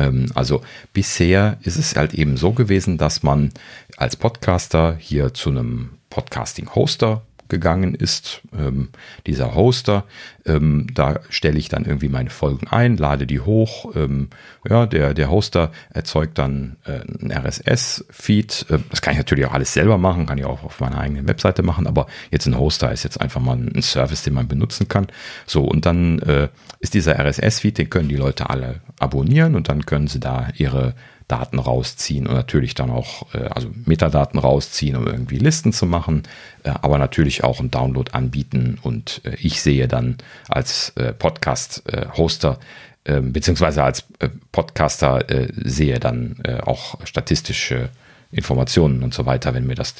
[0.00, 3.52] Ähm, also bisher ist es halt eben so gewesen, dass man
[3.96, 8.40] als Podcaster hier zu einem Podcasting-Hoster gegangen ist.
[8.56, 8.88] Ähm,
[9.26, 10.04] dieser Hoster,
[10.46, 13.94] ähm, da stelle ich dann irgendwie meine Folgen ein, lade die hoch.
[13.94, 14.30] Ähm,
[14.68, 18.66] ja, der, der Hoster erzeugt dann äh, ein RSS-Feed.
[18.70, 21.28] Äh, das kann ich natürlich auch alles selber machen, kann ich auch auf meiner eigenen
[21.28, 24.88] Webseite machen, aber jetzt ein Hoster ist jetzt einfach mal ein Service, den man benutzen
[24.88, 25.08] kann.
[25.46, 26.48] So, und dann äh,
[26.78, 30.94] ist dieser RSS-Feed, den können die Leute alle abonnieren und dann können sie da ihre
[31.30, 36.24] Daten rausziehen und natürlich dann auch, äh, also Metadaten rausziehen, um irgendwie Listen zu machen,
[36.64, 40.18] äh, aber natürlich auch einen Download anbieten und äh, ich sehe dann
[40.48, 42.58] als Podcast-Hoster
[43.04, 44.04] beziehungsweise als
[44.52, 45.24] Podcaster
[45.56, 47.88] sehe dann auch statistische
[48.30, 49.94] Informationen und so weiter, wenn mir das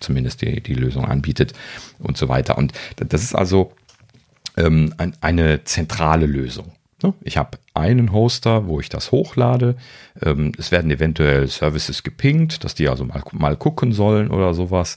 [0.00, 1.52] zumindest die, die Lösung anbietet
[1.98, 2.56] und so weiter.
[2.56, 3.72] Und das ist also
[4.56, 6.72] ähm, eine zentrale Lösung.
[7.02, 7.14] Ne?
[7.22, 9.76] Ich habe einen Hoster, wo ich das hochlade.
[10.20, 14.96] Ähm, es werden eventuell Services gepinkt, dass die also mal, mal gucken sollen oder sowas.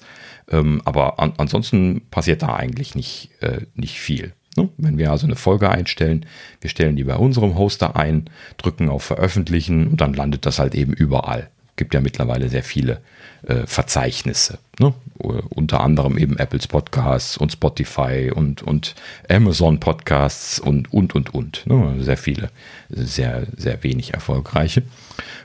[0.50, 4.34] Ähm, aber an, ansonsten passiert da eigentlich nicht, äh, nicht viel.
[4.58, 4.70] Ne?
[4.78, 6.26] Wenn wir also eine Folge einstellen,
[6.60, 10.76] wir stellen die bei unserem Hoster ein, drücken auf Veröffentlichen und dann landet das halt
[10.76, 11.50] eben überall
[11.82, 13.02] gibt ja mittlerweile sehr viele
[13.48, 14.60] äh, Verzeichnisse.
[14.78, 14.94] Ne?
[15.18, 18.94] Unter anderem eben Apples Podcasts und Spotify und, und
[19.28, 21.66] Amazon Podcasts und, und, und, und.
[21.66, 21.96] Ne?
[21.98, 22.52] Sehr viele,
[22.90, 24.84] sehr, sehr wenig erfolgreiche.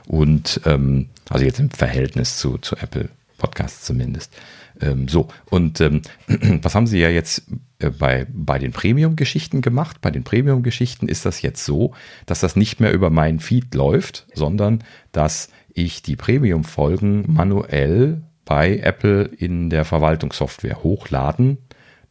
[0.05, 3.09] Und ähm, also jetzt im Verhältnis zu, zu Apple
[3.39, 4.31] Podcasts zumindest.
[4.79, 6.03] Ähm, so, und ähm,
[6.61, 7.45] was haben sie ja jetzt
[7.79, 10.01] äh, bei, bei den Premium-Geschichten gemacht?
[10.01, 11.95] Bei den Premium-Geschichten ist das jetzt so,
[12.27, 18.79] dass das nicht mehr über meinen Feed läuft, sondern dass ich die Premium-Folgen manuell bei
[18.79, 21.59] Apple in der Verwaltungssoftware hochladen,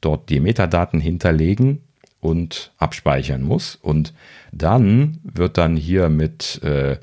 [0.01, 1.81] dort die Metadaten hinterlegen
[2.21, 3.75] und abspeichern muss.
[3.75, 4.15] Und
[4.53, 6.99] dann wird dann hier mit äh,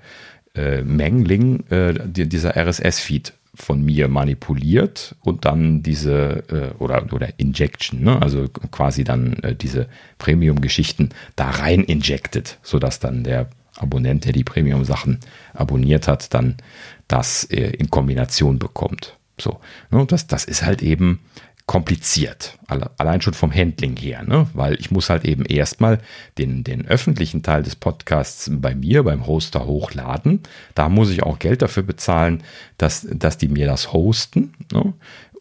[0.55, 8.01] äh, Mangling äh, dieser RSS-Feed von mir manipuliert und dann diese äh, oder oder Injection,
[8.01, 8.20] ne?
[8.20, 9.88] also quasi dann äh, diese
[10.18, 15.19] Premium-Geschichten da rein injected, sodass dann der Abonnent, der die Premium-Sachen
[15.53, 16.57] abonniert hat, dann
[17.07, 19.17] das äh, in Kombination bekommt.
[19.39, 19.59] So,
[19.89, 21.19] ne, das, das ist halt eben
[21.66, 24.47] kompliziert, allein schon vom Handling her, ne?
[24.53, 25.99] weil ich muss halt eben erstmal
[26.38, 30.41] den, den öffentlichen Teil des Podcasts bei mir, beim Hoster hochladen.
[30.76, 32.43] Da muss ich auch Geld dafür bezahlen,
[32.78, 34.53] dass, dass die mir das hosten.
[34.74, 34.93] Ne?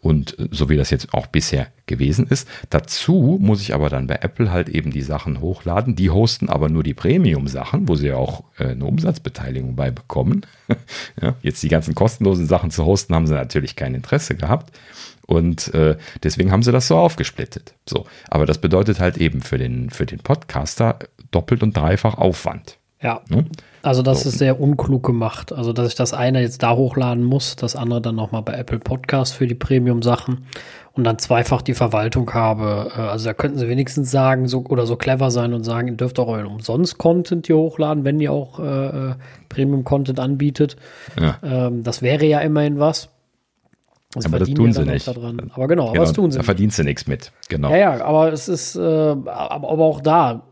[0.03, 2.45] und so wie das jetzt auch bisher gewesen ist.
[2.69, 5.95] Dazu muss ich aber dann bei Apple halt eben die Sachen hochladen.
[5.95, 10.45] Die hosten aber nur die Premium-Sachen, wo sie ja auch äh, eine Umsatzbeteiligung bei bekommen.
[11.21, 14.77] ja, jetzt die ganzen kostenlosen Sachen zu hosten, haben sie natürlich kein Interesse gehabt.
[15.25, 17.73] Und äh, deswegen haben sie das so aufgesplittet.
[17.87, 20.99] So, aber das bedeutet halt eben für den, für den Podcaster
[21.31, 22.77] doppelt und dreifach Aufwand.
[23.01, 23.21] Ja.
[23.27, 23.45] Ne?
[23.81, 24.29] Also das so.
[24.29, 25.51] ist sehr unklug gemacht.
[25.51, 28.79] Also dass ich das eine jetzt da hochladen muss, das andere dann nochmal bei Apple
[28.79, 30.45] Podcast für die Premium-Sachen
[30.93, 32.91] und dann zweifach die Verwaltung habe.
[32.95, 35.97] Äh, also da könnten sie wenigstens sagen so, oder so clever sein und sagen, ihr
[35.97, 39.15] dürft auch euren Umsonst-Content hier hochladen, wenn ihr auch äh, äh
[39.49, 40.77] Premium-Content anbietet.
[41.19, 41.37] Ja.
[41.43, 43.09] Ähm, das wäre ja immerhin was.
[44.13, 45.07] Das aber das tun sie nicht.
[45.07, 46.37] Aber genau, aber das tun sie.
[46.37, 47.31] Da verdienst du nichts mit.
[47.49, 47.69] Genau.
[47.71, 50.43] Ja, ja, aber es ist, äh, aber auch da,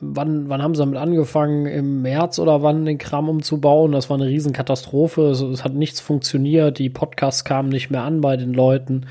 [0.00, 1.66] wann, wann haben sie damit angefangen?
[1.66, 3.92] Im März oder wann den Kram umzubauen?
[3.92, 5.30] Das war eine Riesenkatastrophe.
[5.30, 6.78] Es, es hat nichts funktioniert.
[6.78, 9.06] Die Podcasts kamen nicht mehr an bei den Leuten.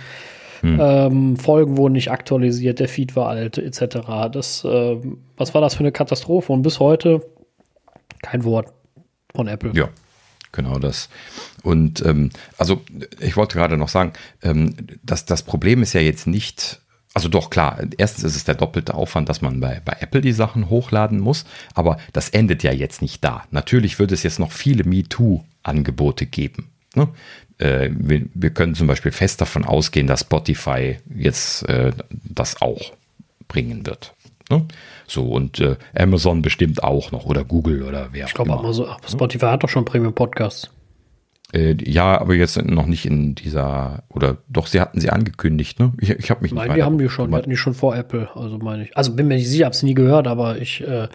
[0.61, 0.79] Hm.
[0.81, 4.29] Ähm, Folgen wurden nicht aktualisiert, der Feed war alt, etc.
[4.31, 4.97] Das, äh,
[5.37, 6.51] was war das für eine Katastrophe?
[6.51, 7.21] Und bis heute
[8.21, 8.67] kein Wort
[9.33, 9.71] von Apple.
[9.73, 9.87] Ja,
[10.51, 11.09] genau das.
[11.63, 12.81] Und ähm, also
[13.19, 16.81] ich wollte gerade noch sagen, ähm, dass das Problem ist ja jetzt nicht
[17.13, 20.31] also doch klar, erstens ist es der doppelte Aufwand, dass man bei, bei Apple die
[20.31, 21.43] Sachen hochladen muss,
[21.73, 23.45] aber das endet ja jetzt nicht da.
[23.51, 26.69] Natürlich wird es jetzt noch viele MeToo-Angebote geben.
[26.95, 27.09] Ne?
[27.57, 32.93] Äh, wir, wir, können zum Beispiel fest davon ausgehen, dass Spotify jetzt äh, das auch
[33.47, 34.13] bringen wird.
[34.49, 34.65] Ne?
[35.09, 38.59] So, und äh, Amazon bestimmt auch noch oder Google oder wer Ich glaube,
[39.07, 40.69] Spotify hat doch schon Premium Podcasts.
[41.51, 45.93] Äh, ja, aber jetzt noch nicht in dieser, oder doch, sie hatten sie angekündigt, ne?
[45.99, 47.95] Ich, ich habe mich nicht Nein, die haben die schon, die hatten die schon vor
[47.95, 48.95] Apple, also meine ich.
[48.95, 51.07] Also bin mir nicht sicher, habe es nie gehört, aber ich äh,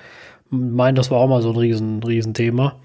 [0.51, 2.81] meine, das war auch mal so ein riesen, riesen Thema.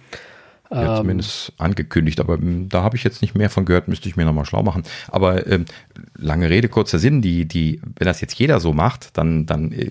[0.72, 4.07] Ja, ähm, zumindest angekündigt, aber ähm, da habe ich jetzt nicht mehr von gehört, müsste
[4.07, 4.84] ich mir nochmal schlau machen.
[5.07, 5.65] Aber ähm,
[6.15, 9.90] lange Rede, kurzer Sinn, die, die, wenn das jetzt jeder so macht, dann, dann äh,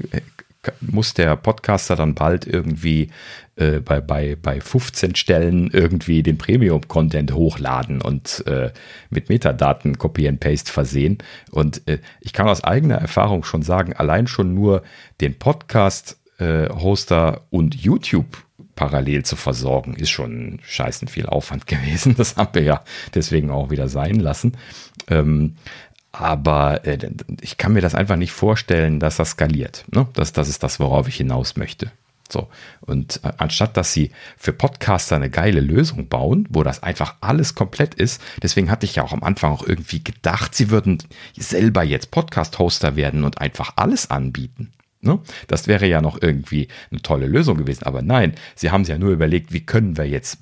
[0.80, 3.10] muss der Podcaster dann bald irgendwie
[3.56, 8.70] äh, bei, bei, bei 15 Stellen irgendwie den Premium-Content hochladen und äh,
[9.10, 11.18] mit Metadaten Copy and Paste versehen.
[11.51, 14.82] Und äh, ich kann aus eigener Erfahrung schon sagen, allein schon nur
[15.20, 18.44] den Podcast-Hoster äh, und YouTube
[18.78, 22.14] parallel zu versorgen, ist schon scheißen viel Aufwand gewesen.
[22.16, 24.56] Das haben wir ja deswegen auch wieder sein lassen.
[25.09, 25.56] Ähm,
[26.12, 26.98] aber äh,
[27.40, 29.85] ich kann mir das einfach nicht vorstellen, dass das skaliert.
[29.93, 30.06] Ne?
[30.14, 31.90] Das, das ist das, worauf ich hinaus möchte.
[32.30, 32.48] So.
[32.80, 37.55] Und äh, anstatt dass sie für Podcaster eine geile Lösung bauen, wo das einfach alles
[37.55, 40.98] komplett ist, deswegen hatte ich ja auch am Anfang auch irgendwie gedacht, sie würden
[41.36, 44.72] selber jetzt Podcast-Hoster werden und einfach alles anbieten.
[45.01, 45.20] Ne?
[45.47, 47.85] Das wäre ja noch irgendwie eine tolle Lösung gewesen.
[47.85, 50.39] Aber nein, sie haben sich ja nur überlegt, wie können wir jetzt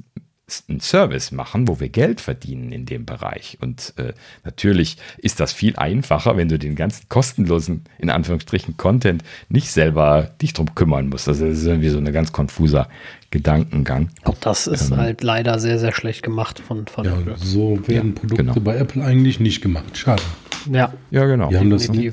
[0.68, 3.58] einen Service machen, wo wir Geld verdienen in dem Bereich.
[3.60, 4.12] Und äh,
[4.44, 10.30] natürlich ist das viel einfacher, wenn du den ganzen kostenlosen, in Anführungsstrichen, Content nicht selber
[10.40, 11.26] dich drum kümmern musst.
[11.26, 12.88] Also das ist irgendwie so ein ganz konfuser
[13.30, 14.10] Gedankengang.
[14.22, 17.36] Auch das ist ähm, halt leider sehr, sehr schlecht gemacht von, von ja, Apple.
[17.38, 18.60] So werden ja, Produkte genau.
[18.60, 19.98] bei Apple eigentlich nicht gemacht.
[19.98, 20.22] Schade.
[20.70, 21.48] Ja, ja genau.
[21.48, 22.12] Die haben das, ne?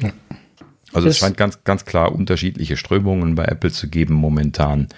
[0.00, 0.12] ja.
[0.92, 4.88] Also es scheint ganz, ganz klar unterschiedliche Strömungen bei Apple zu geben momentan.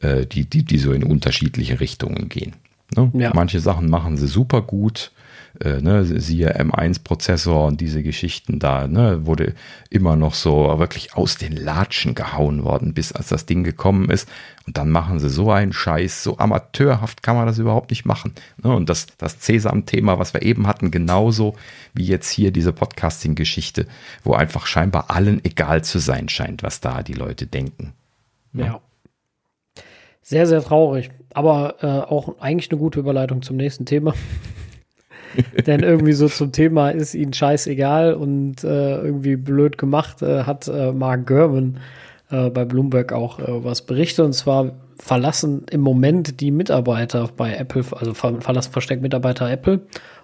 [0.00, 2.54] Äh, die, die, die so in unterschiedliche Richtungen gehen.
[2.96, 3.10] Ne?
[3.14, 3.32] Ja.
[3.34, 5.12] Manche Sachen machen sie super gut.
[5.58, 9.54] Äh, ne, siehe M1-Prozessor und diese Geschichten da, ne, wurde
[9.90, 14.28] immer noch so wirklich aus den Latschen gehauen worden, bis als das Ding gekommen ist.
[14.66, 18.32] Und dann machen sie so einen Scheiß, so amateurhaft kann man das überhaupt nicht machen.
[18.62, 18.72] Ne?
[18.72, 21.56] Und das, das Cäsam-Thema, was wir eben hatten, genauso
[21.94, 23.86] wie jetzt hier diese Podcasting-Geschichte,
[24.22, 27.92] wo einfach scheinbar allen egal zu sein scheint, was da die Leute denken.
[28.52, 28.66] Ne?
[28.66, 28.80] Ja.
[30.30, 31.10] Sehr, sehr traurig.
[31.34, 34.14] Aber äh, auch eigentlich eine gute Überleitung zum nächsten Thema.
[35.66, 40.68] Denn irgendwie so zum Thema ist ihnen scheißegal und äh, irgendwie blöd gemacht, äh, hat
[40.68, 41.80] äh, Mark Gurman
[42.30, 44.24] äh, bei Bloomberg auch äh, was berichtet.
[44.24, 44.70] Und zwar
[45.00, 49.80] verlassen im Moment die Mitarbeiter bei Apple, also ver verlassen versteckt Mitarbeiter Apple.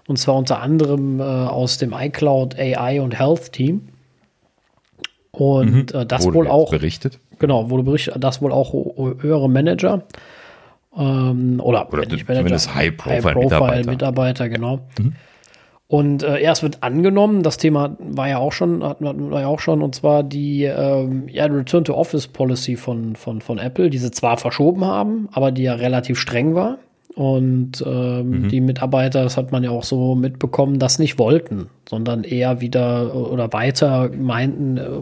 [0.06, 3.88] Und zwar unter anderem aus dem iCloud AI und Health Team.
[5.32, 6.06] Und mhm.
[6.06, 6.70] das Wurde wohl auch.
[6.70, 7.18] Berichtet?
[7.38, 10.02] Genau, wurde berichtet, dass wohl auch höhere Manager
[10.96, 14.80] ähm, oder, oder nicht Manager, High-Profile-Mitarbeiter, High Mitarbeiter, genau.
[14.98, 15.12] Mhm.
[15.88, 19.60] Und äh, erst wird angenommen, das Thema war ja auch schon, hatten wir ja auch
[19.60, 23.98] schon, und zwar die ähm, ja, Return to Office Policy von, von, von Apple, die
[23.98, 26.78] sie zwar verschoben haben, aber die ja relativ streng war.
[27.14, 28.48] Und ähm, mhm.
[28.48, 33.14] die Mitarbeiter, das hat man ja auch so mitbekommen, das nicht wollten, sondern eher wieder
[33.14, 35.00] oder weiter meinten äh,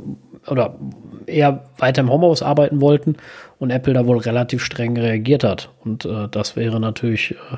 [0.48, 0.78] oder
[1.26, 3.16] eher weiter im Homeoffice arbeiten wollten
[3.58, 5.70] und Apple da wohl relativ streng reagiert hat.
[5.84, 7.56] Und äh, das wäre natürlich äh,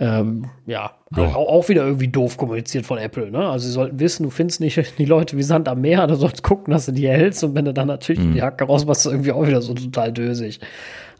[0.00, 1.22] ähm, ja, ja.
[1.28, 3.30] Auch, auch, wieder irgendwie doof kommuniziert von Apple.
[3.30, 3.38] Ne?
[3.38, 6.42] Also sie sollten wissen, du findest nicht die Leute wie Sand am Meer, du sollst
[6.42, 8.34] gucken, dass du die erhältst und wenn du dann natürlich mhm.
[8.34, 10.60] die Hacke rausmachst, ist irgendwie auch wieder so total dösig.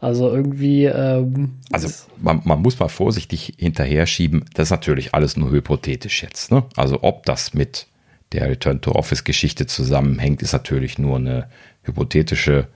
[0.01, 0.85] Also irgendwie.
[0.85, 1.87] Ähm, also
[2.17, 4.43] man, man, muss mal vorsichtig hinterher schieben.
[4.53, 6.51] Das ist natürlich alles nur hypothetisch jetzt.
[6.51, 6.63] Ne?
[6.75, 7.87] Also ob das mit
[8.31, 11.47] der Return-to-Office-Geschichte zusammenhängt, ist natürlich nur eine
[11.83, 12.67] hypothetische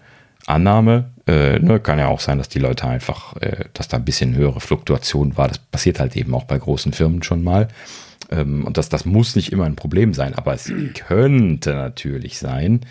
[0.46, 1.12] Annahme.
[1.28, 4.36] Äh, ne, kann ja auch sein, dass die Leute einfach, äh, dass da ein bisschen
[4.36, 5.48] höhere Fluktuation war.
[5.48, 7.68] Das passiert halt eben auch bei großen Firmen schon mal.
[8.32, 12.82] Ähm, und das, das muss nicht immer ein Problem sein, aber es könnte natürlich sein,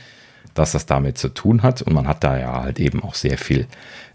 [0.59, 1.83] dass das damit zu tun hat.
[1.83, 3.67] Und man hat da ja halt eben auch sehr viel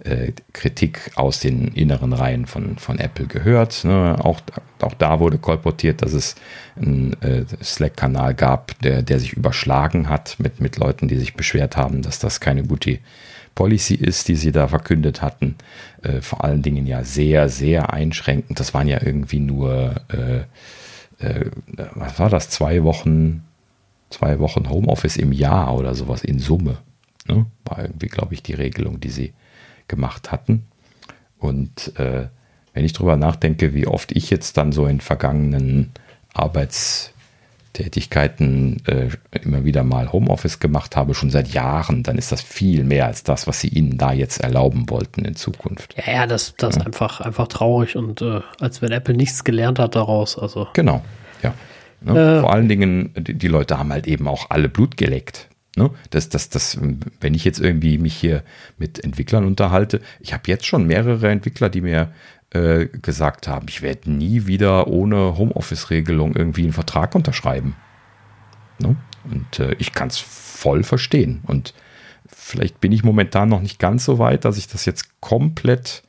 [0.04, 3.84] äh, Kritik aus den inneren Reihen von, von Apple gehört.
[3.86, 4.18] Ne?
[4.20, 4.42] Auch,
[4.82, 6.36] auch da wurde kolportiert, dass es
[6.76, 11.78] einen äh, Slack-Kanal gab, der, der sich überschlagen hat mit, mit Leuten, die sich beschwert
[11.78, 13.00] haben, dass das keine gute
[13.56, 15.56] Policy ist, die sie da verkündet hatten.
[16.02, 18.60] Äh, vor allen Dingen ja sehr, sehr einschränkend.
[18.60, 20.40] Das waren ja irgendwie nur, äh,
[21.26, 21.46] äh,
[21.96, 23.44] was war das, zwei Wochen
[24.14, 26.78] zwei Wochen Homeoffice im Jahr oder sowas in Summe.
[27.28, 27.46] Ne?
[27.66, 29.34] War irgendwie, glaube ich, die Regelung, die sie
[29.88, 30.66] gemacht hatten.
[31.40, 32.28] Und äh,
[32.74, 35.92] wenn ich drüber nachdenke, wie oft ich jetzt dann so in vergangenen
[36.34, 39.10] Arbeitstätigkeiten äh,
[39.44, 43.24] immer wieder mal Homeoffice gemacht habe, schon seit Jahren, dann ist das viel mehr als
[43.24, 45.96] das, was sie ihnen da jetzt erlauben wollten in Zukunft.
[45.98, 46.82] Ja, ja das, das ja.
[46.82, 50.40] ist einfach, einfach traurig und äh, als wenn Apple nichts gelernt hat daraus.
[50.40, 50.68] Also.
[50.74, 51.04] Genau,
[51.44, 51.54] ja.
[52.04, 52.42] Ne?
[52.42, 55.48] Vor allen Dingen, die, die, Leute haben halt eben auch alle Blut geleckt.
[55.76, 55.90] Ne?
[56.10, 56.78] Das, das, das,
[57.22, 58.44] wenn ich jetzt irgendwie mich hier
[58.78, 62.12] mit Entwicklern unterhalte, ich habe jetzt schon mehrere Entwickler, die mir
[62.52, 67.76] äh, gesagt haben, ich werde nie wieder ohne Homeoffice-Regelung irgendwie einen Vertrag unterschreiben.
[68.80, 68.96] Ne?
[69.24, 71.42] Und äh, ich kann es voll verstehen.
[71.48, 71.74] Und
[72.28, 76.04] vielleicht bin ich momentan noch nicht ganz so weit, dass ich das jetzt komplett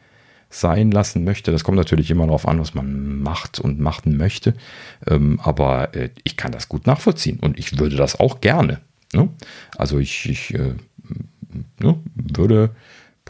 [0.61, 1.51] sein lassen möchte.
[1.51, 4.55] Das kommt natürlich immer darauf an, was man macht und machen möchte.
[5.07, 8.81] Ähm, aber äh, ich kann das gut nachvollziehen und ich würde das auch gerne.
[9.13, 9.29] Ne?
[9.77, 10.75] Also ich, ich äh,
[11.81, 12.71] ne, würde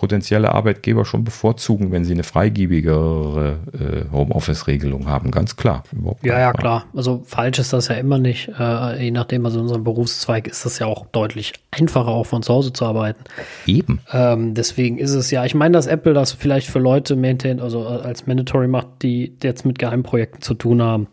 [0.05, 5.83] potenzielle Arbeitgeber schon bevorzugen, wenn sie eine freigiebigere äh, Homeoffice-Regelung haben, ganz klar.
[6.23, 6.85] Ja, ja, klar.
[6.95, 8.51] Also falsch ist das ja immer nicht.
[8.59, 12.43] Äh, je nachdem, also in unserem Berufszweig ist das ja auch deutlich einfacher, auch von
[12.43, 13.25] zu Hause zu arbeiten.
[13.65, 14.01] Eben.
[14.13, 17.87] Ähm, deswegen ist es ja, ich meine, dass Apple das vielleicht für Leute maintain, also
[17.87, 21.07] als Mandatory macht, die jetzt mit Geheimprojekten zu tun haben.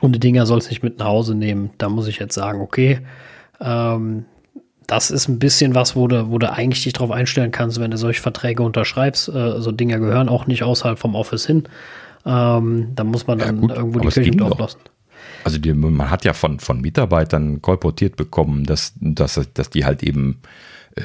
[0.00, 1.70] Und die Dinger soll es nicht mit nach Hause nehmen.
[1.78, 2.98] Da muss ich jetzt sagen, okay,
[3.60, 4.24] ähm,
[4.86, 7.90] das ist ein bisschen was, wo du, wo du eigentlich dich drauf einstellen kannst, wenn
[7.90, 9.28] du solche Verträge unterschreibst.
[9.28, 11.64] Äh, so Dinge gehören auch nicht außerhalb vom Office hin.
[12.24, 14.78] Ähm, da muss man dann ja, gut, irgendwo die Kirche im lassen.
[15.44, 20.02] Also die, man hat ja von, von Mitarbeitern kolportiert bekommen, dass, dass, dass die halt
[20.02, 20.40] eben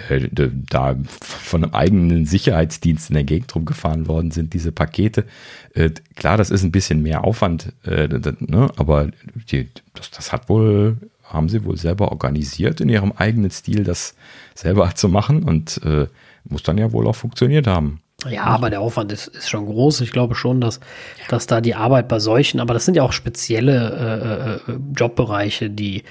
[0.10, 0.30] äh,
[0.70, 5.26] da von einem eigenen Sicherheitsdienst in der Gegend rumgefahren worden sind, diese Pakete.
[5.74, 8.70] Äh, klar, das ist ein bisschen mehr Aufwand, äh, ne?
[8.78, 9.10] aber
[9.52, 10.98] die, das, das hat wohl
[11.32, 14.16] haben sie wohl selber organisiert in ihrem eigenen Stil, das
[14.56, 16.08] selber zu machen und äh,
[16.44, 18.02] muss dann ja wohl auch funktioniert haben.
[18.30, 20.02] Ja, aber der Aufwand ist, ist schon groß.
[20.02, 20.80] Ich glaube schon, dass,
[21.28, 25.72] dass da die Arbeit bei solchen, aber das sind ja auch spezielle äh, äh Jobbereiche,
[25.72, 26.04] die,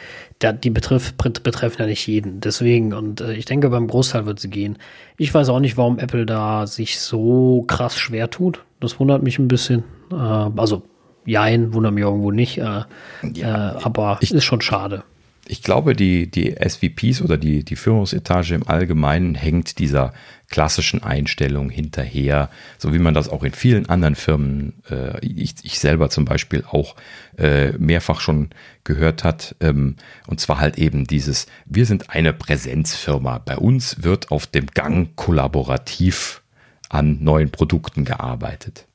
[0.43, 2.41] die betrifft, betreffen ja nicht jeden.
[2.41, 4.79] Deswegen, und äh, ich denke, beim Großteil wird sie gehen.
[5.19, 8.65] Ich weiß auch nicht, warum Apple da sich so krass schwer tut.
[8.81, 9.85] Das wundert mich ein bisschen.
[10.11, 10.83] Äh, also,
[11.31, 12.59] jein, wundert mich irgendwo nicht.
[12.59, 12.87] Äh, ja,
[13.33, 15.05] äh, aber ich, ist schon schade
[15.51, 20.13] ich glaube, die, die SVPs oder die, die Führungsetage im Allgemeinen hängt dieser
[20.49, 25.81] klassischen Einstellung hinterher, so wie man das auch in vielen anderen Firmen, äh, ich, ich
[25.81, 26.95] selber zum Beispiel auch
[27.37, 28.51] äh, mehrfach schon
[28.85, 29.57] gehört hat.
[29.61, 29.97] Ähm,
[30.29, 33.39] und zwar halt eben dieses, wir sind eine Präsenzfirma.
[33.39, 36.43] Bei uns wird auf dem Gang kollaborativ
[36.89, 38.87] an neuen Produkten gearbeitet.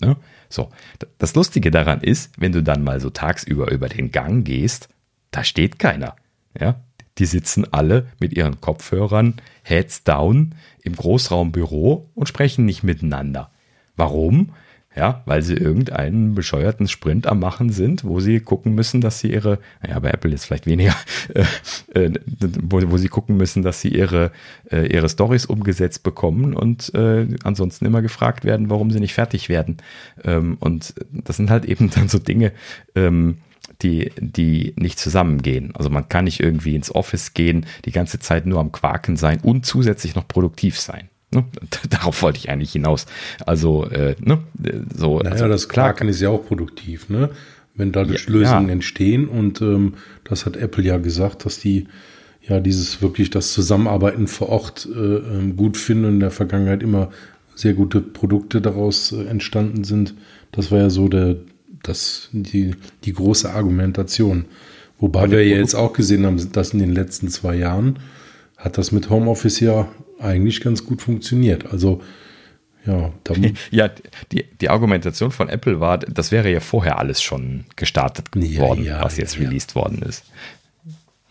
[0.00, 0.16] Ne?
[0.48, 0.70] So,
[1.18, 4.88] das Lustige daran ist, wenn du dann mal so tagsüber über den Gang gehst,
[5.30, 6.16] da steht keiner.
[6.58, 6.80] Ja,
[7.18, 13.50] die sitzen alle mit ihren Kopfhörern heads down im Großraumbüro und sprechen nicht miteinander.
[13.96, 14.52] Warum?
[14.96, 19.30] Ja, weil sie irgendeinen bescheuerten Sprint am Machen sind, wo sie gucken müssen, dass sie
[19.30, 20.96] ihre, naja, bei Apple jetzt vielleicht weniger,
[21.94, 22.12] äh, äh,
[22.62, 24.32] wo, wo, sie gucken müssen, dass sie ihre,
[24.70, 29.50] äh, ihre Stories umgesetzt bekommen und äh, ansonsten immer gefragt werden, warum sie nicht fertig
[29.50, 29.76] werden.
[30.24, 32.52] Ähm, und das sind halt eben dann so Dinge,
[32.94, 33.36] ähm,
[33.82, 35.76] die, die nicht zusammengehen.
[35.76, 39.40] Also man kann nicht irgendwie ins Office gehen, die ganze Zeit nur am Quaken sein
[39.42, 41.10] und zusätzlich noch produktiv sein.
[41.32, 41.44] Ne?
[41.90, 43.06] Darauf wollte ich eigentlich hinaus.
[43.44, 44.38] Also, äh, ne?
[44.96, 45.18] so.
[45.18, 47.30] Naja, also, das Quaken ist ja auch produktiv, ne?
[47.74, 48.72] Wenn dadurch ja, Lösungen ja.
[48.72, 49.94] entstehen und ähm,
[50.24, 51.88] das hat Apple ja gesagt, dass die
[52.40, 56.82] ja dieses wirklich das Zusammenarbeiten vor Ort äh, ähm, gut finden und in der Vergangenheit
[56.82, 57.10] immer
[57.54, 60.14] sehr gute Produkte daraus äh, entstanden sind.
[60.52, 61.36] Das war ja so der,
[61.82, 62.74] das die,
[63.04, 64.46] die große Argumentation.
[64.98, 67.98] Wobei wir ja jetzt auch gesehen haben, dass in den letzten zwei Jahren
[68.56, 71.66] hat das mit Homeoffice ja eigentlich ganz gut funktioniert.
[71.72, 72.02] Also
[72.86, 73.12] ja,
[73.70, 73.90] ja
[74.32, 78.84] die, die Argumentation von Apple war, das wäre ja vorher alles schon gestartet ja, worden,
[78.84, 80.24] ja, was jetzt released worden ist.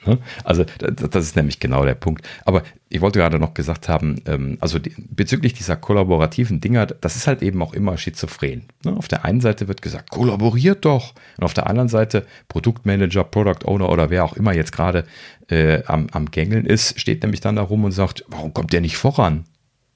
[0.05, 0.19] Ne?
[0.43, 2.27] Also das ist nämlich genau der Punkt.
[2.45, 7.27] Aber ich wollte gerade noch gesagt haben, ähm, also bezüglich dieser kollaborativen Dinger, das ist
[7.27, 8.63] halt eben auch immer schizophren.
[8.83, 8.95] Ne?
[8.95, 11.13] Auf der einen Seite wird gesagt, kollaboriert doch.
[11.37, 15.05] Und auf der anderen Seite Produktmanager, Product Owner oder wer auch immer jetzt gerade
[15.49, 18.81] äh, am, am Gängeln ist, steht nämlich dann da rum und sagt, warum kommt der
[18.81, 19.45] nicht voran?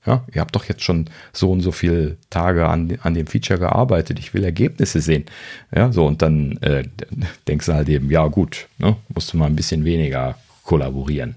[0.05, 3.59] Ja, ihr habt doch jetzt schon so und so viele Tage an, an dem Feature
[3.59, 4.17] gearbeitet.
[4.17, 5.25] Ich will Ergebnisse sehen.
[5.75, 6.85] Ja, so und dann äh,
[7.47, 11.35] denkst du halt eben, ja gut, ne, musst du mal ein bisschen weniger kollaborieren.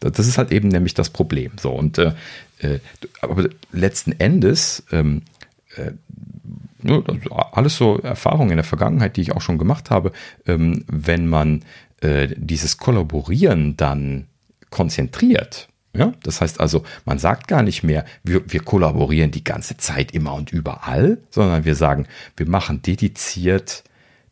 [0.00, 1.52] Das ist halt eben nämlich das Problem.
[1.60, 2.12] So und äh,
[2.60, 2.78] äh
[3.20, 5.22] aber letzten Endes ähm,
[5.76, 5.92] äh,
[6.82, 7.02] ne,
[7.52, 10.12] alles so Erfahrungen in der Vergangenheit, die ich auch schon gemacht habe,
[10.46, 11.64] ähm, wenn man
[12.00, 14.26] äh, dieses Kollaborieren dann
[14.70, 19.76] konzentriert, ja, das heißt also, man sagt gar nicht mehr, wir, wir kollaborieren die ganze
[19.76, 22.06] Zeit immer und überall, sondern wir sagen,
[22.36, 23.84] wir machen dediziert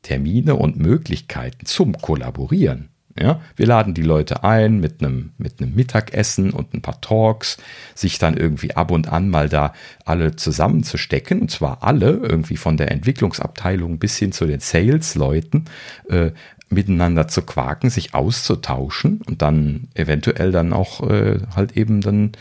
[0.03, 2.91] Termine und Möglichkeiten zum Kollaborieren.
[3.19, 7.57] Ja, wir laden die Leute ein mit einem, mit einem Mittagessen und ein paar Talks,
[7.95, 9.73] sich dann irgendwie ab und an mal da
[10.05, 15.65] alle zusammenzustecken, und zwar alle, irgendwie von der Entwicklungsabteilung bis hin zu den Sales-Leuten,
[16.11, 16.33] äh,
[16.69, 22.33] miteinander zu quaken, sich auszutauschen und dann eventuell dann auch äh, halt eben dann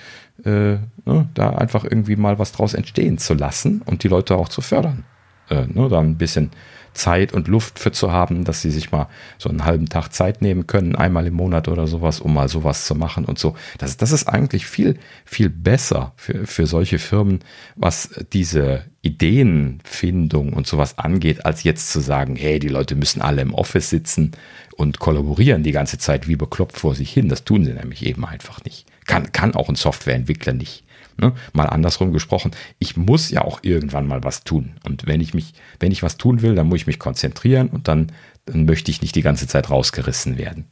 [0.44, 4.50] äh, ne, da einfach irgendwie mal was draus entstehen zu lassen und die Leute auch
[4.50, 5.04] zu fördern.
[5.50, 6.52] Äh, ne, da ein bisschen
[6.96, 9.08] Zeit und Luft für zu haben, dass sie sich mal
[9.38, 12.86] so einen halben Tag Zeit nehmen können, einmal im Monat oder sowas, um mal sowas
[12.86, 13.56] zu machen und so.
[13.78, 17.40] Das, das ist eigentlich viel, viel besser für, für solche Firmen,
[17.76, 23.42] was diese Ideenfindung und sowas angeht, als jetzt zu sagen, hey, die Leute müssen alle
[23.42, 24.32] im Office sitzen
[24.76, 27.30] und kollaborieren die ganze Zeit wie bekloppt vor sich hin.
[27.30, 28.88] Das tun sie nämlich eben einfach nicht.
[29.06, 30.85] Kann, kann auch ein Softwareentwickler nicht.
[31.18, 31.34] Ne?
[31.54, 34.74] Mal andersrum gesprochen, ich muss ja auch irgendwann mal was tun.
[34.84, 37.88] Und wenn ich mich, wenn ich was tun will, dann muss ich mich konzentrieren und
[37.88, 38.12] dann,
[38.46, 40.66] dann möchte ich nicht die ganze Zeit rausgerissen werden.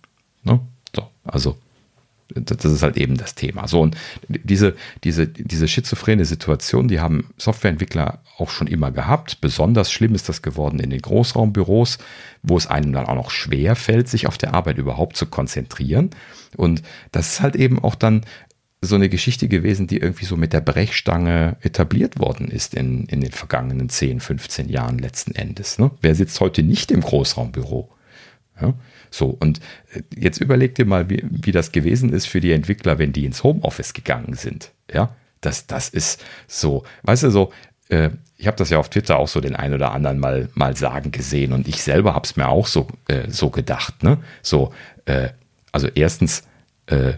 [0.43, 0.59] Ne?
[0.95, 1.57] So, also
[2.35, 3.67] das ist halt eben das Thema.
[3.67, 3.95] So, und
[4.27, 9.39] diese, diese, diese schizophrene Situation, die haben Softwareentwickler auch schon immer gehabt.
[9.41, 11.99] Besonders schlimm ist das geworden in den Großraumbüros,
[12.41, 16.09] wo es einem dann auch noch schwer fällt, sich auf der Arbeit überhaupt zu konzentrieren.
[16.57, 18.25] Und das ist halt eben auch dann
[18.83, 23.21] so eine Geschichte gewesen, die irgendwie so mit der Brechstange etabliert worden ist in, in
[23.21, 25.79] den vergangenen 10, 15 Jahren letzten Endes.
[25.79, 25.91] Ne?
[26.01, 27.89] Wer sitzt heute nicht im Großraumbüro?
[28.61, 28.73] Ja?
[29.09, 29.59] So, und
[29.93, 33.25] äh, jetzt überleg dir mal, wie, wie das gewesen ist für die Entwickler, wenn die
[33.25, 34.71] ins Homeoffice gegangen sind.
[34.91, 37.51] Ja, das, das ist so, weißt du, so,
[37.89, 40.75] äh, ich habe das ja auf Twitter auch so den einen oder anderen mal, mal
[40.75, 44.03] sagen gesehen und ich selber habe es mir auch so, äh, so gedacht.
[44.03, 44.17] Ne?
[44.41, 44.73] So,
[45.05, 45.29] äh,
[45.71, 46.43] also erstens,
[46.87, 47.13] äh,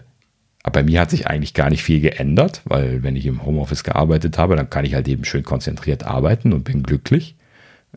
[0.66, 3.84] aber bei mir hat sich eigentlich gar nicht viel geändert, weil wenn ich im Homeoffice
[3.84, 7.36] gearbeitet habe, dann kann ich halt eben schön konzentriert arbeiten und bin glücklich.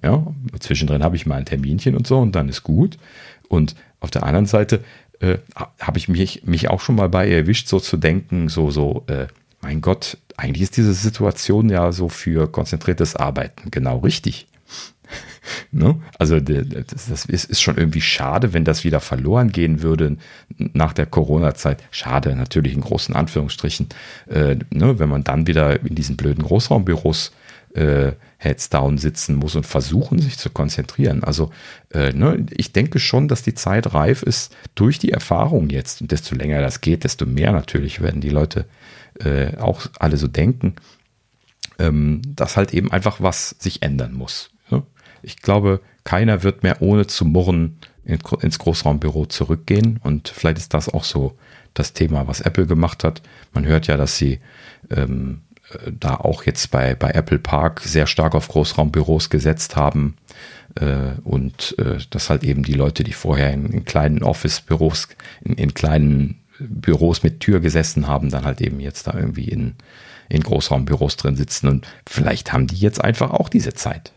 [0.03, 0.27] Ja,
[0.59, 2.99] zwischendrin habe ich mal ein Terminchen und so und dann ist gut.
[3.47, 4.83] Und auf der anderen Seite
[5.19, 5.39] äh,
[5.81, 9.25] habe ich mich, mich auch schon mal bei erwischt, so zu denken, so, so, äh,
[9.61, 14.45] mein Gott, eigentlich ist diese Situation ja so für konzentriertes Arbeiten genau richtig.
[15.71, 15.95] Ne?
[16.17, 20.17] Also das, das ist schon irgendwie schade, wenn das wieder verloren gehen würde
[20.57, 21.83] nach der Corona-Zeit.
[21.91, 23.89] Schade, natürlich in großen Anführungsstrichen,
[24.27, 24.99] äh, ne?
[24.99, 27.31] wenn man dann wieder in diesen blöden Großraumbüros
[27.73, 31.23] äh, Heads down sitzen muss und versuchen, sich zu konzentrieren.
[31.23, 31.51] Also
[31.91, 36.01] äh, ne, ich denke schon, dass die Zeit reif ist durch die Erfahrung jetzt.
[36.01, 38.65] Und desto länger das geht, desto mehr natürlich werden die Leute
[39.23, 40.75] äh, auch alle so denken,
[41.79, 44.51] ähm, dass halt eben einfach was sich ändern muss.
[45.21, 49.99] Ich glaube, keiner wird mehr ohne zu murren ins Großraumbüro zurückgehen.
[50.03, 51.37] Und vielleicht ist das auch so
[51.73, 53.21] das Thema, was Apple gemacht hat.
[53.53, 54.39] Man hört ja, dass sie
[54.89, 55.41] ähm,
[55.71, 60.15] äh, da auch jetzt bei, bei Apple Park sehr stark auf Großraumbüros gesetzt haben.
[60.75, 65.09] Äh, und äh, dass halt eben die Leute, die vorher in, in kleinen Office-Büros,
[65.41, 69.75] in, in, kleinen Büros mit Tür gesessen haben, dann halt eben jetzt da irgendwie in,
[70.27, 71.67] in Großraumbüros drin sitzen.
[71.67, 74.13] Und vielleicht haben die jetzt einfach auch diese Zeit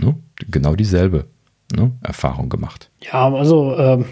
[0.00, 0.14] ne,
[0.48, 1.26] genau dieselbe
[1.74, 2.90] ne, Erfahrung gemacht.
[3.00, 4.04] Ja, also ähm,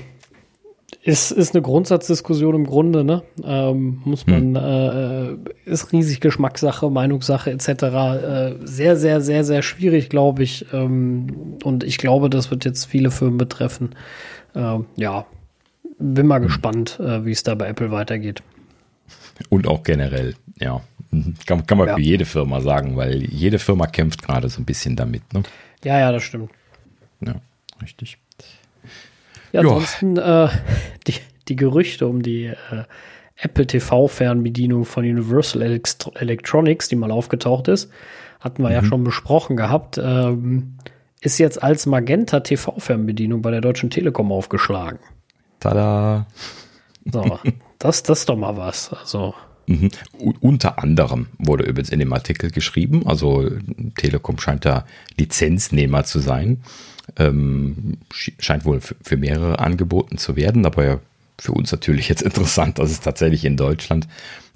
[1.02, 3.22] ist, ist eine Grundsatzdiskussion im Grunde, ne?
[3.42, 5.44] Ähm, muss man, hm.
[5.46, 7.68] äh, ist riesig Geschmackssache, Meinungssache etc.
[7.68, 10.66] Äh, sehr, sehr, sehr, sehr schwierig, glaube ich.
[10.72, 13.96] Ähm, und ich glaube, das wird jetzt viele Firmen betreffen.
[14.54, 15.26] Ähm, ja,
[15.98, 16.46] bin mal hm.
[16.46, 18.42] gespannt, äh, wie es da bei Apple weitergeht.
[19.48, 20.82] Und auch generell, ja.
[21.46, 21.94] Kann, kann man ja.
[21.96, 25.34] für jede Firma sagen, weil jede Firma kämpft gerade so ein bisschen damit.
[25.34, 25.42] Ne?
[25.84, 26.50] Ja, ja, das stimmt.
[27.20, 27.34] Ja,
[27.80, 28.18] richtig.
[29.52, 30.48] Ja, ansonsten äh,
[31.06, 31.14] die,
[31.48, 32.84] die Gerüchte um die äh,
[33.36, 37.90] Apple TV-Fernbedienung von Universal Electronics, die mal aufgetaucht ist,
[38.40, 38.74] hatten wir mhm.
[38.74, 40.78] ja schon besprochen gehabt, ähm,
[41.20, 44.98] ist jetzt als Magenta TV-Fernbedienung bei der Deutschen Telekom aufgeschlagen.
[45.60, 46.26] Tada!
[47.04, 47.38] So,
[47.78, 48.92] das, das ist doch mal was.
[48.92, 49.34] Also.
[49.72, 49.90] Mhm.
[50.40, 53.48] Unter anderem wurde übrigens in dem Artikel geschrieben, also
[53.96, 54.84] Telekom scheint da
[55.16, 56.62] Lizenznehmer zu sein.
[57.16, 61.00] Ähm, scheint wohl für, mehrere angeboten zu werden, aber
[61.38, 64.08] für uns natürlich jetzt interessant, dass es tatsächlich in Deutschland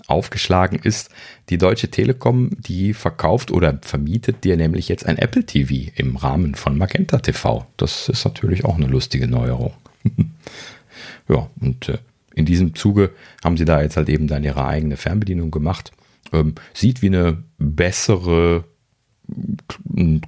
[0.06, 1.10] aufgeschlagen ist.
[1.48, 6.54] Die Deutsche Telekom, die verkauft oder vermietet dir nämlich jetzt ein Apple TV im Rahmen
[6.54, 7.66] von Magenta TV.
[7.76, 9.72] Das ist natürlich auch eine lustige Neuerung.
[11.28, 11.98] ja, und äh,
[12.36, 13.10] in diesem Zuge
[13.42, 15.90] haben sie da jetzt halt eben dann ihre eigene Fernbedienung gemacht.
[16.32, 18.64] Ähm, sieht wie eine bessere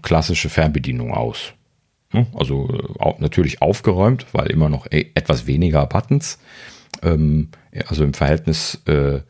[0.03, 1.53] klassische Fernbedienung aus.
[2.35, 2.69] Also
[2.99, 6.39] äh, natürlich aufgeräumt, weil immer noch etwas weniger Buttons.
[7.03, 7.51] Ähm,
[7.87, 9.21] also im Verhältnis äh,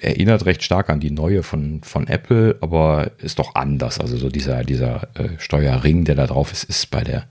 [0.00, 4.00] erinnert recht stark an die neue von, von Apple, aber ist doch anders.
[4.00, 7.26] Also so dieser, dieser äh, Steuerring, der da drauf ist, ist bei der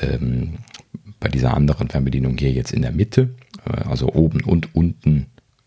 [0.00, 0.58] ähm,
[1.22, 3.34] bei dieser anderen Fernbedienung hier jetzt in der Mitte.
[3.66, 5.26] Äh, also oben und unten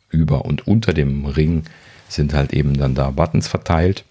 [0.10, 1.64] über und unter dem Ring
[2.08, 4.06] sind halt eben dann da Buttons verteilt.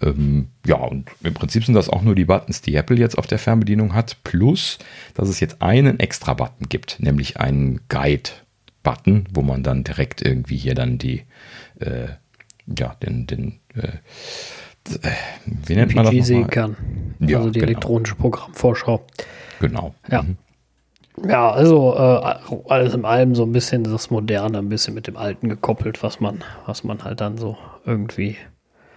[0.00, 3.26] Ähm, ja, und im Prinzip sind das auch nur die Buttons, die Apple jetzt auf
[3.26, 4.78] der Fernbedienung hat, plus,
[5.14, 10.56] dass es jetzt einen extra Button gibt, nämlich einen Guide-Button, wo man dann direkt irgendwie
[10.56, 11.22] hier dann die,
[11.80, 12.08] äh,
[12.66, 13.98] ja, den, den, äh,
[15.46, 16.26] wie nennt man das?
[16.26, 16.76] sehen kann.
[17.20, 17.70] Ja, also die genau.
[17.70, 19.06] elektronische Programmvorschau.
[19.60, 19.94] Genau.
[20.10, 20.22] Ja.
[20.22, 20.36] Mhm.
[21.22, 22.34] Ja, also äh,
[22.68, 26.20] alles in allem so ein bisschen das Moderne, ein bisschen mit dem Alten gekoppelt, was
[26.20, 28.36] man, was man halt dann so irgendwie,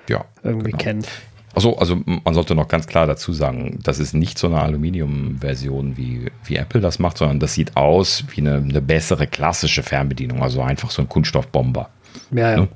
[0.09, 0.83] ja, irgendwie genau.
[0.83, 1.07] kennt.
[1.53, 5.97] Achso, also man sollte noch ganz klar dazu sagen, das ist nicht so eine Aluminium-Version,
[5.97, 10.43] wie, wie Apple das macht, sondern das sieht aus wie eine, eine bessere klassische Fernbedienung,
[10.43, 11.89] also einfach so ein Kunststoffbomber.
[12.31, 12.67] Ja, ja, ne?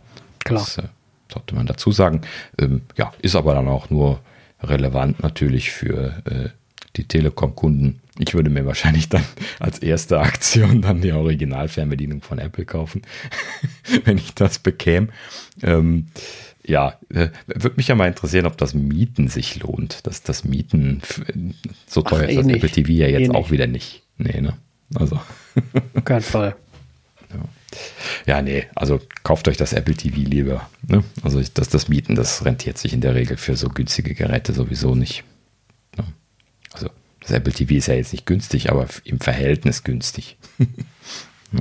[0.43, 0.61] klar.
[0.61, 0.83] Das äh,
[1.31, 2.21] sollte man dazu sagen.
[2.59, 4.19] Ähm, ja, ist aber dann auch nur
[4.63, 6.49] relevant natürlich für äh,
[6.95, 8.01] die Telekom-Kunden.
[8.19, 9.23] Ich würde mir wahrscheinlich dann
[9.59, 13.01] als erste Aktion dann die Originalfernbedienung von Apple kaufen,
[14.05, 15.07] wenn ich das bekäme.
[15.63, 16.07] Ähm,
[16.63, 20.05] ja, äh, würde mich ja mal interessieren, ob das Mieten sich lohnt.
[20.05, 21.01] Dass das Mieten
[21.87, 24.03] so teuer Ach, ist, eh das Apple TV ja jetzt eh auch wieder nicht.
[24.17, 24.57] Nee, ne?
[24.95, 25.19] Also.
[26.05, 26.55] Kein Fall.
[28.25, 28.35] Ja.
[28.35, 30.69] ja, nee, also kauft euch das Apple TV lieber.
[30.85, 31.01] Ne?
[31.23, 34.95] Also das, das Mieten, das rentiert sich in der Regel für so günstige Geräte sowieso
[34.95, 35.23] nicht.
[37.21, 40.37] Das Apple TV ist ja jetzt nicht günstig, aber im Verhältnis günstig.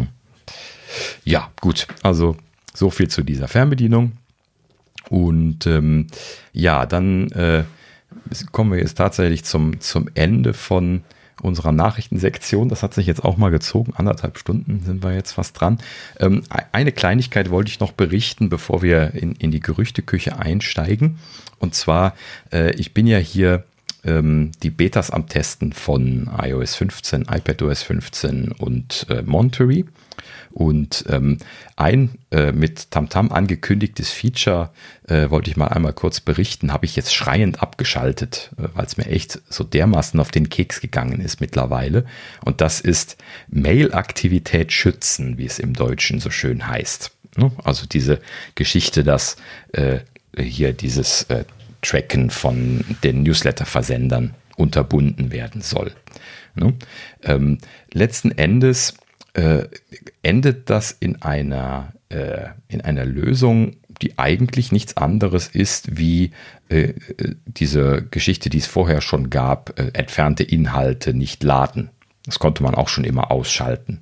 [1.25, 1.87] ja, gut.
[2.03, 2.37] Also
[2.75, 4.13] so viel zu dieser Fernbedienung.
[5.09, 6.07] Und ähm,
[6.53, 7.65] ja, dann äh,
[8.53, 11.03] kommen wir jetzt tatsächlich zum, zum Ende von
[11.43, 12.69] unserer Nachrichtensektion.
[12.69, 13.93] Das hat sich jetzt auch mal gezogen.
[13.97, 15.79] Anderthalb Stunden sind wir jetzt fast dran.
[16.19, 16.43] Ähm,
[16.73, 21.19] eine Kleinigkeit wollte ich noch berichten, bevor wir in, in die Gerüchteküche einsteigen.
[21.59, 22.15] Und zwar,
[22.53, 23.65] äh, ich bin ja hier
[24.05, 29.85] ähm, die Betas am Testen von iOS 15, iPadOS 15 und äh, Monterey.
[30.53, 31.39] Und ähm,
[31.77, 34.71] ein äh, mit Tamtam angekündigtes Feature
[35.07, 38.97] äh, wollte ich mal einmal kurz berichten, habe ich jetzt schreiend abgeschaltet, äh, weil es
[38.97, 42.05] mir echt so dermaßen auf den Keks gegangen ist mittlerweile.
[42.45, 43.17] Und das ist
[43.49, 47.13] Mail-Aktivität schützen, wie es im Deutschen so schön heißt.
[47.37, 47.53] Ne?
[47.63, 48.21] Also diese
[48.57, 49.37] Geschichte, dass
[49.73, 50.01] äh,
[50.37, 51.45] hier dieses äh,
[51.83, 55.93] Tracken von den Newsletter-Versendern unterbunden werden soll.
[56.55, 56.75] Ne?
[57.23, 57.59] Ähm,
[57.93, 58.95] letzten Endes
[59.35, 59.65] äh,
[60.23, 66.33] endet das in einer, äh, in einer Lösung, die eigentlich nichts anderes ist wie
[66.69, 66.95] äh,
[67.47, 71.91] diese Geschichte, die es vorher schon gab, äh, entfernte Inhalte nicht laden.
[72.25, 74.01] Das konnte man auch schon immer ausschalten.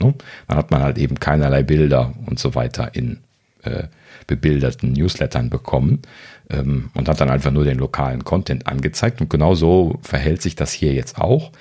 [0.00, 0.14] Ne?
[0.48, 3.20] Dann hat man halt eben keinerlei Bilder und so weiter in
[3.62, 3.84] äh,
[4.26, 6.02] bebilderten Newslettern bekommen
[6.52, 9.20] ähm, und hat dann einfach nur den lokalen Content angezeigt.
[9.20, 11.52] Und genau so verhält sich das hier jetzt auch.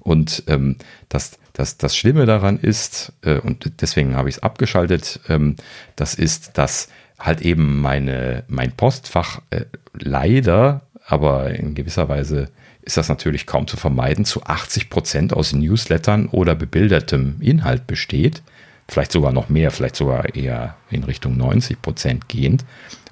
[0.00, 0.76] Und ähm,
[1.08, 5.56] das, das, das Schlimme daran ist, äh, und deswegen habe ich es abgeschaltet, ähm,
[5.96, 12.48] das ist, dass halt eben meine, mein Postfach äh, leider, aber in gewisser Weise
[12.82, 18.42] ist das natürlich kaum zu vermeiden, zu 80 Prozent aus Newslettern oder bebildertem Inhalt besteht.
[18.88, 22.64] Vielleicht sogar noch mehr, vielleicht sogar eher in Richtung 90 Prozent gehend.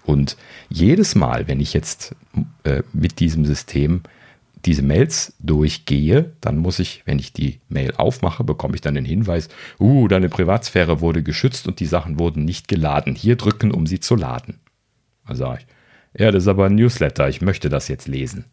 [0.09, 0.39] Und
[0.71, 2.17] jedes Mal, wenn ich jetzt
[2.65, 4.01] äh, mit diesem System
[4.65, 9.05] diese Mails durchgehe, dann muss ich, wenn ich die Mail aufmache, bekomme ich dann den
[9.05, 13.15] Hinweis, uh, deine Privatsphäre wurde geschützt und die Sachen wurden nicht geladen.
[13.15, 14.61] Hier drücken, um sie zu laden.
[15.27, 18.47] Dann sage ich, ja, das ist aber ein Newsletter, ich möchte das jetzt lesen.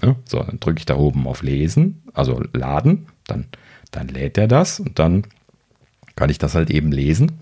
[0.00, 3.46] Ja, so, dann drücke ich da oben auf Lesen, also laden, dann,
[3.90, 5.26] dann lädt er das und dann
[6.14, 7.32] kann ich das halt eben lesen.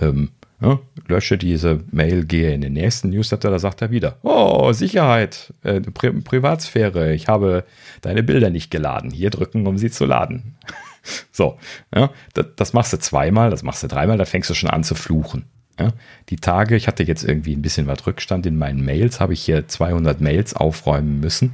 [0.00, 4.72] Ähm, ja, lösche diese Mail, gehe in den nächsten Newsletter, da sagt er wieder, oh,
[4.72, 7.64] Sicherheit, äh, Pri Privatsphäre, ich habe
[8.00, 9.10] deine Bilder nicht geladen.
[9.10, 10.54] Hier drücken, um sie zu laden.
[11.32, 11.58] so,
[11.94, 14.84] ja, das, das, machst du zweimal, das machst du dreimal, da fängst du schon an
[14.84, 15.46] zu fluchen.
[15.78, 15.92] Ja,
[16.28, 19.42] die Tage, ich hatte jetzt irgendwie ein bisschen was Rückstand in meinen Mails, habe ich
[19.42, 21.52] hier 200 Mails aufräumen müssen.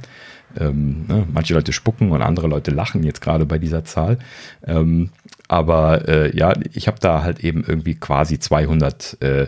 [0.59, 4.17] Ähm, ne, manche Leute spucken und andere Leute lachen jetzt gerade bei dieser Zahl.
[4.65, 5.09] Ähm,
[5.47, 9.47] aber äh, ja, ich habe da halt eben irgendwie quasi 200 äh,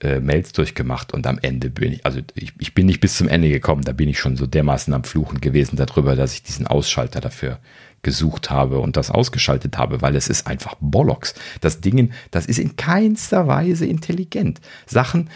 [0.00, 3.28] äh, Mails durchgemacht und am Ende bin ich, also ich, ich bin nicht bis zum
[3.28, 6.66] Ende gekommen, da bin ich schon so dermaßen am Fluchen gewesen darüber, dass ich diesen
[6.66, 7.58] Ausschalter dafür
[8.02, 11.34] gesucht habe und das ausgeschaltet habe, weil es ist einfach Bollocks.
[11.60, 14.60] Das Ding, das ist in keinster Weise intelligent.
[14.86, 15.30] Sachen,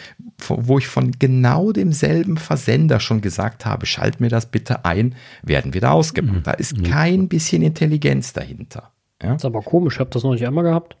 [0.47, 5.73] wo ich von genau demselben Versender schon gesagt habe, schalt mir das bitte ein, werden
[5.73, 6.39] wieder ausgemacht.
[6.39, 6.43] Mhm.
[6.43, 8.91] Da ist kein bisschen Intelligenz dahinter.
[9.21, 9.33] Ja?
[9.33, 10.97] Das ist aber komisch, ich habe das noch nicht einmal gehabt.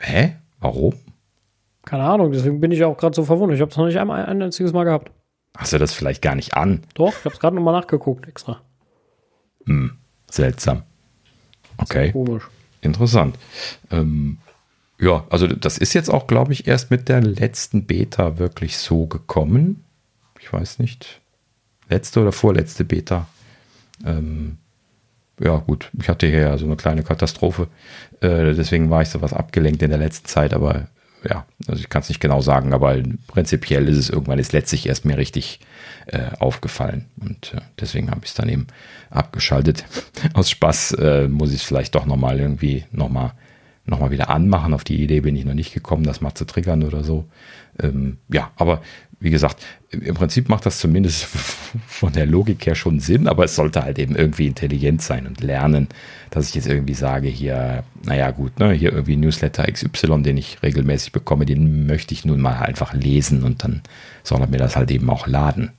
[0.00, 0.36] Hä?
[0.58, 0.94] Warum?
[1.84, 3.56] Keine Ahnung, deswegen bin ich auch gerade so verwundert.
[3.56, 5.10] Ich habe es noch nicht einmal ein einziges Mal gehabt.
[5.56, 6.82] Hast du das vielleicht gar nicht an?
[6.94, 8.60] Doch, ich habe es gerade nochmal nachgeguckt extra.
[9.66, 9.98] Hm,
[10.30, 10.82] seltsam.
[11.76, 12.12] Okay.
[12.12, 12.44] Komisch.
[12.80, 13.36] Interessant.
[13.90, 14.38] Ähm,
[14.98, 19.06] ja, also das ist jetzt auch, glaube ich, erst mit der letzten Beta wirklich so
[19.06, 19.84] gekommen.
[20.40, 21.20] ich weiß nicht,
[21.88, 23.26] letzte oder vorletzte Beta.
[24.04, 24.58] Ähm,
[25.38, 27.68] ja, gut, ich hatte hier ja so eine kleine Katastrophe.
[28.20, 30.88] Äh, deswegen war ich sowas abgelenkt in der letzten Zeit, aber
[31.28, 34.86] ja, also ich kann es nicht genau sagen, aber prinzipiell ist es irgendwann ist letztlich
[34.86, 35.60] erst mir richtig
[36.06, 38.66] äh, aufgefallen und äh, deswegen habe ich es dann eben
[39.10, 39.84] abgeschaltet.
[40.34, 43.32] Aus Spaß äh, muss ich es vielleicht doch nochmal irgendwie nochmal
[43.86, 44.72] noch mal wieder anmachen.
[44.72, 47.26] Auf die Idee bin ich noch nicht gekommen, das mal zu triggern oder so.
[47.78, 48.82] Ähm, ja, aber
[49.20, 51.24] wie gesagt, im Prinzip macht das zumindest
[51.86, 55.42] von der Logik her schon Sinn, aber es sollte halt eben irgendwie intelligent sein und
[55.42, 55.88] lernen,
[56.30, 60.62] dass ich jetzt irgendwie sage, hier, naja, gut, ne, hier irgendwie Newsletter XY, den ich
[60.62, 63.82] regelmäßig bekomme, den möchte ich nun mal einfach lesen und dann
[64.22, 65.72] soll er mir das halt eben auch laden.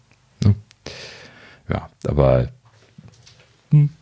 [0.44, 0.54] Ne?
[1.68, 2.50] Ja, aber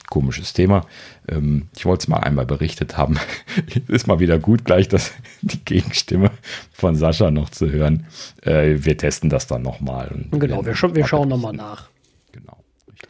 [0.10, 0.86] komisches Thema.
[1.28, 3.18] Ähm, ich wollte es mal einmal berichtet haben.
[3.88, 6.32] Ist mal wieder gut, gleich das, die Gegenstimme
[6.72, 8.06] von Sascha noch zu hören.
[8.42, 10.26] Äh, wir testen das dann nochmal.
[10.32, 11.90] Genau, wir, sch wir schauen nochmal nach.
[12.32, 12.58] Genau.
[12.92, 13.10] Richtig.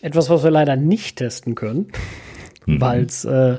[0.00, 1.88] Etwas, was wir leider nicht testen können,
[2.66, 2.80] mhm.
[2.80, 3.58] weil es äh,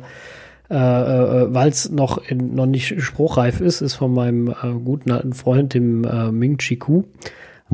[0.70, 6.04] äh, äh noch, noch nicht spruchreif ist, ist von meinem äh, guten alten Freund, dem
[6.04, 7.06] äh, Ming Chi Ku.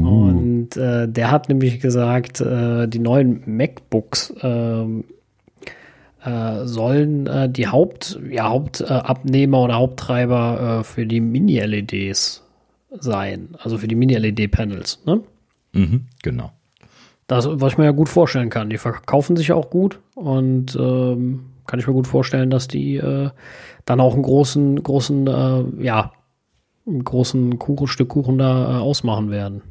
[0.06, 0.30] Uh.
[0.30, 5.04] Und äh, der hat nämlich gesagt, äh, die neuen MacBooks ähm,
[6.24, 12.44] äh, sollen äh, die Haupt, ja, Hauptabnehmer oder Haupttreiber äh, für die Mini-LEDs
[13.00, 15.22] sein, also für die Mini-LED-Panels, ne?
[15.74, 16.52] Mhm, genau.
[17.28, 18.72] Das, was ich mir ja gut vorstellen kann.
[18.72, 23.30] Die verkaufen sich auch gut und ähm, kann ich mir gut vorstellen, dass die äh,
[23.86, 26.12] dann auch einen großen, großen, äh, ja,
[26.88, 29.62] einen großen Kuchen, Stück Kuchen da äh, ausmachen werden.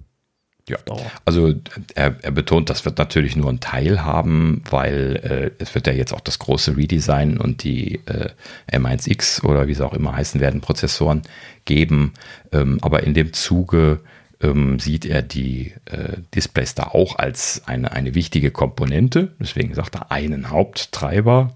[0.68, 0.78] Ja,
[1.24, 1.54] also
[1.94, 5.92] er, er, betont, das wird natürlich nur ein Teil haben, weil äh, es wird ja
[5.92, 8.30] jetzt auch das große Redesign und die äh,
[8.70, 11.22] M1X oder wie sie auch immer heißen werden, Prozessoren
[11.64, 12.12] geben.
[12.52, 14.00] Ähm, aber in dem Zuge
[14.42, 19.32] ähm, sieht er die äh, Displays da auch als eine, eine wichtige Komponente.
[19.40, 21.54] Deswegen sagt er einen Haupttreiber,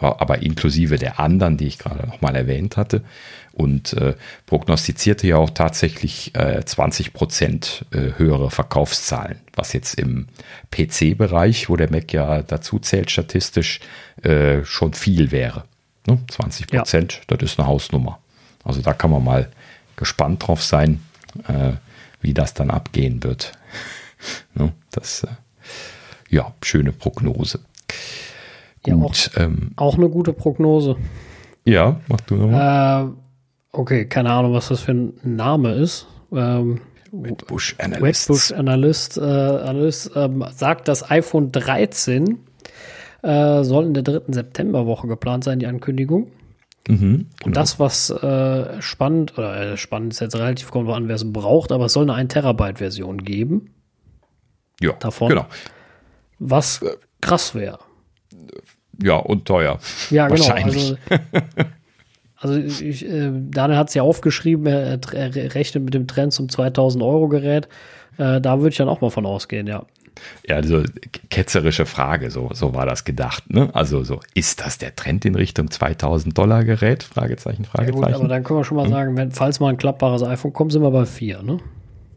[0.00, 3.02] aber inklusive der anderen, die ich gerade noch mal erwähnt hatte
[3.58, 4.14] und äh,
[4.46, 10.28] prognostizierte ja auch tatsächlich äh, 20 Prozent äh, höhere Verkaufszahlen, was jetzt im
[10.70, 13.80] PC-Bereich, wo der Mac ja dazu zählt statistisch,
[14.22, 15.64] äh, schon viel wäre.
[16.06, 16.18] Ne?
[16.30, 17.36] 20 Prozent, ja.
[17.36, 18.20] das ist eine Hausnummer.
[18.64, 19.50] Also da kann man mal
[19.96, 21.02] gespannt drauf sein,
[21.48, 21.72] äh,
[22.20, 23.52] wie das dann abgehen wird.
[24.54, 24.72] ne?
[24.92, 25.28] Das, äh,
[26.30, 27.60] ja, schöne Prognose.
[28.82, 30.96] Gut, ja, auch, ähm, auch eine gute Prognose.
[31.64, 33.08] Ja, mach du nochmal.
[33.08, 33.27] Äh,
[33.78, 36.08] Okay, keine Ahnung, was das für ein Name ist.
[36.32, 36.80] Ähm,
[37.12, 38.28] Wedbush Analyst.
[38.28, 42.40] Wedbush Analyst, äh, Analyst ähm, sagt, das iPhone 13
[43.22, 46.32] äh, soll in der dritten Septemberwoche geplant sein, die Ankündigung.
[46.88, 47.26] Mhm, genau.
[47.44, 51.32] Und das, was äh, spannend, oder äh, spannend ist jetzt relativ, kommt an, wer es
[51.32, 53.74] braucht, aber es soll eine 1 Terabyte Version geben.
[54.80, 55.28] Ja, davon.
[55.28, 55.46] Genau.
[56.40, 57.78] Was äh, krass wäre.
[59.00, 59.78] Ja, und teuer.
[60.10, 60.48] Ja, genau.
[60.48, 60.96] Also,
[62.40, 66.48] Also ich, äh, Daniel hat es ja aufgeschrieben, er, er, rechnet mit dem Trend zum
[66.48, 67.68] 2000 Euro Gerät.
[68.16, 69.84] Äh, da würde ich dann auch mal von ausgehen, ja.
[70.46, 70.82] Ja, also
[71.30, 73.50] ketzerische Frage, so, so war das gedacht.
[73.52, 73.70] Ne?
[73.72, 77.02] Also so, ist das der Trend in Richtung 2000 Dollar Gerät?
[77.02, 78.02] Fragezeichen, Fragezeichen.
[78.02, 78.92] Ja gut, aber dann können wir schon mal hm.
[78.92, 81.58] sagen, wenn, falls mal ein klappbares iPhone kommt, sind wir bei 4, ne?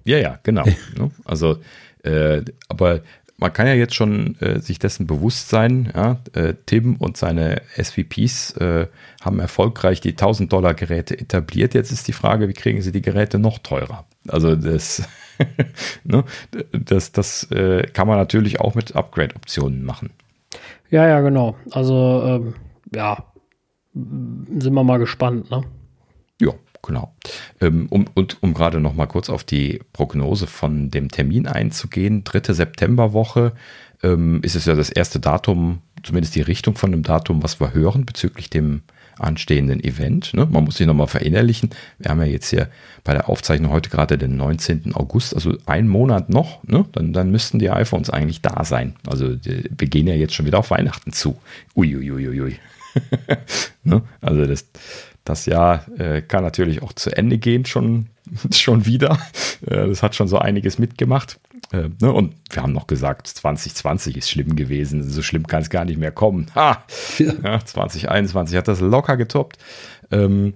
[0.03, 0.63] Ja, ja, genau.
[0.97, 1.11] Ne?
[1.25, 1.57] also,
[2.03, 3.01] äh, aber
[3.41, 7.63] man kann ja jetzt schon äh, sich dessen bewusst sein, ja, äh, Tim und seine
[7.75, 8.87] SVPs äh,
[9.19, 11.73] haben erfolgreich die 1000 Dollar Geräte etabliert.
[11.73, 14.05] Jetzt ist die Frage, wie kriegen sie die Geräte noch teurer?
[14.27, 15.09] Also das,
[16.03, 16.23] ne,
[16.71, 20.11] das, das äh, kann man natürlich auch mit Upgrade-Optionen machen.
[20.91, 21.55] Ja, ja, genau.
[21.71, 22.53] Also ähm,
[22.93, 23.25] ja,
[23.93, 25.63] sind wir mal gespannt, ne?
[26.39, 26.51] Ja,
[26.81, 27.13] genau.
[27.59, 32.23] Ähm, um, und um gerade noch mal kurz auf die Prognose von dem Termin einzugehen,
[32.23, 33.53] dritte Septemberwoche
[34.03, 37.73] ähm, ist es ja das erste Datum, zumindest die Richtung von dem Datum, was wir
[37.73, 38.81] hören bezüglich dem
[39.19, 40.33] anstehenden Event.
[40.33, 40.47] Ne?
[40.49, 41.69] Man muss sich nochmal verinnerlichen.
[41.99, 42.69] Wir haben ja jetzt hier
[43.03, 44.95] bei der Aufzeichnung heute gerade den 19.
[44.95, 46.63] August, also einen Monat noch.
[46.63, 46.85] Ne?
[46.93, 48.95] Dann, dann müssten die iPhones eigentlich da sein.
[49.05, 51.37] Also wir gehen ja jetzt schon wieder auf Weihnachten zu.
[51.75, 52.57] Uiuiuiui.
[53.83, 54.01] ne?
[54.21, 54.65] Also das,
[55.23, 58.07] das Jahr äh, kann natürlich auch zu Ende gehen, schon,
[58.53, 59.19] schon wieder.
[59.65, 61.39] Äh, das hat schon so einiges mitgemacht.
[61.71, 62.11] Äh, ne?
[62.11, 65.03] Und wir haben noch gesagt, 2020 ist schlimm gewesen.
[65.03, 66.47] So schlimm kann es gar nicht mehr kommen.
[66.55, 66.83] Ha!
[67.19, 67.63] Ja.
[67.63, 69.57] 2021 hat das locker getoppt.
[70.11, 70.55] Ähm,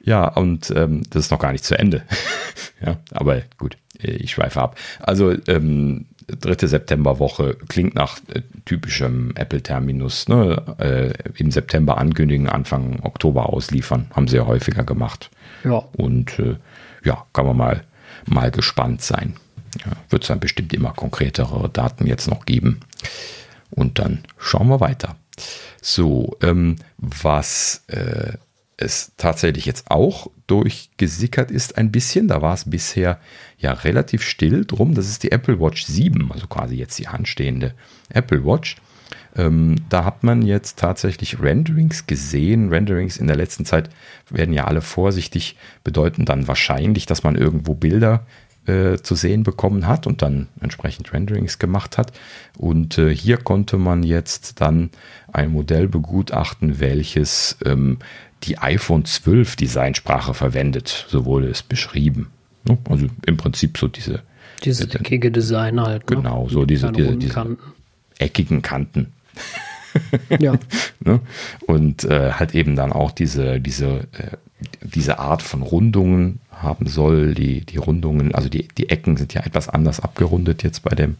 [0.00, 2.02] ja, und ähm, das ist noch gar nicht zu Ende.
[2.84, 4.78] ja, aber gut, äh, ich schweife ab.
[5.00, 10.28] Also ähm, dritte Septemberwoche klingt nach äh, typischem Apple-Terminus.
[10.28, 10.62] Ne?
[10.78, 15.30] Äh, Im September ankündigen, Anfang Oktober ausliefern, haben sie ja häufiger gemacht.
[15.64, 15.84] Ja.
[15.96, 16.56] Und äh,
[17.04, 17.84] ja, kann man mal,
[18.26, 19.36] mal gespannt sein.
[19.84, 22.80] Ja, Wird es dann bestimmt immer konkretere Daten jetzt noch geben.
[23.70, 25.16] Und dann schauen wir weiter.
[25.82, 28.34] So, ähm, was äh,
[28.76, 33.18] es tatsächlich jetzt auch durchgesickert ist ein bisschen, da war es bisher
[33.58, 37.74] ja relativ still drum, das ist die Apple Watch 7, also quasi jetzt die handstehende
[38.10, 38.76] Apple Watch.
[39.36, 42.68] Ähm, da hat man jetzt tatsächlich Renderings gesehen.
[42.68, 43.90] Renderings in der letzten Zeit
[44.30, 48.26] werden ja alle vorsichtig, bedeuten dann wahrscheinlich, dass man irgendwo Bilder
[48.66, 52.12] äh, zu sehen bekommen hat und dann entsprechend Renderings gemacht hat.
[52.56, 54.90] Und äh, hier konnte man jetzt dann
[55.32, 57.98] ein Modell begutachten, welches ähm,
[58.44, 61.06] die iPhone 12 Designsprache verwendet.
[61.08, 62.28] So wurde es beschrieben.
[62.64, 62.78] Ne?
[62.88, 64.22] Also im Prinzip so diese.
[64.64, 66.08] Diese äh, eckige Design halt.
[66.10, 66.16] Ne?
[66.16, 67.58] Genau, so diese, diese, diese Kanten.
[68.18, 69.12] eckigen Kanten.
[70.38, 70.54] ja.
[71.00, 71.20] ne?
[71.66, 74.36] Und äh, halt eben dann auch diese, diese, äh,
[74.82, 77.34] diese Art von Rundungen haben soll.
[77.34, 81.16] Die, die Rundungen, also die, die Ecken sind ja etwas anders abgerundet jetzt bei dem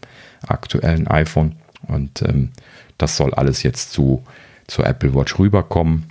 [0.47, 1.55] aktuellen iPhone.
[1.87, 2.49] Und ähm,
[2.97, 4.23] das soll alles jetzt zu,
[4.67, 6.09] zu Apple Watch rüberkommen.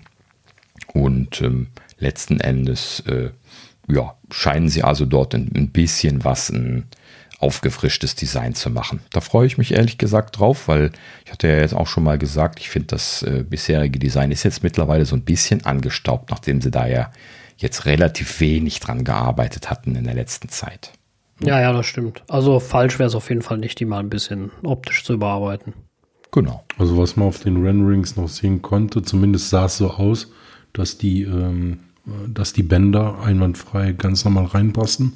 [0.94, 1.66] Und ähm,
[1.98, 3.30] letzten Endes äh,
[3.88, 6.86] ja, scheinen sie also dort ein, ein bisschen was, ein
[7.44, 9.00] aufgefrischtes Design zu machen.
[9.12, 10.92] Da freue ich mich ehrlich gesagt drauf, weil
[11.26, 14.44] ich hatte ja jetzt auch schon mal gesagt, ich finde das äh, bisherige Design ist
[14.44, 17.12] jetzt mittlerweile so ein bisschen angestaubt, nachdem sie da ja
[17.58, 20.92] jetzt relativ wenig dran gearbeitet hatten in der letzten Zeit.
[21.40, 22.22] Ja, ja, das stimmt.
[22.28, 25.74] Also falsch wäre es auf jeden Fall nicht, die mal ein bisschen optisch zu überarbeiten.
[26.30, 26.64] Genau.
[26.78, 30.32] Also was man auf den Renderings noch sehen konnte, zumindest sah es so aus,
[30.74, 31.78] dass die, ähm,
[32.28, 35.14] dass die Bänder einwandfrei ganz normal reinpassen.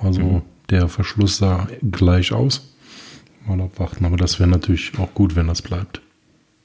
[0.00, 0.42] Also mhm.
[0.68, 2.74] der Verschluss sah gleich aus.
[3.46, 6.00] Mal abwarten, aber das wäre natürlich auch gut, wenn das bleibt.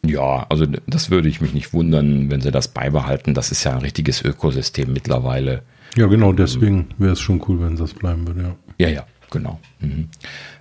[0.04, 3.36] Ja, also das würde ich mich nicht wundern, wenn sie das beibehalten.
[3.36, 5.62] Das ist ja ein richtiges Ökosystem mittlerweile.
[5.96, 8.56] Ja, genau, deswegen wäre es schon cool, wenn das bleiben würde, ja.
[8.80, 9.60] Ja, ja, genau.
[9.80, 10.08] Mhm.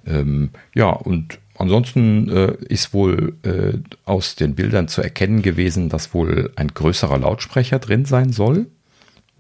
[0.05, 6.15] Ähm, ja, und ansonsten äh, ist wohl äh, aus den Bildern zu erkennen gewesen, dass
[6.15, 8.67] wohl ein größerer Lautsprecher drin sein soll.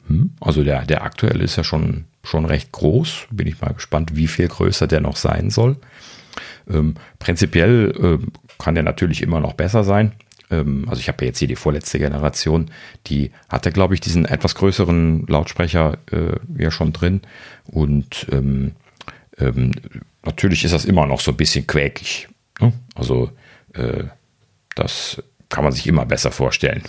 [0.06, 0.30] Hm?
[0.40, 3.26] Also der, der aktuelle ist ja schon, schon recht groß.
[3.30, 5.76] Bin ich mal gespannt, wie viel größer der noch sein soll.
[6.68, 8.26] Ähm, prinzipiell äh,
[8.59, 10.12] kann der natürlich immer noch besser sein.
[10.51, 12.70] Ähm, also ich habe ja jetzt hier die vorletzte Generation,
[13.06, 17.22] die hatte, glaube ich, diesen etwas größeren Lautsprecher äh, ja schon drin.
[17.64, 18.72] Und ähm,
[19.38, 19.72] ähm,
[20.24, 22.28] natürlich ist das immer noch so ein bisschen quäkig.
[22.60, 22.72] Ne?
[22.94, 23.30] Also
[23.74, 24.05] äh,
[24.74, 26.82] das kann man sich immer besser vorstellen.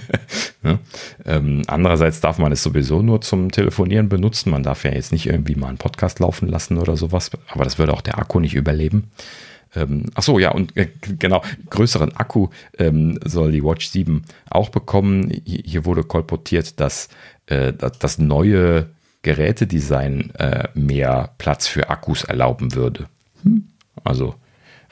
[0.62, 0.78] ne?
[1.24, 4.50] ähm, andererseits darf man es sowieso nur zum Telefonieren benutzen.
[4.50, 7.78] Man darf ja jetzt nicht irgendwie mal einen Podcast laufen lassen oder sowas, aber das
[7.78, 9.10] würde auch der Akku nicht überleben.
[9.74, 10.88] Ähm, ach so, ja, und äh,
[11.18, 15.32] genau, größeren Akku ähm, soll die Watch 7 auch bekommen.
[15.44, 17.08] Hier wurde kolportiert, dass
[17.46, 18.90] äh, das neue
[19.22, 23.06] Gerätedesign äh, mehr Platz für Akkus erlauben würde.
[23.42, 23.68] Hm.
[24.04, 24.34] Also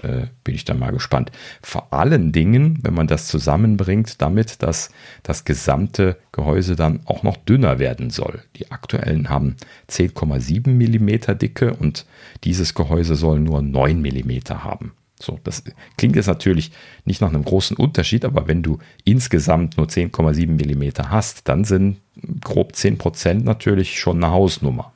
[0.02, 1.30] äh, bin ich dann mal gespannt.
[1.62, 4.90] Vor allen Dingen, wenn man das zusammenbringt, damit, dass
[5.22, 8.42] das gesamte Gehäuse dann auch noch dünner werden soll.
[8.56, 9.56] Die aktuellen haben
[9.90, 12.06] 10,7 mm Dicke und
[12.44, 14.92] dieses Gehäuse soll nur 9 mm haben.
[15.22, 15.64] So, das
[15.98, 16.72] klingt jetzt natürlich
[17.04, 21.98] nicht nach einem großen Unterschied, aber wenn du insgesamt nur 10,7 mm hast, dann sind
[22.40, 24.92] grob 10% natürlich schon eine Hausnummer.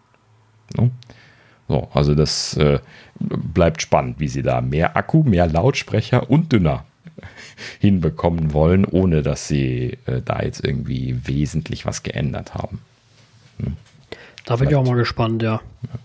[0.76, 0.90] No?
[1.68, 2.78] So, also das äh,
[3.18, 6.84] bleibt spannend, wie sie da mehr Akku, mehr Lautsprecher und dünner
[7.80, 12.80] hinbekommen wollen, ohne dass sie äh, da jetzt irgendwie wesentlich was geändert haben.
[13.58, 13.76] Hm.
[14.44, 15.62] Da bin ich auch mal gespannt, ja.
[15.82, 15.98] ja.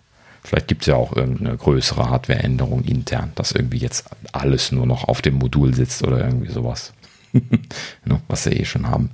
[0.44, 5.04] Vielleicht gibt es ja auch irgendeine größere Hardwareänderung intern, dass irgendwie jetzt alles nur noch
[5.04, 6.94] auf dem Modul sitzt oder irgendwie sowas.
[7.34, 9.12] ne, was sie eh schon haben.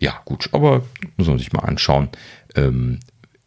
[0.00, 0.82] Ja, gut, aber
[1.16, 2.08] muss man sich mal anschauen.
[2.56, 2.98] Ähm,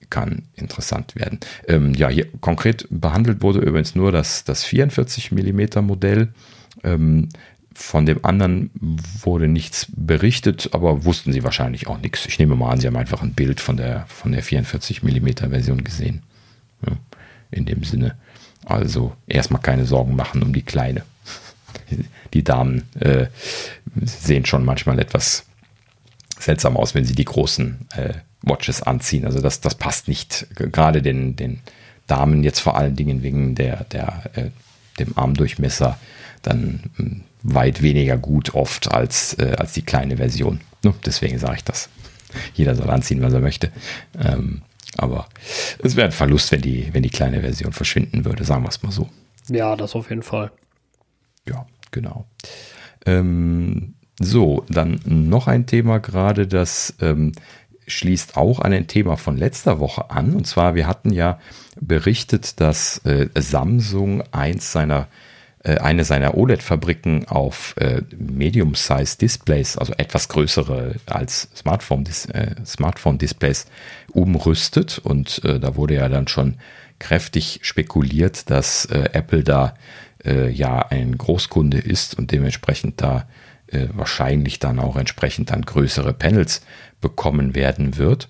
[0.09, 1.39] kann interessant werden.
[1.67, 6.31] Ähm, ja, hier konkret behandelt wurde übrigens nur das, das 44 mm Modell.
[6.83, 7.29] Ähm,
[7.73, 8.69] von dem anderen
[9.23, 12.27] wurde nichts berichtet, aber wussten sie wahrscheinlich auch nichts.
[12.27, 15.49] Ich nehme mal an, sie haben einfach ein Bild von der, von der 44 mm
[15.49, 16.21] Version gesehen.
[16.85, 16.95] Ja,
[17.49, 18.15] in dem Sinne.
[18.65, 21.03] Also erstmal keine Sorgen machen um die Kleine.
[22.35, 23.25] Die Damen äh,
[24.05, 25.45] sehen schon manchmal etwas
[26.43, 29.25] seltsam aus, wenn sie die großen äh, Watches anziehen.
[29.25, 30.47] Also das, das passt nicht.
[30.55, 31.61] Gerade den, den
[32.07, 34.49] Damen jetzt vor allen Dingen wegen der, der, äh,
[34.99, 35.97] dem Armdurchmesser
[36.41, 37.03] dann äh,
[37.43, 40.61] weit weniger gut oft als, äh, als die kleine Version.
[40.83, 40.93] Ne?
[41.05, 41.89] Deswegen sage ich das.
[42.53, 43.71] Jeder soll anziehen, was er möchte.
[44.19, 44.61] Ähm,
[44.97, 45.27] aber
[45.79, 48.83] es wäre ein Verlust, wenn die, wenn die kleine Version verschwinden würde, sagen wir es
[48.83, 49.09] mal so.
[49.49, 50.51] Ja, das auf jeden Fall.
[51.47, 52.25] Ja, genau.
[53.05, 57.33] Ähm, so, dann noch ein Thema gerade, das ähm,
[57.87, 60.33] schließt auch an ein Thema von letzter Woche an.
[60.33, 61.39] Und zwar, wir hatten ja
[61.79, 65.07] berichtet, dass äh, Samsung eins seiner
[65.63, 73.17] äh, eine seiner OLED-Fabriken auf äh, Medium-Size-Displays, also etwas größere als Smartphone-Displays, äh, Smartphone
[74.11, 74.99] umrüstet.
[74.99, 76.55] Und äh, da wurde ja dann schon
[76.99, 79.75] kräftig spekuliert, dass äh, Apple da
[80.51, 83.27] ja ein Großkunde ist und dementsprechend da
[83.93, 86.61] wahrscheinlich dann auch entsprechend dann größere Panels
[87.01, 88.29] bekommen werden wird.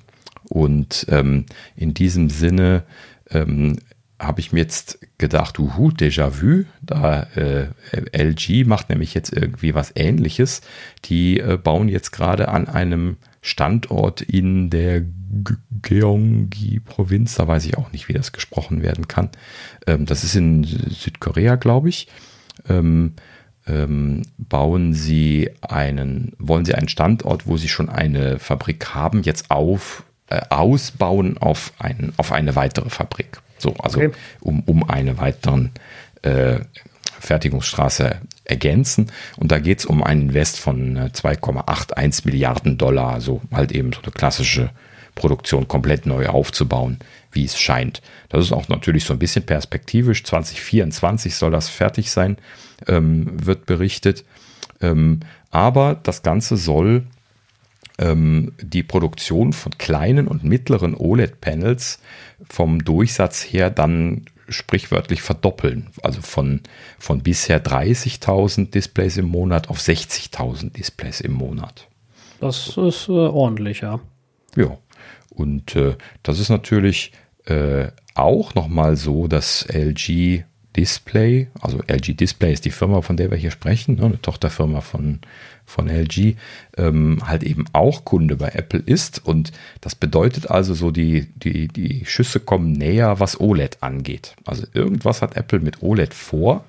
[0.50, 1.46] Und ähm,
[1.76, 2.84] in diesem Sinne
[3.30, 3.78] ähm,
[4.20, 7.68] habe ich mir jetzt gedacht, uhu, Déjà-vu, da äh,
[8.12, 10.62] LG macht nämlich jetzt irgendwie was ähnliches.
[11.06, 15.04] Die äh, bauen jetzt gerade an einem Standort in der
[15.82, 19.30] Gyeonggi-Provinz, da weiß ich auch nicht, wie das gesprochen werden kann.
[19.88, 22.08] Ähm, das ist in Südkorea, glaube ich.
[22.70, 23.14] Ähm,
[23.68, 29.52] ähm, bauen sie einen, wollen sie einen Standort, wo sie schon eine Fabrik haben, jetzt
[29.52, 33.40] auf, äh, ausbauen auf, ein, auf eine weitere Fabrik.
[33.58, 34.12] So, also okay.
[34.42, 35.72] um, um eine weiteren
[36.24, 36.60] äh,
[37.20, 39.12] Fertigungsstraße ergänzen.
[39.38, 43.94] Und da geht es um einen Invest von 2,81 äh, Milliarden Dollar, also halt eben
[43.94, 44.72] so eine klassische
[45.16, 46.98] Produktion komplett neu aufzubauen,
[47.32, 48.02] wie es scheint.
[48.30, 50.24] Das ist auch natürlich so ein bisschen perspektivisch.
[50.24, 52.38] 2024 soll das fertig sein,
[52.88, 54.26] ähm, wird berichtet.
[54.82, 57.04] Ähm, aber das Ganze soll
[58.00, 62.00] ähm, die Produktion von kleinen und mittleren OLED-Panels
[62.50, 65.88] vom Durchsatz her dann sprichwörtlich verdoppeln.
[66.02, 66.62] Also von,
[67.00, 71.88] von bisher 30.000 Displays im Monat auf 60.000 Displays im Monat.
[72.40, 74.00] Das ist äh, ordentlich, ja.
[74.56, 74.78] Ja,
[75.30, 77.14] und äh, das ist natürlich
[77.46, 80.44] äh, auch nochmal so, dass LG
[80.76, 84.82] Display, also LG Display ist die Firma, von der wir hier sprechen, ne, eine Tochterfirma
[84.82, 85.20] von,
[85.66, 86.36] von LG,
[86.78, 89.26] ähm, halt eben auch Kunde bei Apple ist.
[89.26, 89.52] Und
[89.82, 94.36] das bedeutet also so, die, die, die Schüsse kommen näher, was OLED angeht.
[94.46, 96.64] Also irgendwas hat Apple mit OLED vor.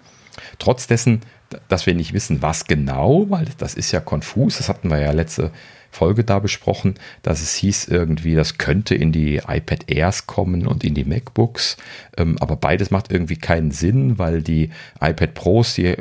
[0.58, 1.20] Trotz dessen,
[1.68, 5.12] dass wir nicht wissen, was genau, weil das ist ja konfus, das hatten wir ja
[5.12, 5.50] letzte
[5.94, 10.82] Folge da besprochen, dass es hieß irgendwie, das könnte in die iPad Airs kommen und
[10.82, 11.76] in die MacBooks.
[12.16, 15.94] Ähm, aber beides macht irgendwie keinen Sinn, weil die iPad Pros, die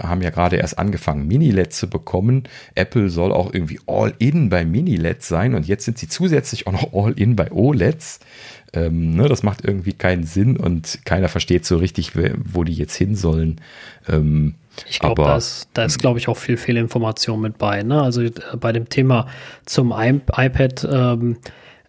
[0.00, 2.44] haben ja gerade erst angefangen, Mini-LED zu bekommen.
[2.74, 6.92] Apple soll auch irgendwie All-In bei Mini-LED sein und jetzt sind sie zusätzlich auch noch
[6.92, 8.20] All-In bei OLEDs.
[8.74, 12.12] Ähm, ne, das macht irgendwie keinen Sinn und keiner versteht so richtig,
[12.44, 13.62] wo die jetzt hin sollen.
[14.08, 14.56] Ähm,
[14.88, 17.82] ich glaube, da ist, da ist glaube ich, auch viel Fehlinformation mit bei.
[17.82, 18.02] Ne?
[18.02, 19.26] Also äh, bei dem Thema
[19.64, 21.38] zum I iPad ähm,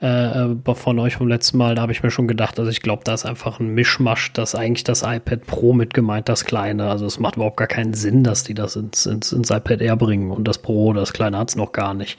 [0.02, 2.82] äh, äh, von euch vom letzten Mal, da habe ich mir schon gedacht, also ich
[2.82, 6.90] glaube, da ist einfach ein Mischmasch, dass eigentlich das iPad Pro mit gemeint, das kleine.
[6.90, 9.98] Also es macht überhaupt gar keinen Sinn, dass die das ins, ins, ins iPad Air
[9.98, 12.18] bringen und das Pro, das kleine hat es noch gar nicht.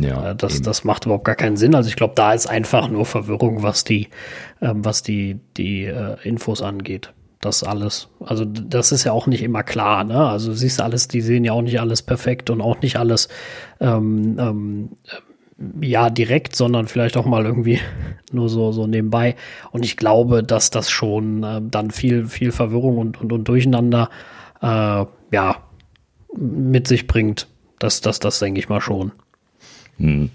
[0.00, 1.76] Ja, äh, das, das macht überhaupt gar keinen Sinn.
[1.76, 4.08] Also ich glaube, da ist einfach nur Verwirrung, was die,
[4.60, 5.92] äh, was die, die
[6.24, 8.08] Infos angeht das alles.
[8.20, 10.28] Also das ist ja auch nicht immer klar, ne?
[10.28, 13.28] Also du siehst alles, die sehen ja auch nicht alles perfekt und auch nicht alles
[13.80, 14.88] ähm, ähm,
[15.80, 17.80] ja direkt, sondern vielleicht auch mal irgendwie
[18.32, 19.34] nur so so nebenbei.
[19.72, 24.08] Und ich glaube, dass das schon äh, dann viel viel Verwirrung und und, und Durcheinander
[24.62, 25.56] äh, ja
[26.34, 27.48] mit sich bringt.
[27.80, 29.10] Das das das denke ich mal schon.
[29.98, 30.30] Hm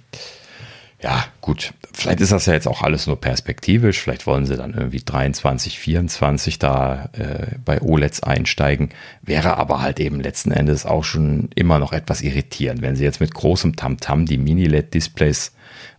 [1.00, 4.02] ja, gut, vielleicht ist das ja jetzt auch alles nur perspektivisch.
[4.02, 8.90] Vielleicht wollen sie dann irgendwie 23, 24 da äh, bei OLEDs einsteigen.
[9.22, 13.20] Wäre aber halt eben letzten Endes auch schon immer noch etwas irritierend, wenn sie jetzt
[13.20, 15.54] mit großem Tamtam -Tam die Mini-LED-Displays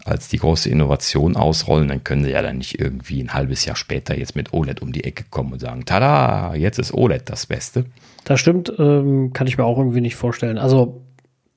[0.05, 3.77] als die große Innovation ausrollen, dann können sie ja dann nicht irgendwie ein halbes Jahr
[3.77, 7.47] später jetzt mit OLED um die Ecke kommen und sagen, tada, jetzt ist OLED das
[7.47, 7.85] Beste.
[8.25, 10.59] Das stimmt, ähm, kann ich mir auch irgendwie nicht vorstellen.
[10.59, 11.03] Also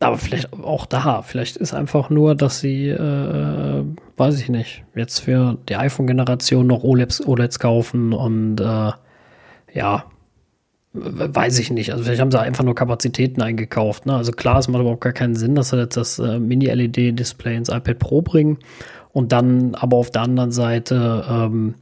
[0.02, 3.84] aber vielleicht auch da, vielleicht ist einfach nur, dass sie, äh,
[4.18, 8.92] weiß ich nicht, jetzt für die iPhone-Generation noch OLEDs, OLEDs kaufen und äh,
[9.74, 10.06] ja,
[10.94, 11.92] weiß ich nicht.
[11.92, 14.06] Also vielleicht haben sie einfach nur Kapazitäten eingekauft.
[14.06, 14.16] Ne?
[14.16, 17.70] Also klar, es macht überhaupt gar keinen Sinn, dass sie jetzt das äh, Mini-LED-Display ins
[17.70, 18.58] iPad Pro bringen
[19.14, 21.76] und dann aber auf der anderen Seite ähm,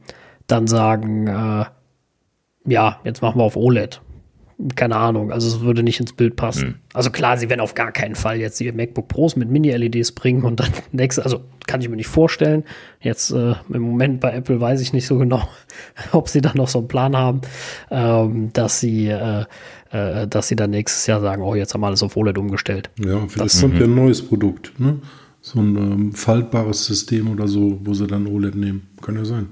[0.46, 1.64] dann sagen, äh,
[2.66, 4.00] ja, jetzt machen wir auf OLED
[4.76, 6.68] keine Ahnung, also es würde nicht ins Bild passen.
[6.68, 6.74] Mhm.
[6.92, 10.42] Also klar, sie werden auf gar keinen Fall jetzt die MacBook Pros mit Mini-LEDs bringen
[10.42, 12.64] und dann nächstes, also kann ich mir nicht vorstellen.
[13.00, 15.48] Jetzt äh, im Moment bei Apple weiß ich nicht so genau,
[16.12, 17.40] ob sie da noch so einen Plan haben,
[17.90, 19.44] ähm, dass sie äh,
[19.90, 22.90] äh, dass sie dann nächstes Jahr sagen, oh, jetzt haben wir alles auf OLED umgestellt.
[22.98, 25.00] Ja, vielleicht das, kommt ja ein neues Produkt, ne?
[25.42, 28.88] So ein ähm, faltbares System oder so, wo sie dann OLED nehmen.
[29.00, 29.48] Kann ja sein.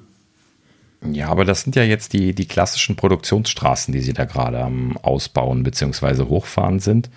[1.04, 4.96] Ja, aber das sind ja jetzt die, die klassischen Produktionsstraßen, die sie da gerade am
[4.96, 6.24] Ausbauen bzw.
[6.24, 7.08] hochfahren sind.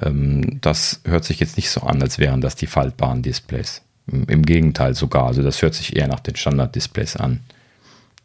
[0.00, 3.82] Ähm, das hört sich jetzt nicht so an, als wären das die faltbaren Displays.
[4.06, 5.26] Im Gegenteil sogar.
[5.26, 7.40] Also das hört sich eher nach den Standard-Displays an.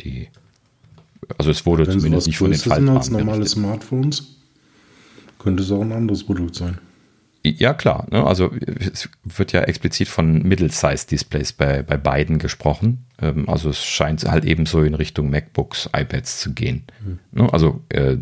[0.02, 0.30] Die,
[1.38, 4.36] also es wurde Wenn zumindest nicht von den Faltbahnen als normale Smartphones,
[5.40, 6.78] könnte es auch ein anderes Produkt sein.
[7.44, 8.06] Ja, klar.
[8.12, 8.24] Ne?
[8.24, 8.52] Also
[8.94, 13.06] es wird ja explizit von Middle-Size-Displays bei, bei beiden gesprochen.
[13.20, 16.84] Ähm, also es scheint halt eben so in Richtung MacBooks, iPads zu gehen.
[17.04, 17.20] Mhm.
[17.32, 17.52] Ne?
[17.52, 18.18] Also äh,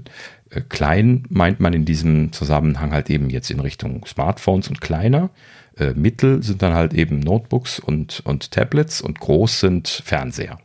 [0.50, 5.30] äh, klein meint man in diesem Zusammenhang halt eben jetzt in Richtung Smartphones und kleiner.
[5.78, 10.60] Äh, mittel sind dann halt eben Notebooks und, und Tablets und groß sind Fernseher.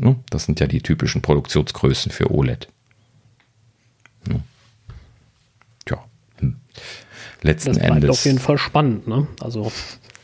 [0.00, 0.16] Ne?
[0.30, 2.68] Das sind ja die typischen Produktionsgrößen für OLED.
[4.28, 4.42] Ne?
[5.88, 6.04] Ja.
[6.38, 6.56] Hm.
[7.42, 8.10] Letzten das Endes.
[8.10, 9.26] auf jeden Fall spannend, ne?
[9.40, 9.70] Also.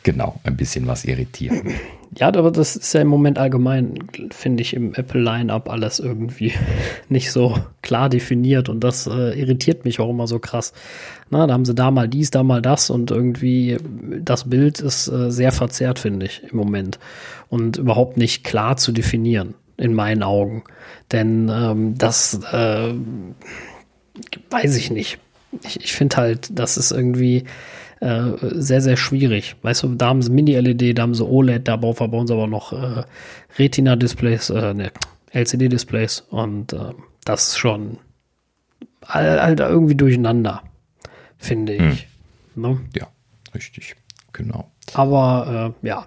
[0.02, 1.74] Genau, ein bisschen was irritieren.
[2.16, 3.98] Ja, aber das ist ja im Moment allgemein,
[4.30, 6.52] finde ich, im Apple-Line-Up alles irgendwie
[7.08, 10.72] nicht so klar definiert und das äh, irritiert mich auch immer so krass.
[11.30, 13.78] Na, da haben sie da mal dies, da mal das und irgendwie
[14.20, 17.00] das Bild ist äh, sehr verzerrt, finde ich, im Moment
[17.48, 20.62] und überhaupt nicht klar zu definieren, in meinen Augen.
[21.10, 22.94] Denn ähm, das äh,
[24.50, 25.18] weiß ich nicht.
[25.62, 27.44] Ich, ich finde halt, das ist irgendwie
[28.00, 29.56] äh, sehr, sehr schwierig.
[29.62, 32.72] Weißt du, da haben sie Mini-LED, da haben sie OLED, da verbauen sie aber noch
[32.72, 33.04] äh,
[33.58, 34.92] Retina-Displays, äh, ne,
[35.32, 36.92] LCD-Displays und äh,
[37.24, 37.98] das ist schon
[39.06, 40.62] halt irgendwie durcheinander,
[41.38, 42.08] finde ich.
[42.54, 42.62] Hm.
[42.62, 42.80] Ne?
[42.96, 43.08] Ja,
[43.54, 43.96] richtig,
[44.32, 44.70] genau.
[44.94, 46.06] Aber äh, ja,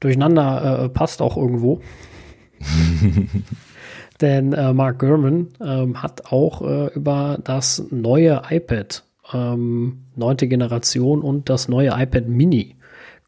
[0.00, 1.80] durcheinander äh, passt auch irgendwo.
[4.20, 11.22] Denn äh, Mark Gurman ähm, hat auch äh, über das neue iPad ähm, neunte Generation
[11.22, 12.76] und das neue iPad Mini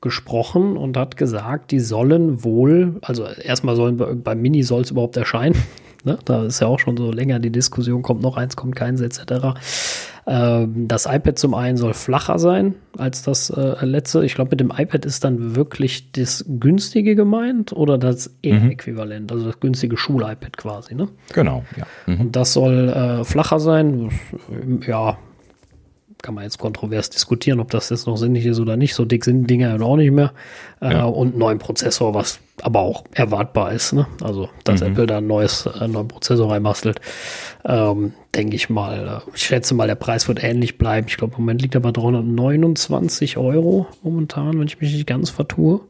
[0.00, 5.16] gesprochen und hat gesagt, die sollen wohl, also erstmal sollen beim Mini soll es überhaupt
[5.16, 5.56] erscheinen.
[6.04, 6.16] Ne?
[6.24, 9.58] Da ist ja auch schon so länger die Diskussion, kommt noch eins, kommt keins etc.
[10.30, 14.24] Ähm, das iPad zum einen soll flacher sein als das äh, letzte.
[14.26, 19.34] Ich glaube, mit dem iPad ist dann wirklich das günstige gemeint oder das E-Äquivalent, mhm.
[19.34, 20.94] also das günstige Schul-iPad quasi.
[20.94, 21.08] Ne?
[21.32, 21.86] Genau, ja.
[22.06, 22.20] Mhm.
[22.20, 24.10] Und das soll äh, flacher sein.
[24.86, 25.16] Ja,
[26.22, 28.94] kann man jetzt kontrovers diskutieren, ob das jetzt noch sinnig ist oder nicht.
[28.94, 30.32] So dick sind die Dinger ja auch nicht mehr.
[30.80, 31.04] Äh, ja.
[31.04, 33.92] Und einen neuen Prozessor, was aber auch erwartbar ist.
[33.92, 34.06] Ne?
[34.22, 34.88] Also, dass mhm.
[34.88, 37.00] Apple da einen neues, äh, neuen Prozessor reinbastelt,
[37.64, 39.22] ähm, denke ich mal.
[39.26, 41.06] Äh, ich schätze mal, der Preis wird ähnlich bleiben.
[41.08, 45.30] Ich glaube, im Moment liegt er bei 329 Euro momentan, wenn ich mich nicht ganz
[45.30, 45.80] vertue.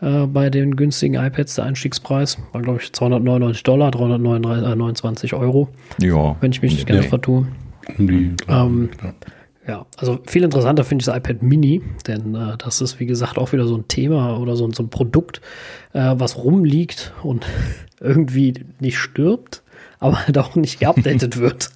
[0.00, 5.68] Äh, bei den günstigen iPads der Einstiegspreis war, glaube ich, 299 Dollar, 329 Euro.
[6.00, 6.36] Ja.
[6.40, 7.48] Wenn ich mich nicht ganz vertue.
[7.98, 9.12] Die, ähm, ja.
[9.70, 13.38] Ja, also viel interessanter finde ich das iPad Mini, denn äh, das ist, wie gesagt,
[13.38, 15.40] auch wieder so ein Thema oder so, so ein Produkt,
[15.92, 17.46] äh, was rumliegt und
[18.00, 19.62] irgendwie nicht stirbt,
[20.00, 21.70] aber halt auch nicht geupdatet wird.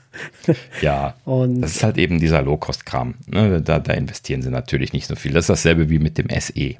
[0.82, 3.14] ja, und das ist halt eben dieser Low-Cost-Kram.
[3.28, 3.62] Ne?
[3.62, 5.32] Da, da, investieren sie natürlich nicht so viel.
[5.32, 6.74] Das ist dasselbe wie mit dem SE.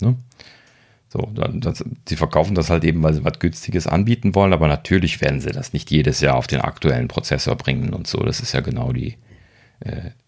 [0.00, 0.14] Ne?
[1.08, 5.20] So, das, sie verkaufen das halt eben, weil sie was Günstiges anbieten wollen, aber natürlich
[5.20, 8.18] werden sie das nicht jedes Jahr auf den aktuellen Prozessor bringen und so.
[8.20, 9.16] Das ist ja genau die,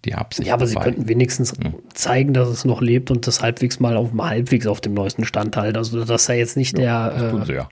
[0.04, 0.48] die Absicht.
[0.48, 0.80] Ja, aber dabei.
[0.80, 1.74] sie könnten wenigstens mhm.
[1.92, 5.56] zeigen, dass es noch lebt und das halbwegs mal auf halbwegs auf dem neuesten Stand
[5.56, 5.76] halt.
[5.76, 7.18] Also das ist ja jetzt nicht ja, der.
[7.18, 7.68] Das tun sie ja.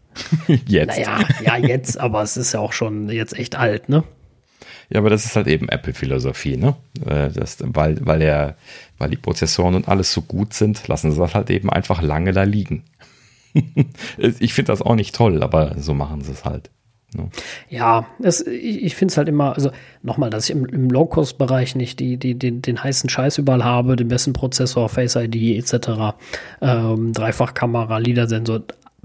[0.67, 0.97] jetzt.
[0.97, 4.05] Naja, ja, jetzt, aber es ist ja auch schon jetzt echt alt, ne?
[4.91, 6.77] Ja, aber das ist halt eben Apple-Philosophie, ne?
[7.07, 8.57] Äh, das, weil, weil, er,
[8.99, 12.33] weil die Prozessoren und alles so gut sind, lassen sie das halt eben einfach lange
[12.33, 12.85] da liegen.
[14.19, 16.71] ich finde das auch nicht toll, aber so machen sie es halt.
[17.17, 17.29] Ne?
[17.69, 19.71] Ja, es, ich, ich finde es halt immer, also
[20.03, 23.97] nochmal, dass ich im, im Low-Cost-Bereich nicht die, die, den, den heißen Scheiß überall habe,
[23.97, 26.17] den besten Prozessor, Face ID etc.,
[26.61, 28.63] ähm, Dreifachkamera, LIDAR-Sensor,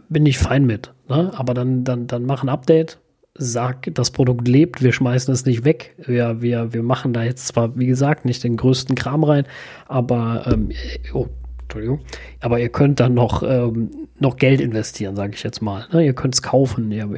[0.09, 0.93] bin ich fein mit.
[1.09, 1.31] Ne?
[1.35, 2.99] Aber dann, dann, dann mach ein Update,
[3.37, 5.95] sag, das Produkt lebt, wir schmeißen es nicht weg.
[6.05, 9.45] Wir, wir, wir machen da jetzt zwar, wie gesagt, nicht den größten Kram rein,
[9.87, 10.71] aber ähm,
[11.13, 11.27] oh,
[11.67, 11.99] Entschuldigung.
[12.39, 15.85] Aber ihr könnt dann noch, ähm, noch Geld investieren, sage ich jetzt mal.
[15.91, 16.05] Ne?
[16.05, 17.09] Ihr könnt es kaufen, ihr,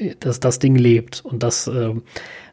[0.00, 1.24] ihr, dass das Ding lebt.
[1.24, 2.02] Und das ähm,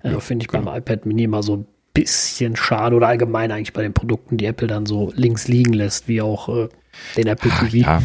[0.04, 0.66] äh, ja, finde ich genau.
[0.66, 4.46] beim iPad Mini immer so ein bisschen schade oder allgemein eigentlich bei den Produkten, die
[4.46, 6.70] Apple dann so links liegen lässt, wie auch äh,
[7.18, 7.78] den Apple TV.
[7.78, 8.02] Ja.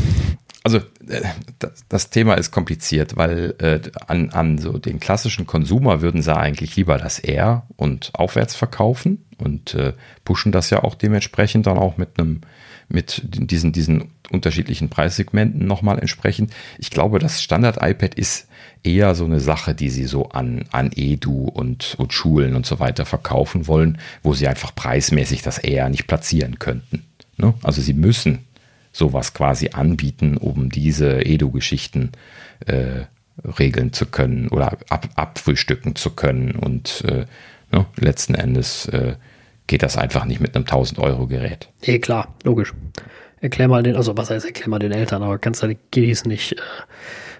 [0.65, 1.23] Also äh,
[1.59, 6.35] das, das, Thema ist kompliziert, weil äh, an, an so den klassischen Konsumer würden sie
[6.35, 9.93] eigentlich lieber das R und aufwärts verkaufen und äh,
[10.25, 12.41] pushen das ja auch dementsprechend dann auch mit einem
[12.89, 16.53] mit diesen, diesen unterschiedlichen Preissegmenten nochmal entsprechend.
[16.79, 18.49] Ich glaube, das Standard-iPad ist
[18.83, 22.79] eher so eine Sache, die sie so an, an Edu und, und Schulen und so
[22.79, 27.05] weiter verkaufen wollen, wo sie einfach preismäßig das eher nicht platzieren könnten.
[27.37, 27.55] Ne?
[27.63, 28.47] Also sie müssen
[28.93, 32.13] sowas quasi anbieten, um diese Edu-Geschichten
[32.67, 33.05] äh,
[33.59, 37.27] regeln zu können oder ab, abfrühstücken zu können und äh,
[37.71, 39.17] ne, letzten Endes äh,
[39.67, 41.69] geht das einfach nicht mit einem 1000 Euro Gerät.
[41.83, 42.75] Eh klar, logisch.
[43.41, 46.25] erklär mal den, also was heißt erklär mal den Eltern, aber kannst du die Kiddies
[46.25, 46.57] nicht, äh,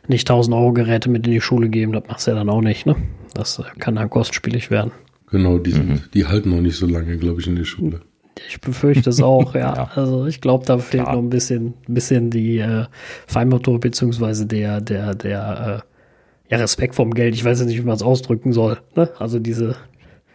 [0.09, 2.61] nicht 1000 Euro Geräte mit in die Schule geben, das machst du ja dann auch
[2.61, 2.97] nicht, ne?
[3.35, 4.93] Das äh, kann dann kostspielig werden.
[5.31, 6.03] Genau, die, sind, mhm.
[6.15, 8.01] die halten noch nicht so lange, glaube ich, in der Schule.
[8.49, 9.75] Ich befürchte es auch, ja.
[9.75, 9.91] ja.
[9.95, 11.17] Also ich glaube, da fehlt Klar.
[11.17, 12.85] noch ein bisschen, bisschen die äh,
[13.27, 17.35] Feinmotor beziehungsweise der, der, der äh, ja, Respekt vom Geld.
[17.35, 18.79] Ich weiß jetzt nicht, wie man es ausdrücken soll.
[18.95, 19.11] Ne?
[19.19, 19.77] Also diese.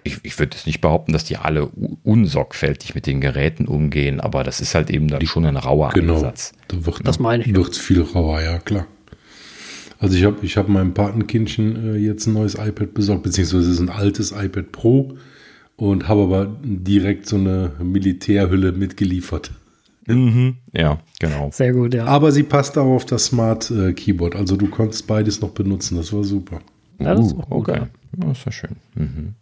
[0.03, 1.67] Ich, ich würde jetzt nicht behaupten, dass die alle
[2.03, 6.15] unsorgfältig mit den Geräten umgehen, aber das ist halt eben da schon ein rauer genau.
[6.15, 6.53] Ansatz.
[6.67, 7.53] Da wird, das meine ich.
[7.53, 8.87] Wird viel rauer, ja klar.
[9.99, 13.73] Also ich habe ich hab meinem Patenkindchen äh, jetzt ein neues iPad besorgt, beziehungsweise es
[13.75, 15.15] ist ein altes iPad Pro
[15.75, 19.51] und habe aber direkt so eine Militärhülle mitgeliefert.
[20.07, 20.57] Mhm.
[20.73, 21.49] Ja, genau.
[21.53, 22.05] Sehr gut, ja.
[22.05, 25.97] Aber sie passt auch auf das Smart äh, Keyboard, also du konntest beides noch benutzen,
[25.97, 26.61] das war super.
[26.99, 27.77] Ja, das ist uh, okay.
[27.77, 27.89] Ja.
[28.17, 28.75] Das ist ja schön.
[28.95, 29.35] Mhm.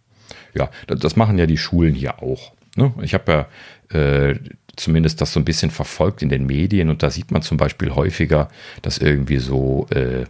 [0.54, 2.54] Ja, das, machen ja die Schulen hier auch.
[2.76, 2.94] Ne?
[3.02, 3.48] Ich habe
[3.92, 4.36] ja äh,
[4.76, 7.92] zumindest das so ein bisschen verfolgt in den Medien und da sieht man zum Beispiel
[7.92, 8.50] häufiger,
[8.82, 10.26] dass irgendwie so äh,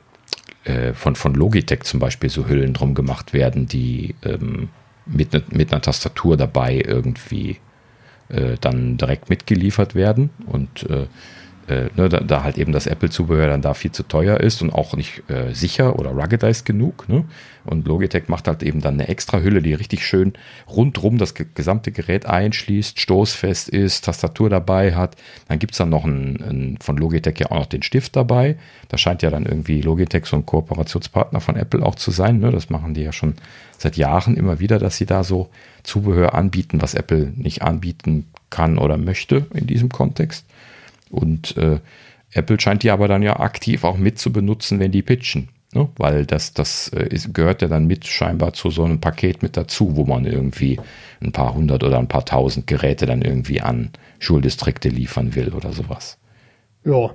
[0.63, 4.69] äh, von, von Logitech zum Beispiel so Hüllen drum gemacht werden, die ähm,
[5.05, 7.57] mit, ne, mit einer Tastatur dabei irgendwie
[8.29, 10.87] äh, dann direkt mitgeliefert werden und
[11.69, 14.71] äh, ne, da, da, halt eben das Apple-Zubehör dann da viel zu teuer ist und
[14.71, 17.07] auch nicht äh, sicher oder ruggedized genug.
[17.07, 17.25] Ne?
[17.65, 20.33] Und Logitech macht halt eben dann eine extra Hülle, die richtig schön
[20.67, 25.15] rundrum das gesamte Gerät einschließt, stoßfest ist, Tastatur dabei hat.
[25.47, 28.57] Dann gibt es dann noch einen, einen, von Logitech ja auch noch den Stift dabei.
[28.87, 32.39] Da scheint ja dann irgendwie Logitech so ein Kooperationspartner von Apple auch zu sein.
[32.39, 32.51] Ne?
[32.51, 33.35] Das machen die ja schon
[33.77, 35.49] seit Jahren immer wieder, dass sie da so
[35.83, 40.45] Zubehör anbieten, was Apple nicht anbieten kann oder möchte in diesem Kontext.
[41.09, 41.79] Und äh,
[42.33, 45.49] Apple scheint die aber dann ja aktiv auch mit zu benutzen, wenn die pitchen.
[45.73, 45.87] Ne?
[45.97, 49.55] Weil das, das äh, ist, gehört ja dann mit scheinbar zu so einem Paket mit
[49.55, 50.79] dazu, wo man irgendwie
[51.21, 55.71] ein paar hundert oder ein paar tausend Geräte dann irgendwie an Schuldistrikte liefern will oder
[55.71, 56.17] sowas.
[56.85, 57.11] Ja.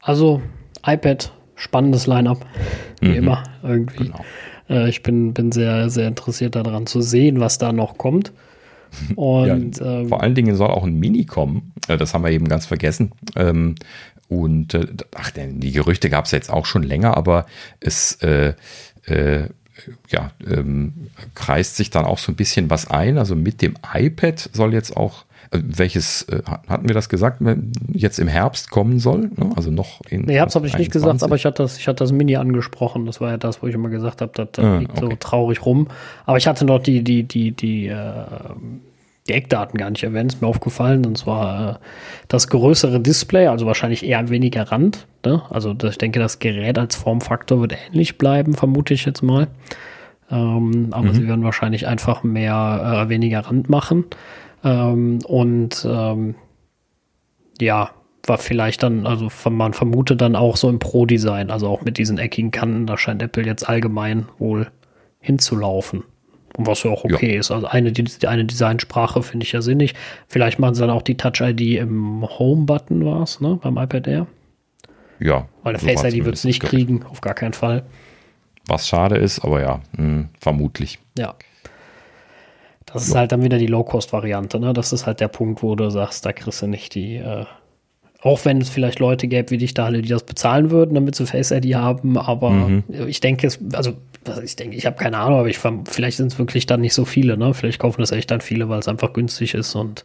[0.00, 0.42] Also
[0.84, 2.44] iPad, spannendes Line-up.
[3.00, 3.14] Wie mhm.
[3.14, 4.04] immer irgendwie.
[4.04, 4.24] Genau.
[4.68, 8.32] Äh, ich bin, bin sehr, sehr interessiert daran zu sehen, was da noch kommt.
[9.16, 11.72] Und, ja, ähm, vor allen Dingen soll auch ein Mini kommen.
[11.88, 13.12] Äh, das haben wir eben ganz vergessen.
[13.36, 13.74] Ähm,
[14.28, 17.46] und äh, ach, die Gerüchte gab es jetzt auch schon länger, aber
[17.80, 18.52] es äh,
[19.06, 19.48] äh,
[20.08, 23.18] ja, ähm, kreist sich dann auch so ein bisschen was ein.
[23.18, 27.40] Also mit dem iPad soll jetzt auch, welches, äh, hatten wir das gesagt,
[27.92, 29.30] jetzt im Herbst kommen soll?
[29.36, 29.50] Ne?
[29.56, 30.22] Also noch in.
[30.22, 33.06] Nee, Herbst habe ich nicht gesagt, aber ich hatte, das, ich hatte das Mini angesprochen.
[33.06, 35.06] Das war ja das, wo ich immer gesagt habe, das, das ah, liegt okay.
[35.10, 35.88] so traurig rum.
[36.26, 38.24] Aber ich hatte noch die, die, die, die, äh,
[39.28, 41.06] die Eckdaten gar nicht erwähnt, ist mir aufgefallen.
[41.06, 41.74] Und zwar äh,
[42.28, 45.06] das größere Display, also wahrscheinlich eher weniger Rand.
[45.24, 45.42] Ne?
[45.50, 49.48] Also ich denke, das Gerät als Formfaktor wird ähnlich bleiben, vermute ich jetzt mal.
[50.30, 51.14] Ähm, aber mhm.
[51.14, 54.04] sie werden wahrscheinlich einfach mehr, äh, weniger Rand machen.
[54.64, 56.34] Ähm, und ähm,
[57.60, 57.90] ja,
[58.26, 62.18] war vielleicht dann, also man vermutet dann auch so im Pro-Design, also auch mit diesen
[62.18, 64.70] eckigen Kanten, da scheint Apple jetzt allgemein wohl
[65.20, 66.04] hinzulaufen.
[66.56, 67.40] Und was ja auch okay ja.
[67.40, 67.50] ist.
[67.50, 69.94] Also eine, die, eine Designsprache finde ich ja sinnig.
[70.26, 73.58] Vielleicht machen sie dann auch die Touch-ID im Home-Button, war es, ne?
[73.62, 74.26] Beim iPad Air.
[75.20, 75.46] Ja.
[75.62, 77.84] Weil der so Face-ID wird es nicht kriegen, auf gar keinen Fall.
[78.66, 80.98] Was schade ist, aber ja, mh, hm, vermutlich.
[81.16, 81.34] Ja.
[82.92, 84.72] Das ist halt dann wieder die Low-Cost-Variante, ne?
[84.72, 87.44] Das ist halt der Punkt, wo du sagst, da kriegst du nicht die, äh,
[88.20, 91.26] auch wenn es vielleicht Leute gäbe wie dich da die das bezahlen würden, damit sie
[91.26, 92.84] Face ID haben, aber mhm.
[93.06, 93.92] ich denke, es, also
[94.42, 97.04] ich denke, ich habe keine Ahnung, aber ich vielleicht sind es wirklich dann nicht so
[97.04, 97.54] viele, ne?
[97.54, 100.04] Vielleicht kaufen das echt dann viele, weil es einfach günstig ist und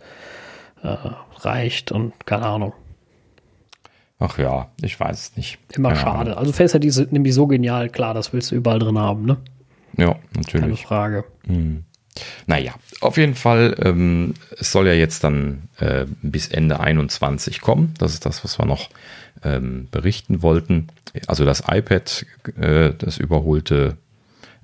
[0.84, 0.95] äh,
[1.39, 2.73] reicht und keine Ahnung.
[4.19, 5.57] Ach ja, ich weiß es nicht.
[5.76, 6.19] Immer keine schade.
[6.19, 6.38] Ahnung.
[6.38, 9.38] Also Face ID ist nämlich so genial, klar, das willst du überall drin haben, ne?
[9.97, 10.61] Ja, natürlich.
[10.61, 11.26] Keine Frage.
[11.45, 11.84] Mhm.
[12.45, 17.94] Naja, auf jeden Fall, ähm, es soll ja jetzt dann äh, bis Ende 21 kommen.
[17.98, 18.90] Das ist das, was wir noch
[19.44, 20.88] ähm, berichten wollten.
[21.27, 22.26] Also das iPad,
[22.60, 23.98] äh, das überholte,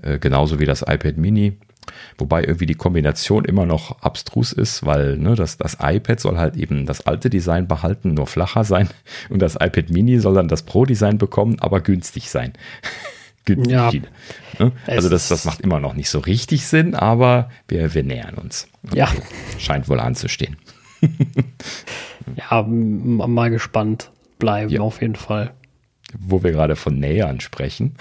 [0.02, 1.58] äh, genauso wie das iPad Mini.
[2.20, 6.56] Wobei irgendwie die Kombination immer noch abstrus ist, weil ne, das, das iPad soll halt
[6.56, 8.90] eben das alte Design behalten, nur flacher sein.
[9.30, 12.54] Und das iPad Mini soll dann das Pro-Design bekommen, aber günstig sein.
[13.48, 13.92] Ja.
[14.60, 14.72] Ne?
[14.86, 18.68] Also das, das macht immer noch nicht so richtig Sinn, aber wir, wir nähern uns.
[18.94, 19.10] Ja.
[19.58, 20.58] Scheint wohl anzustehen.
[22.36, 24.82] ja, mal gespannt bleiben ja.
[24.82, 25.52] auf jeden Fall.
[26.18, 27.96] Wo wir gerade von Nähern sprechen.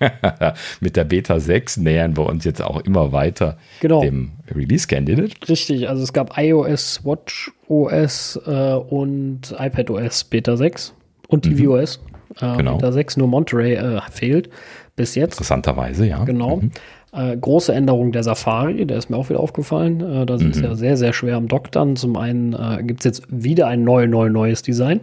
[0.80, 4.00] Mit der Beta 6 nähern wir uns jetzt auch immer weiter genau.
[4.00, 5.48] dem Release Candidate.
[5.48, 10.94] Richtig, also es gab iOS, Watch OS äh, und iPad OS Beta 6
[11.28, 12.00] und tvOS.
[12.00, 12.11] Mhm.
[12.40, 12.76] Äh, genau.
[12.76, 14.50] Beta 6 nur Monterey äh, fehlt
[14.96, 15.34] bis jetzt.
[15.34, 16.24] Interessanterweise, ja.
[16.24, 16.56] Genau.
[16.56, 16.70] Mhm.
[17.12, 20.00] Äh, große Änderung der Safari, der ist mir auch wieder aufgefallen.
[20.00, 20.66] Äh, da sind sie mhm.
[20.66, 21.96] ja sehr, sehr schwer am Doktern.
[21.96, 25.00] Zum einen äh, gibt es jetzt wieder ein neu, neu, neues Design.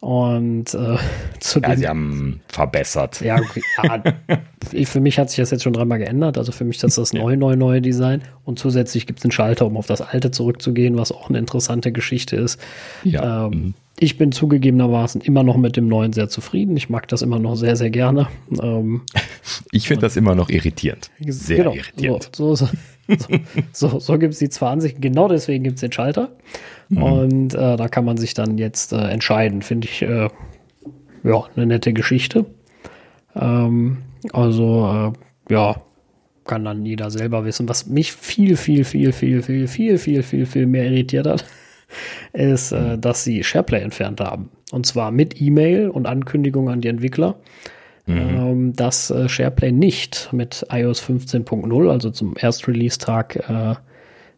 [0.00, 0.96] Und äh,
[1.40, 3.20] zu ja, sie haben verbessert.
[3.20, 3.62] Ja, okay.
[3.82, 6.38] ja, für mich hat sich das jetzt schon dreimal geändert.
[6.38, 8.22] Also für mich das ist das neue, neue, neue Design.
[8.44, 11.92] Und zusätzlich gibt es einen Schalter, um auf das alte zurückzugehen, was auch eine interessante
[11.92, 12.60] Geschichte ist.
[13.04, 13.46] Ja.
[13.46, 13.74] Ähm, mhm.
[14.00, 16.76] Ich bin zugegebenermaßen immer noch mit dem neuen sehr zufrieden.
[16.76, 18.28] Ich mag das immer noch sehr, sehr gerne.
[18.62, 19.02] Ähm,
[19.72, 21.10] ich finde das immer noch irritierend.
[21.26, 22.30] Sehr genau, irritierend.
[22.34, 22.68] So, so,
[23.08, 23.28] so,
[23.72, 25.00] so, so gibt es die zwei Ansichten.
[25.00, 26.30] Genau deswegen gibt es den Schalter.
[26.88, 27.02] Mhm.
[27.02, 29.62] Und äh, da kann man sich dann jetzt äh, entscheiden.
[29.62, 30.28] Finde ich äh,
[31.24, 32.46] ja eine nette Geschichte.
[33.34, 33.98] Ähm,
[34.32, 35.12] also
[35.50, 35.76] äh, ja,
[36.48, 37.68] kann dann jeder selber wissen.
[37.68, 41.44] Was mich viel, viel, viel, viel, viel, viel, viel, viel, viel mehr irritiert hat,
[42.32, 43.00] ist, äh, mhm.
[43.00, 44.50] dass sie SharePlay entfernt haben.
[44.72, 47.36] Und zwar mit E-Mail und Ankündigung an die Entwickler,
[48.06, 48.16] mhm.
[48.16, 53.74] ähm, dass äh, SharePlay nicht mit iOS 15.0, also zum Erstrelease-Tag, äh,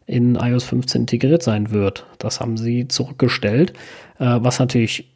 [0.07, 2.05] in iOS 15 integriert sein wird.
[2.17, 3.71] Das haben sie zurückgestellt,
[4.19, 5.09] äh, was natürlich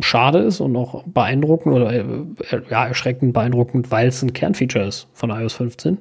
[0.00, 2.04] schade ist und auch beeindruckend oder äh,
[2.70, 5.98] ja, erschreckend beeindruckend, weil es ein Kernfeature ist von iOS 15.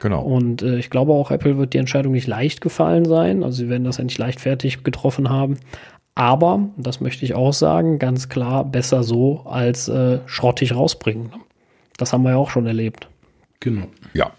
[0.00, 0.22] Genau.
[0.22, 3.44] Und äh, ich glaube auch, Apple wird die Entscheidung nicht leicht gefallen sein.
[3.44, 5.58] Also sie werden das ja nicht leichtfertig getroffen haben.
[6.14, 11.30] Aber, das möchte ich auch sagen, ganz klar besser so als äh, schrottig rausbringen.
[11.96, 13.08] Das haben wir ja auch schon erlebt.
[13.60, 13.86] Genau.
[14.14, 14.32] Ja,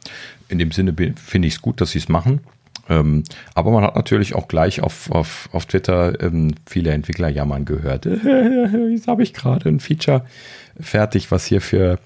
[0.50, 2.42] in dem Sinne finde ich es gut, dass sie es machen.
[2.90, 3.24] Ähm,
[3.54, 8.06] aber man hat natürlich auch gleich auf, auf, auf Twitter ähm, viele Entwickler jammern gehört.
[8.92, 10.26] Jetzt habe ich gerade ein Feature
[10.80, 12.00] fertig, was hier für,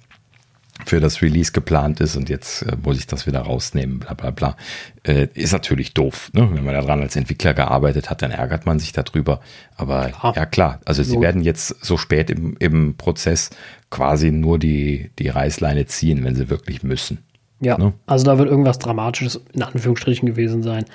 [0.83, 4.31] für das Release geplant ist und jetzt äh, muss ich das wieder rausnehmen, bla bla
[4.31, 4.57] bla.
[5.03, 6.31] Äh, ist natürlich doof.
[6.33, 6.49] Ne?
[6.51, 9.39] Wenn man daran als Entwickler gearbeitet hat, dann ärgert man sich darüber.
[9.77, 10.35] Aber klar.
[10.35, 13.51] ja klar, also sie werden jetzt so spät im, im Prozess
[13.89, 17.19] quasi nur die, die Reißleine ziehen, wenn sie wirklich müssen.
[17.61, 17.93] Ja, ne?
[18.05, 20.85] also da wird irgendwas Dramatisches in Anführungsstrichen gewesen sein,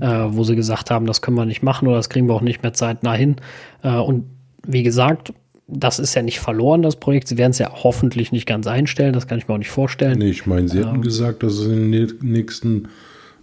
[0.00, 2.42] äh, wo sie gesagt haben, das können wir nicht machen oder das kriegen wir auch
[2.42, 3.36] nicht mehr zeitnah hin.
[3.82, 4.26] Äh, und
[4.66, 5.32] wie gesagt,
[5.72, 7.28] das ist ja nicht verloren, das Projekt.
[7.28, 10.18] Sie werden es ja hoffentlich nicht ganz einstellen, das kann ich mir auch nicht vorstellen.
[10.18, 12.88] Nee, ich meine, Sie ähm, hatten gesagt, dass es in den nächsten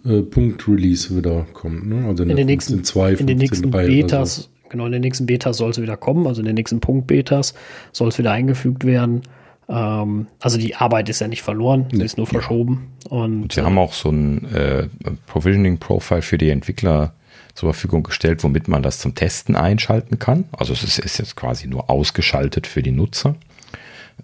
[0.06, 1.88] äh, Punkt-Release wieder kommt.
[1.88, 2.08] Ne?
[2.08, 4.70] Also in, in den nächsten, zwei, in den nächsten Betas, so.
[4.70, 7.54] genau, in den nächsten Betas soll es wieder kommen, also in den nächsten Punkt-Betas
[7.92, 9.22] soll es wieder eingefügt werden.
[9.70, 12.92] Ähm, also die Arbeit ist ja nicht verloren, sie ist nur verschoben.
[13.10, 14.88] Und, und sie äh, haben auch so ein äh,
[15.28, 17.14] Provisioning-Profile für die Entwickler
[17.58, 20.46] zur Verfügung gestellt, womit man das zum Testen einschalten kann.
[20.52, 23.36] Also es ist, ist jetzt quasi nur ausgeschaltet für die Nutzer.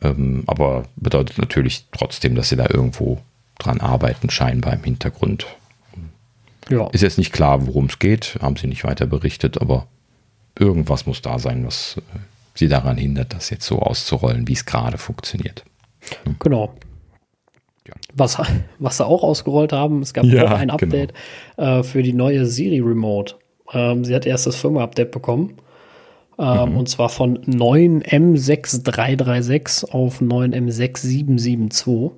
[0.03, 3.23] Ähm, aber bedeutet natürlich trotzdem, dass sie da irgendwo
[3.57, 5.47] dran arbeiten, scheinbar im Hintergrund.
[6.69, 6.88] Ja.
[6.91, 9.88] Ist jetzt nicht klar, worum es geht, haben sie nicht weiter berichtet, aber
[10.57, 12.19] irgendwas muss da sein, was äh,
[12.53, 15.64] sie daran hindert, das jetzt so auszurollen, wie es gerade funktioniert.
[16.38, 16.76] Genau.
[18.15, 18.40] Was,
[18.80, 21.14] was sie auch ausgerollt haben, es gab ja, auch ein Update
[21.57, 21.80] genau.
[21.80, 23.35] äh, für die neue Siri Remote.
[23.72, 25.57] Ähm, sie hat erst das Firmware-Update bekommen.
[26.40, 26.77] Ähm, mhm.
[26.77, 32.11] Und zwar von 9M6336 auf 9M6772.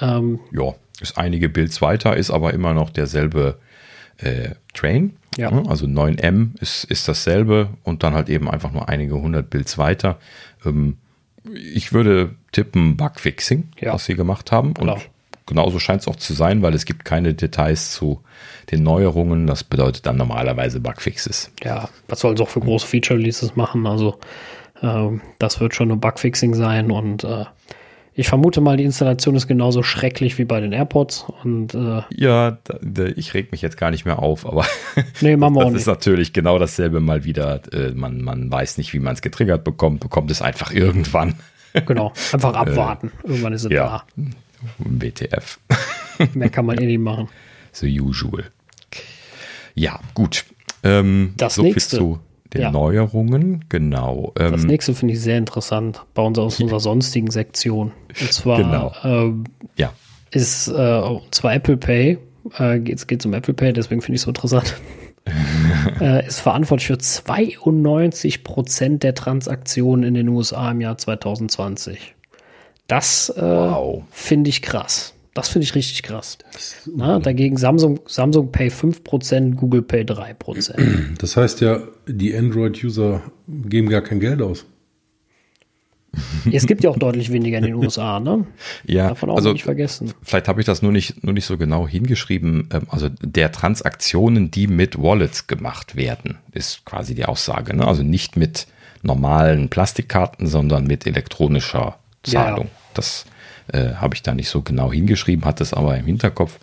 [0.00, 3.58] Ähm, ja, ist einige Builds weiter, ist aber immer noch derselbe
[4.18, 5.16] äh, Train.
[5.36, 5.50] Ja.
[5.66, 10.18] Also 9M ist, ist dasselbe und dann halt eben einfach nur einige hundert Builds weiter.
[10.64, 10.96] Ähm,
[11.54, 13.92] ich würde tippen Bugfixing, ja.
[13.94, 14.74] was sie gemacht haben.
[14.74, 14.96] Klar.
[14.96, 15.02] Und
[15.46, 18.22] genauso scheint es auch zu sein, weil es gibt keine Details zu
[18.70, 19.46] den Neuerungen.
[19.46, 21.50] Das bedeutet dann normalerweise Bugfixes.
[21.62, 23.86] Ja, was soll es auch für große Feature-Releases machen?
[23.86, 24.18] Also
[24.82, 25.08] äh,
[25.38, 27.44] das wird schon ein Bugfixing sein und äh,
[28.18, 31.26] ich vermute mal, die Installation ist genauso schrecklich wie bei den AirPods.
[31.44, 34.64] Und, äh, ja, da, ich reg mich jetzt gar nicht mehr auf, aber
[35.20, 35.80] nee, machen wir das auch nicht.
[35.82, 37.60] ist natürlich genau dasselbe mal wieder.
[37.74, 41.34] Äh, man, man weiß nicht, wie man es getriggert bekommt, bekommt es einfach irgendwann.
[41.74, 43.12] Genau, einfach äh, abwarten.
[43.22, 44.24] irgendwann ist es ja, da.
[44.78, 45.58] WTF.
[46.34, 47.28] Mehr kann man eh nicht machen.
[47.72, 48.44] The usual.
[49.74, 50.46] Ja, gut.
[50.82, 51.96] Ähm, das so nächste.
[51.96, 52.20] Viel zu
[52.54, 52.70] den ja.
[52.70, 54.32] Neuerungen, genau.
[54.38, 57.92] Ähm, das nächste finde ich sehr interessant bei uns aus unserer sonstigen Sektion.
[58.20, 58.92] Und zwar genau.
[59.04, 59.44] ähm,
[59.76, 59.92] ja.
[60.30, 62.18] ist äh, und zwar Apple Pay.
[62.58, 64.74] Äh, es geht um Apple Pay, deswegen finde ich es so interessant.
[66.00, 72.14] äh, ist verantwortlich für 92 Prozent der Transaktionen in den USA im Jahr 2020.
[72.86, 74.04] Das äh, wow.
[74.10, 75.15] finde ich krass.
[75.36, 76.38] Das finde ich richtig krass.
[76.86, 80.74] Na, dagegen Samsung, Samsung Pay 5%, Google Pay 3%.
[81.18, 84.64] Das heißt ja, die Android-User geben gar kein Geld aus.
[86.50, 88.46] Es gibt ja auch deutlich weniger in den USA, ne?
[88.86, 90.14] Ja, Davon auch also nicht vergessen.
[90.22, 92.70] Vielleicht habe ich das nur nicht, nur nicht so genau hingeschrieben.
[92.72, 97.76] Ähm, also der Transaktionen, die mit Wallets gemacht werden, ist quasi die Aussage.
[97.76, 97.86] Ne?
[97.86, 98.66] Also nicht mit
[99.02, 102.66] normalen Plastikkarten, sondern mit elektronischer Zahlung.
[102.66, 102.70] Ja.
[102.94, 103.26] Das
[103.72, 106.58] äh, habe ich da nicht so genau hingeschrieben, hatte es aber im Hinterkopf.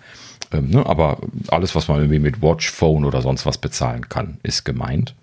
[0.52, 4.38] Ähm, ne, aber alles, was man irgendwie mit Watch, Phone oder sonst was bezahlen kann,
[4.44, 5.16] ist gemeint.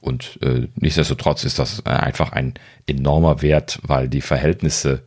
[0.00, 2.54] Und äh, nichtsdestotrotz ist das einfach ein
[2.86, 5.02] enormer Wert, weil die Verhältnisse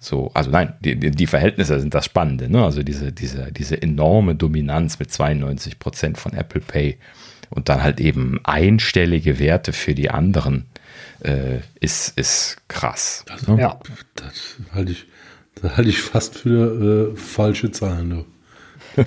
[0.00, 2.64] so, also nein, die, die Verhältnisse sind das Spannende, ne?
[2.64, 6.98] Also diese, diese, diese enorme Dominanz mit 92 Prozent von Apple Pay
[7.50, 10.66] und dann halt eben einstellige Werte für die anderen
[11.20, 13.24] äh, ist, ist krass.
[13.26, 13.60] Das, ne?
[13.60, 13.80] Ja.
[14.14, 15.06] Das halte ich,
[15.62, 18.08] das halte ich fast für äh, falsche Zahlen.
[18.08, 18.24] Ne?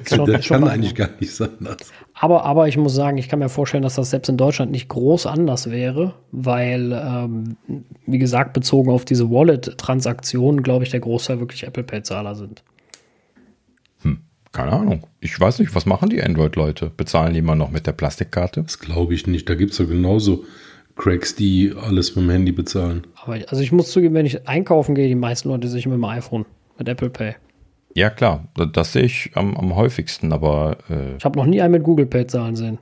[0.07, 1.49] Schon, das kann eigentlich gar nicht sein.
[1.59, 1.77] Das.
[2.13, 4.87] Aber, aber ich muss sagen, ich kann mir vorstellen, dass das selbst in Deutschland nicht
[4.89, 7.57] groß anders wäre, weil, ähm,
[8.05, 12.63] wie gesagt, bezogen auf diese Wallet-Transaktionen, glaube ich, der Großteil wirklich Apple Pay-Zahler sind.
[14.03, 14.19] Hm,
[14.51, 15.07] keine Ahnung.
[15.19, 16.91] Ich weiß nicht, was machen die Android-Leute?
[16.95, 18.63] Bezahlen die immer noch mit der Plastikkarte?
[18.63, 19.49] Das glaube ich nicht.
[19.49, 20.45] Da gibt es ja genauso
[21.01, 23.07] Cracks, die alles mit dem Handy bezahlen.
[23.15, 26.05] Aber also ich muss zugeben, wenn ich einkaufen gehe, die meisten Leute sich mit dem
[26.05, 26.45] iPhone,
[26.77, 27.35] mit Apple Pay.
[27.95, 30.77] Ja, klar, das sehe ich am, am häufigsten, aber.
[30.89, 32.77] Äh ich habe noch nie einen mit Google Pay zahlen sehen.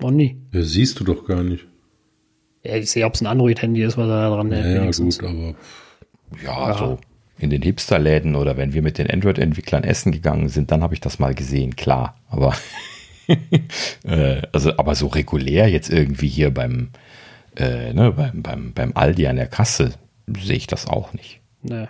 [0.00, 0.36] Noch nie.
[0.52, 1.66] Ja, siehst du doch gar nicht.
[2.62, 4.64] Ja, ich sehe, ob es ein Android-Handy ist, was er da dran hält.
[4.64, 5.54] Ja, ja gut, aber.
[6.42, 6.98] Ja, ja, so
[7.38, 11.00] in den Hipster-Läden oder wenn wir mit den Android-Entwicklern essen gegangen sind, dann habe ich
[11.00, 12.16] das mal gesehen, klar.
[12.28, 12.54] Aber.
[14.04, 16.90] äh, also, aber so regulär jetzt irgendwie hier beim,
[17.56, 19.92] äh, ne, beim, beim, beim Aldi an der Kasse
[20.26, 21.40] sehe ich das auch nicht.
[21.62, 21.88] Nee.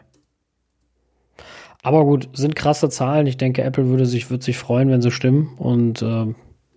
[1.83, 3.27] Aber gut, sind krasse Zahlen.
[3.27, 5.55] Ich denke, Apple würde sich, würde sich freuen, wenn sie stimmen.
[5.59, 6.35] Und äh,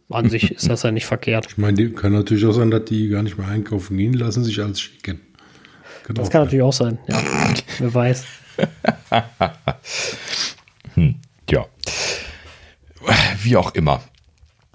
[0.09, 1.47] an sich ist das ja nicht verkehrt.
[1.49, 4.61] Ich meine, kann natürlich auch sein, dass die gar nicht mehr einkaufen gehen, lassen sich
[4.61, 5.21] alles schicken.
[6.03, 6.45] Kann das kann sein.
[6.45, 7.21] natürlich auch sein, ja.
[7.79, 8.25] Wer weiß.
[10.95, 11.15] hm,
[11.49, 11.65] ja.
[13.43, 14.01] Wie auch immer.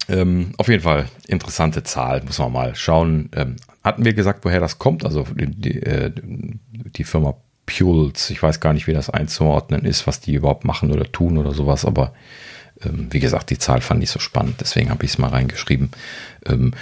[0.09, 3.29] Ähm, auf jeden Fall interessante Zahl, muss man mal schauen.
[3.35, 5.05] Ähm, hatten wir gesagt, woher das kommt?
[5.05, 7.35] Also die, die, äh, die Firma
[7.67, 8.31] Pules.
[8.31, 11.53] Ich weiß gar nicht, wie das einzuordnen ist, was die überhaupt machen oder tun oder
[11.53, 12.13] sowas, aber
[12.85, 15.91] ähm, wie gesagt, die Zahl fand ich so spannend, deswegen habe ich es mal reingeschrieben.
[16.47, 16.73] Ähm,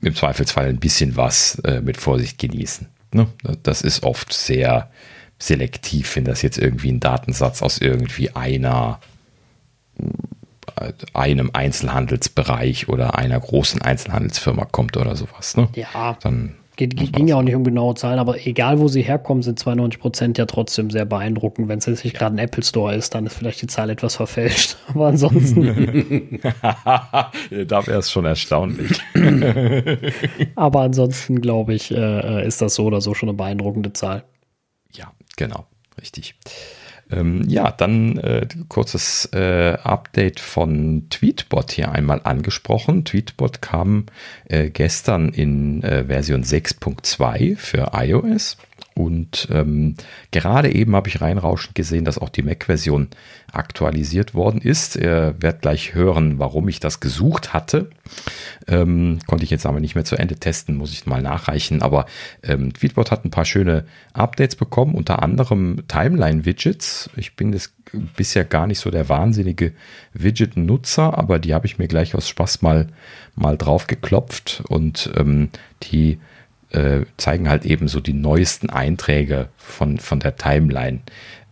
[0.00, 2.88] Im Zweifelsfall ein bisschen was äh, mit Vorsicht genießen.
[3.12, 3.28] Ne?
[3.62, 4.90] Das ist oft sehr
[5.38, 9.00] selektiv, wenn das jetzt irgendwie ein Datensatz aus irgendwie einer
[11.12, 15.56] einem Einzelhandelsbereich oder einer großen Einzelhandelsfirma kommt oder sowas.
[15.56, 15.68] Ne?
[15.74, 16.16] Ja.
[16.20, 19.60] Dann Geht, ging ja auch nicht um genaue Zahlen, aber egal wo sie herkommen, sind
[19.60, 21.68] 92 Prozent ja trotzdem sehr beeindruckend.
[21.68, 24.16] Wenn es jetzt nicht gerade ein Apple Store ist, dann ist vielleicht die Zahl etwas
[24.16, 24.76] verfälscht.
[24.88, 26.40] Aber ansonsten.
[26.42, 29.00] da wäre es schon erstaunlich.
[30.56, 34.24] aber ansonsten, glaube ich, äh, ist das so oder so schon eine beeindruckende Zahl.
[34.92, 35.66] Ja, genau.
[36.00, 36.34] Richtig.
[37.10, 43.04] Ähm, ja, dann äh, kurzes äh, Update von Tweetbot hier einmal angesprochen.
[43.04, 44.06] Tweetbot kam
[44.48, 48.56] äh, gestern in äh, Version 6.2 für iOS.
[48.94, 49.94] Und ähm,
[50.30, 53.08] gerade eben habe ich reinrauschend gesehen, dass auch die Mac-Version
[53.52, 54.94] aktualisiert worden ist.
[54.94, 57.90] Ihr werdet gleich hören, warum ich das gesucht hatte.
[58.68, 61.82] Ähm, konnte ich jetzt aber nicht mehr zu Ende testen, muss ich mal nachreichen.
[61.82, 62.06] Aber
[62.44, 67.10] ähm, Tweetbot hat ein paar schöne Updates bekommen, unter anderem Timeline-Widgets.
[67.16, 67.72] Ich bin das
[68.16, 69.72] bisher gar nicht so der wahnsinnige
[70.12, 72.88] Widget-Nutzer, aber die habe ich mir gleich aus Spaß mal,
[73.34, 75.50] mal drauf geklopft und ähm,
[75.82, 76.20] die
[76.74, 81.00] äh, zeigen halt eben so die neuesten Einträge von, von der Timeline.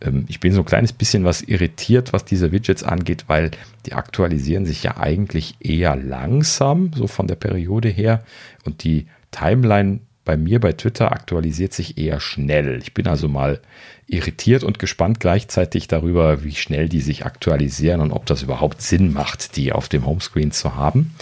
[0.01, 3.53] Ähm, ich bin so ein kleines bisschen was irritiert, was diese Widgets angeht, weil
[3.87, 8.25] die aktualisieren sich ja eigentlich eher langsam, so von der Periode her.
[8.65, 12.79] Und die Timeline bei mir bei Twitter aktualisiert sich eher schnell.
[12.83, 13.61] Ich bin also mal
[14.07, 19.13] irritiert und gespannt gleichzeitig darüber, wie schnell die sich aktualisieren und ob das überhaupt Sinn
[19.13, 21.15] macht, die auf dem Homescreen zu haben.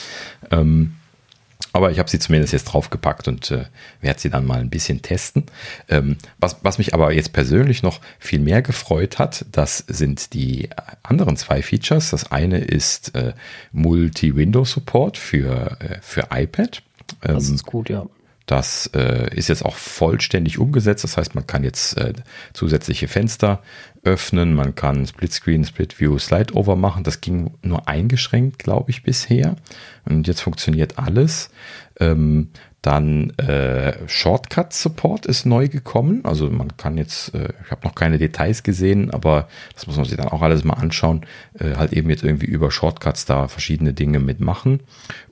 [0.50, 0.96] Ähm,
[1.72, 3.64] aber ich habe sie zumindest jetzt draufgepackt und äh,
[4.00, 5.46] werde sie dann mal ein bisschen testen.
[5.88, 10.68] Ähm, was, was mich aber jetzt persönlich noch viel mehr gefreut hat, das sind die
[11.02, 12.10] anderen zwei Features.
[12.10, 13.34] Das eine ist äh,
[13.72, 16.82] Multi-Window-Support für, äh, für iPad.
[17.22, 18.06] Ähm, das ist gut, ja.
[18.50, 21.04] Das äh, ist jetzt auch vollständig umgesetzt.
[21.04, 22.14] Das heißt, man kann jetzt äh,
[22.52, 23.62] zusätzliche Fenster
[24.02, 27.04] öffnen, man kann Splitscreen, Split View, Slide machen.
[27.04, 29.54] Das ging nur eingeschränkt, glaube ich, bisher.
[30.04, 31.50] Und jetzt funktioniert alles.
[32.00, 32.48] Ähm,
[32.82, 36.20] dann äh, Shortcut Support ist neu gekommen.
[36.24, 40.06] Also man kann jetzt, äh, ich habe noch keine Details gesehen, aber das muss man
[40.06, 41.26] sich dann auch alles mal anschauen.
[41.58, 44.80] Äh, halt eben jetzt irgendwie über Shortcuts da verschiedene Dinge mitmachen.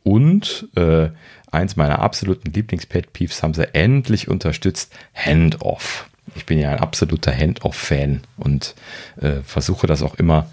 [0.05, 1.09] Und äh,
[1.51, 6.09] eins meiner absoluten Lieblings-Pet-Peeves haben sie endlich unterstützt, Handoff.
[6.35, 8.75] Ich bin ja ein absoluter Handoff-Fan und
[9.21, 10.49] äh, versuche das auch immer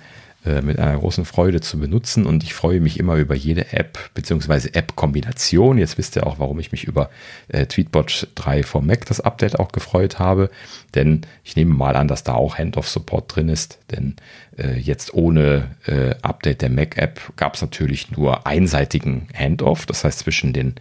[0.62, 4.70] mit einer großen Freude zu benutzen und ich freue mich immer über jede App bzw.
[4.74, 5.78] App-Kombination.
[5.78, 7.10] Jetzt wisst ihr auch, warum ich mich über
[7.48, 10.50] äh, Tweetbot 3 vom Mac das Update auch gefreut habe,
[10.94, 14.16] denn ich nehme mal an, dass da auch Handoff-Support drin ist, denn
[14.58, 20.20] äh, jetzt ohne äh, Update der Mac-App gab es natürlich nur einseitigen Handoff, das heißt
[20.20, 20.76] zwischen den,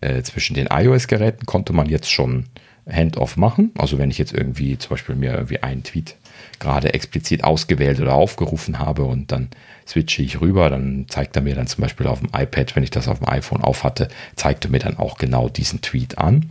[0.00, 2.46] äh, zwischen den iOS-Geräten konnte man jetzt schon
[2.90, 3.72] Handoff machen.
[3.76, 6.16] Also wenn ich jetzt irgendwie zum Beispiel mir irgendwie einen Tweet
[6.58, 9.48] gerade explizit ausgewählt oder aufgerufen habe und dann
[9.86, 12.90] switche ich rüber, dann zeigt er mir dann zum Beispiel auf dem iPad, wenn ich
[12.90, 16.50] das auf dem iPhone auf hatte, zeigt er mir dann auch genau diesen Tweet an.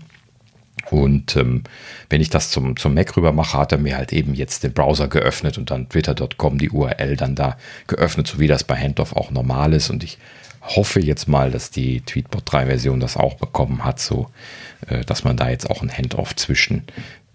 [0.89, 1.63] Und ähm,
[2.09, 4.73] wenn ich das zum, zum Mac rüber mache, hat er mir halt eben jetzt den
[4.73, 7.57] Browser geöffnet und dann twitter.com die URL dann da
[7.87, 9.89] geöffnet, so wie das bei Handoff auch normal ist.
[9.89, 10.17] Und ich
[10.61, 14.29] hoffe jetzt mal, dass die Tweetbot 3 Version das auch bekommen hat, so
[14.87, 16.83] äh, dass man da jetzt auch ein Handoff zwischen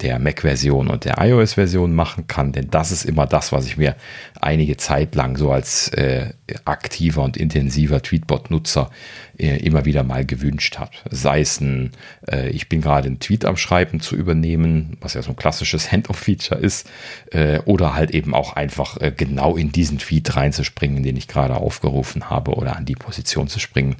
[0.02, 3.96] der Mac-Version und der iOS-Version machen kann, denn das ist immer das, was ich mir
[4.40, 6.30] einige Zeit lang so als äh,
[6.64, 8.90] aktiver und intensiver Tweetbot-Nutzer
[9.38, 10.90] äh, immer wieder mal gewünscht habe.
[11.10, 11.92] Sei es ein,
[12.30, 15.90] äh, ich bin gerade einen Tweet am Schreiben zu übernehmen, was ja so ein klassisches
[15.90, 16.90] Handoff-Feature ist,
[17.30, 21.56] äh, oder halt eben auch einfach äh, genau in diesen Tweet reinzuspringen, den ich gerade
[21.56, 23.96] aufgerufen habe, oder an die Position zu springen.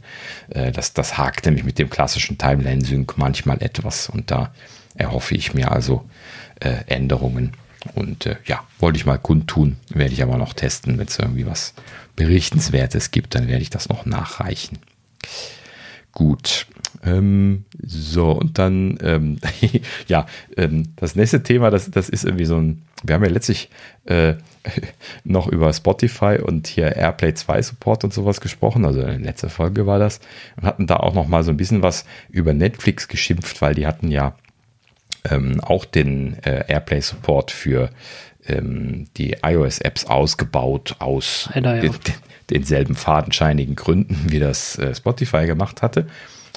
[0.51, 4.53] Äh, das, das hakt nämlich mit dem klassischen Timeline-Sync manchmal etwas und da
[4.94, 6.09] erhoffe ich mir also
[6.60, 7.52] äh, Änderungen.
[7.94, 11.47] Und äh, ja, wollte ich mal kundtun, werde ich aber noch testen, wenn es irgendwie
[11.47, 11.74] was
[12.16, 14.78] Berichtenswertes gibt, dann werde ich das noch nachreichen.
[16.12, 16.66] Gut.
[17.05, 19.39] Ähm, so, und dann, ähm,
[20.06, 23.70] ja, ähm, das nächste Thema, das, das ist irgendwie so ein, wir haben ja letztlich
[24.05, 24.35] äh,
[25.24, 29.86] noch über Spotify und hier Airplay 2 Support und sowas gesprochen, also in letzter Folge
[29.86, 30.20] war das,
[30.56, 33.86] und hatten da auch noch mal so ein bisschen was über Netflix geschimpft, weil die
[33.86, 34.36] hatten ja
[35.28, 37.90] ähm, auch den äh, AirPlay-Support für
[38.47, 41.81] ähm, die iOS-Apps ausgebaut aus Leider, ja.
[41.82, 41.94] den,
[42.51, 46.07] denselben fadenscheinigen Gründen, wie das äh, Spotify gemacht hatte.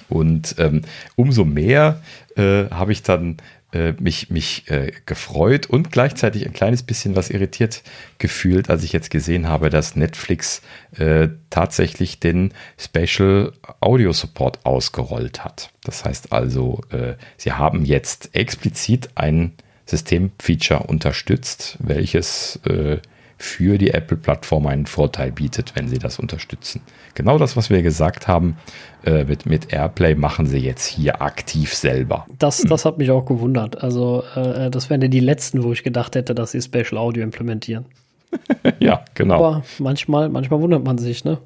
[0.09, 0.81] Und ähm,
[1.15, 2.01] umso mehr
[2.35, 3.37] äh, habe ich dann
[3.75, 7.83] äh, mich, mich äh, gefreut und gleichzeitig ein kleines bisschen was irritiert
[8.17, 10.61] gefühlt, als ich jetzt gesehen habe, dass Netflix
[10.97, 15.71] äh, tatsächlich den Special Audio Support ausgerollt hat.
[15.83, 19.53] Das heißt also, äh, sie haben jetzt explizit ein
[19.85, 22.99] Systemfeature unterstützt, welches äh,
[23.37, 26.81] für die Apple-Plattform einen Vorteil bietet, wenn sie das unterstützen.
[27.15, 28.57] Genau das, was wir gesagt haben,
[29.05, 32.25] äh, mit, mit Airplay machen sie jetzt hier aktiv selber.
[32.39, 32.69] Das, hm.
[32.69, 33.83] das hat mich auch gewundert.
[33.83, 37.23] Also, äh, das wären ja die letzten, wo ich gedacht hätte, dass sie Special Audio
[37.23, 37.85] implementieren.
[38.79, 39.35] ja, genau.
[39.35, 41.37] Aber manchmal, manchmal wundert man sich, ne?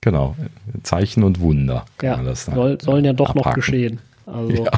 [0.00, 0.36] Genau.
[0.82, 1.86] Zeichen und Wunder.
[2.02, 3.48] Ja, soll, sollen ja doch abhaken.
[3.48, 4.00] noch geschehen.
[4.26, 4.70] Also, ja,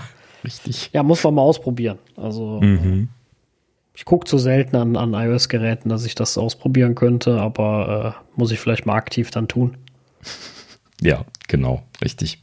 [0.45, 0.91] richtig.
[0.93, 1.99] Ja, muss man mal ausprobieren.
[2.17, 3.09] Also, mhm.
[3.97, 8.53] Ich gucke zu selten an, an iOS-Geräten, dass ich das ausprobieren könnte, aber äh, muss
[8.53, 9.79] ich vielleicht mal aktiv dann tun.
[11.01, 12.39] Ja, genau, richtig.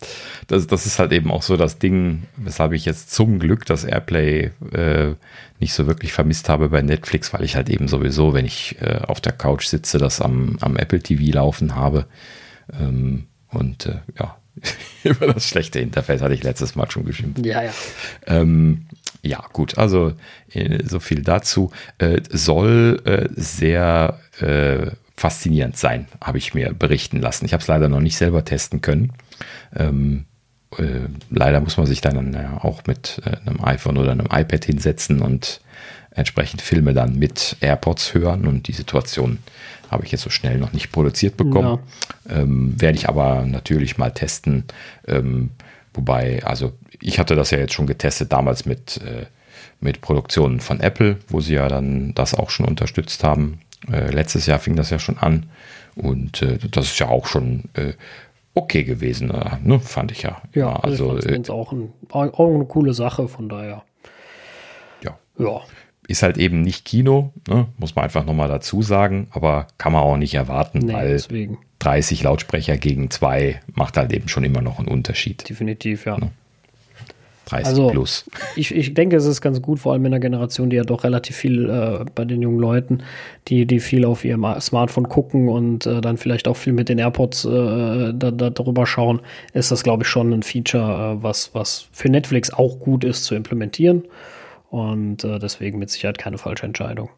[0.48, 3.84] Das, das ist halt eben auch so das Ding, weshalb ich jetzt zum Glück das
[3.84, 5.14] Airplay äh,
[5.60, 9.02] nicht so wirklich vermisst habe bei Netflix, weil ich halt eben sowieso, wenn ich äh,
[9.08, 12.08] auf der Couch sitze, das am, am Apple TV laufen habe.
[12.80, 14.38] Ähm, und äh, ja,
[15.04, 17.46] über das schlechte Interface hatte ich letztes Mal schon geschimpft.
[17.46, 17.72] Ja, ja.
[18.26, 18.88] Ähm,
[19.24, 20.14] ja, gut, also
[20.52, 21.72] äh, so viel dazu.
[21.98, 27.46] Äh, soll äh, sehr äh, faszinierend sein, habe ich mir berichten lassen.
[27.46, 29.14] Ich habe es leider noch nicht selber testen können.
[29.76, 30.26] Ähm,
[30.78, 35.22] äh, leider muss man sich dann ja, auch mit einem iPhone oder einem iPad hinsetzen
[35.22, 35.62] und
[36.12, 39.40] entsprechend Filme dann mit AirPods hören und die Situation
[39.90, 41.80] habe ich jetzt so schnell noch nicht produziert bekommen.
[42.28, 42.42] Ja.
[42.42, 44.66] Ähm, werde ich aber natürlich mal testen.
[45.08, 45.52] Ähm,
[45.94, 49.26] wobei, also ich hatte das ja jetzt schon getestet damals mit, äh,
[49.80, 53.60] mit Produktionen von Apple, wo sie ja dann das auch schon unterstützt haben.
[53.92, 55.48] Äh, letztes Jahr fing das ja schon an
[55.96, 57.94] und äh, das ist ja auch schon äh,
[58.54, 59.80] okay gewesen, äh, ne?
[59.80, 60.42] fand ich ja.
[60.54, 63.84] Ja, also, also ich auch, ein, auch eine coole Sache, von daher.
[65.04, 65.18] Ja.
[65.38, 65.62] Ja.
[66.08, 67.68] Ist halt eben nicht Kino, ne?
[67.78, 71.58] muss man einfach nochmal dazu sagen, aber kann man auch nicht erwarten, nee, weil deswegen.
[71.80, 75.50] 30 Lautsprecher gegen zwei macht halt eben schon immer noch einen Unterschied.
[75.50, 76.18] Definitiv, ja.
[76.18, 76.32] Ne?
[77.54, 78.26] 30 also, plus.
[78.56, 81.04] Ich, ich denke, es ist ganz gut, vor allem in der Generation, die ja doch
[81.04, 83.04] relativ viel äh, bei den jungen Leuten,
[83.48, 87.00] die, die viel auf ihrem Smartphone gucken und äh, dann vielleicht auch viel mit den
[87.00, 89.22] AirPods äh, da, da drüber schauen,
[89.54, 93.26] ist das, glaube ich, schon ein Feature, äh, was, was für Netflix auch gut ist
[93.26, 94.04] zu implementieren.
[94.70, 97.10] Und äh, deswegen mit Sicherheit keine falsche Entscheidung.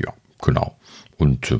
[0.00, 0.76] Ja, genau.
[1.16, 1.58] Und äh,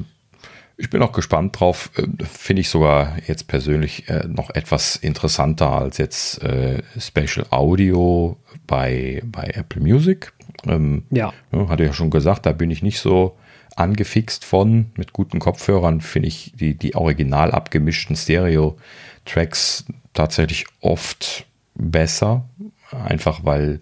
[0.79, 1.91] ich bin auch gespannt drauf.
[1.97, 8.39] Äh, finde ich sogar jetzt persönlich äh, noch etwas interessanter als jetzt äh, Special Audio
[8.67, 10.33] bei, bei Apple Music.
[10.67, 11.35] Ähm, ja.
[11.53, 13.37] Hatte ja schon gesagt, da bin ich nicht so
[13.77, 19.85] angefixt von, mit guten Kopfhörern finde ich die, die original abgemischten Stereo-Tracks
[20.15, 22.49] tatsächlich oft besser,
[22.91, 23.81] einfach weil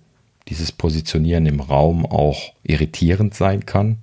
[0.48, 4.02] dieses Positionieren im Raum auch irritierend sein kann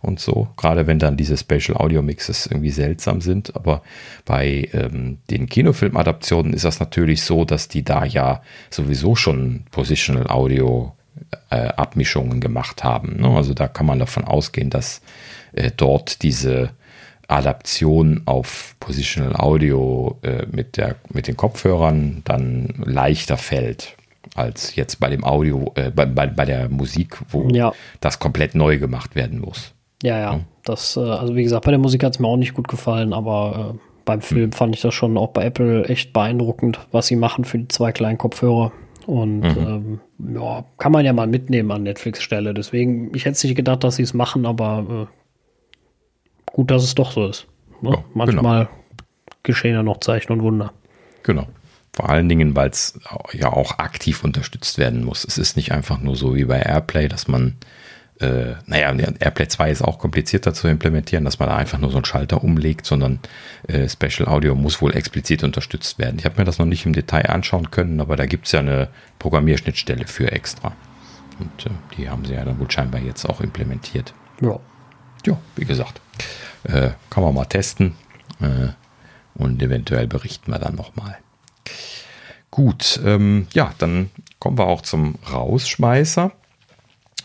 [0.00, 0.48] und so.
[0.56, 3.54] Gerade wenn dann diese Spatial Audio Mixes irgendwie seltsam sind.
[3.56, 3.82] Aber
[4.24, 10.28] bei ähm, den Kinofilmadaptionen ist das natürlich so, dass die da ja sowieso schon Positional
[10.28, 10.94] Audio
[11.50, 13.20] äh, Abmischungen gemacht haben.
[13.20, 13.28] Ne?
[13.28, 15.02] Also da kann man davon ausgehen, dass
[15.52, 16.70] äh, dort diese
[17.28, 23.96] Adaption auf Positional Audio äh, mit, der, mit den Kopfhörern dann leichter fällt
[24.34, 27.72] als jetzt bei dem Audio, äh, bei, bei, bei der Musik, wo ja.
[28.00, 29.72] das komplett neu gemacht werden muss.
[30.02, 30.32] Ja, ja.
[30.32, 30.40] ja.
[30.64, 33.12] Das, äh, also wie gesagt, bei der Musik hat es mir auch nicht gut gefallen,
[33.12, 34.52] aber äh, beim Film mhm.
[34.52, 37.92] fand ich das schon auch bei Apple echt beeindruckend, was sie machen für die zwei
[37.92, 38.72] kleinen Kopfhörer.
[39.06, 40.00] Und mhm.
[40.18, 42.54] ähm, ja, kann man ja mal mitnehmen an Netflix-Stelle.
[42.54, 47.12] Deswegen, ich hätte nicht gedacht, dass sie es machen, aber äh, gut, dass es doch
[47.12, 47.46] so ist.
[47.80, 47.90] Ne?
[47.90, 48.78] Ja, Manchmal genau.
[49.42, 50.72] geschehen ja noch Zeichen und Wunder.
[51.22, 51.46] Genau.
[51.92, 53.00] Vor allen Dingen, weil es
[53.32, 55.24] ja auch aktiv unterstützt werden muss.
[55.24, 57.56] Es ist nicht einfach nur so wie bei Airplay, dass man
[58.20, 61.96] äh, naja, AirPlay 2 ist auch komplizierter zu implementieren, dass man da einfach nur so
[61.96, 63.18] einen Schalter umlegt, sondern
[63.66, 66.18] äh, Special Audio muss wohl explizit unterstützt werden.
[66.18, 68.60] Ich habe mir das noch nicht im Detail anschauen können, aber da gibt es ja
[68.60, 68.88] eine
[69.18, 70.74] Programmierschnittstelle für extra.
[71.38, 74.12] Und äh, die haben sie ja dann wohl scheinbar jetzt auch implementiert.
[74.40, 74.58] Ja.
[75.26, 76.00] Ja, wie gesagt,
[76.64, 77.94] äh, kann man mal testen
[78.40, 78.68] äh,
[79.34, 81.18] und eventuell berichten wir dann nochmal.
[82.50, 86.32] Gut, ähm, ja, dann kommen wir auch zum Rausschmeißer.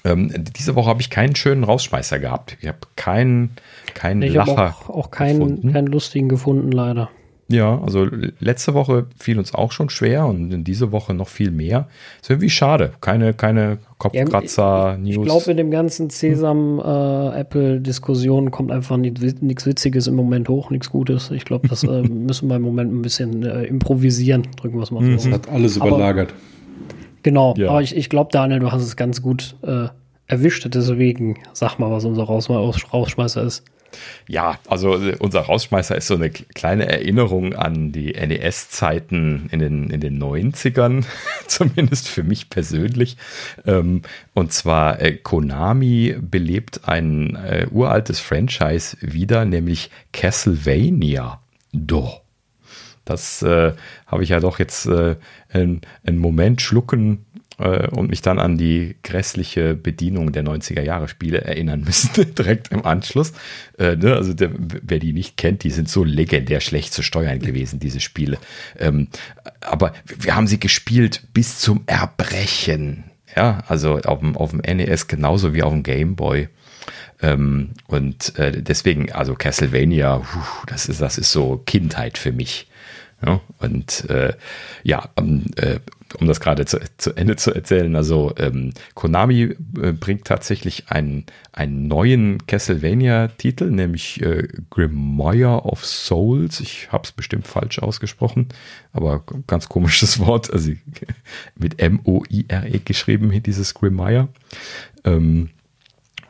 [0.06, 2.58] Ähm, diese Woche habe ich keinen schönen Rausschmeißer gehabt.
[2.62, 3.52] Ich habe keinen,
[3.96, 4.76] keinen ich Lacher.
[4.80, 7.10] Auch, auch keinen, keinen lustigen gefunden, leider.
[7.48, 8.08] Ja, also
[8.40, 11.88] letzte Woche fiel uns auch schon schwer und in diese Woche noch viel mehr.
[12.20, 12.94] Ist irgendwie schade.
[13.02, 15.10] Keine, keine Kopfkratzer, News.
[15.10, 20.72] Ich, ich glaube, in dem ganzen Sesam-Apple-Diskussion äh, kommt einfach nichts Witziges im Moment hoch,
[20.72, 21.30] nichts Gutes.
[21.30, 24.90] Ich glaube, das äh, müssen wir im Moment ein bisschen äh, improvisieren, drücken wir es
[24.90, 25.12] mal so.
[25.12, 26.34] Das hat alles Aber, überlagert.
[27.26, 27.70] Genau, ja.
[27.70, 29.88] aber ich, ich glaube, Daniel, du hast es ganz gut äh,
[30.28, 33.64] erwischt, deswegen sag mal, was unser Rausschmeißer ist.
[34.28, 39.90] Ja, also äh, unser Rausschmeißer ist so eine kleine Erinnerung an die NES-Zeiten in den,
[39.90, 41.04] in den 90ern,
[41.48, 43.18] zumindest für mich persönlich.
[43.66, 44.04] Ähm,
[44.36, 51.40] und zwar äh, Konami belebt ein äh, uraltes Franchise wieder, nämlich Castlevania.
[51.74, 52.25] Doch.
[53.06, 53.74] Das äh,
[54.08, 55.16] habe ich ja doch jetzt äh,
[55.52, 57.26] einen, einen Moment schlucken
[57.58, 62.70] äh, und mich dann an die grässliche Bedienung der 90er Jahre Spiele erinnern müssen, direkt
[62.72, 63.34] im Anschluss.
[63.78, 64.16] Äh, ne?
[64.16, 68.00] Also der, wer die nicht kennt, die sind so legendär schlecht zu steuern gewesen, diese
[68.00, 68.38] Spiele.
[68.78, 69.08] Ähm,
[69.62, 73.06] aber wir haben sie gespielt bis zum Erbrechen.
[73.36, 76.48] Ja, also auf dem, auf dem NES genauso wie auf dem Game Boy.
[77.22, 82.68] Ähm, und äh, deswegen, also Castlevania, puh, das ist, das ist so Kindheit für mich.
[83.26, 84.34] Ja, und äh,
[84.84, 85.80] ja, um, äh,
[86.20, 91.26] um das gerade zu, zu, Ende zu erzählen, also ähm, Konami äh, bringt tatsächlich einen,
[91.52, 96.60] einen neuen Castlevania-Titel, nämlich äh, Grimoire of Souls.
[96.60, 98.50] Ich habe es bestimmt falsch ausgesprochen,
[98.94, 100.72] aber ganz komisches Wort, also
[101.56, 104.28] mit M-O-I-R-E geschrieben, dieses Grimoire.
[105.04, 105.50] Ähm,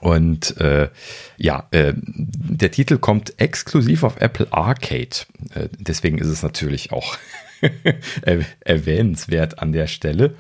[0.06, 0.90] und äh,
[1.36, 5.26] ja, äh, der Titel kommt exklusiv auf Apple Arcade.
[5.56, 7.18] Äh, deswegen ist es natürlich auch
[8.60, 10.36] erwähnenswert an der Stelle.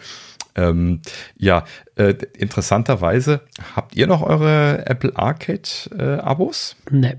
[0.54, 1.02] Ähm,
[1.36, 1.66] ja,
[1.96, 3.42] äh, interessanterweise,
[3.76, 6.76] habt ihr noch eure Apple Arcade-Abos?
[6.86, 7.16] Äh, nee.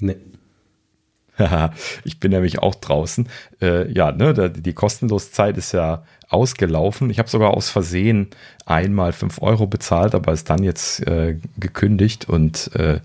[0.00, 0.16] Nee.
[2.04, 3.28] ich bin nämlich auch draußen.
[3.60, 7.10] Äh, ja, ne, die Kostenloszeit ist ja ausgelaufen.
[7.10, 8.28] Ich habe sogar aus Versehen
[8.64, 13.00] einmal 5 Euro bezahlt, aber es dann jetzt äh, gekündigt und äh,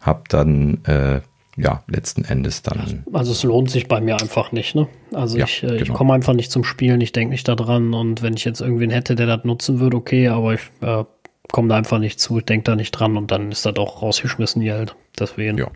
[0.00, 1.20] habe dann äh,
[1.56, 3.04] ja letzten Endes dann.
[3.12, 4.74] Also es lohnt sich bei mir einfach nicht.
[4.74, 4.88] Ne?
[5.12, 5.82] Also ja, ich, äh, genau.
[5.82, 8.90] ich komme einfach nicht zum Spielen, ich denke nicht daran und wenn ich jetzt irgendwen
[8.90, 11.04] hätte, der das nutzen würde, okay, aber ich äh,
[11.52, 14.02] komme da einfach nicht zu, ich denke da nicht dran und dann ist das auch
[14.02, 14.96] rausgeschmissen Geld.
[15.18, 15.58] Deswegen.
[15.58, 15.68] Ja,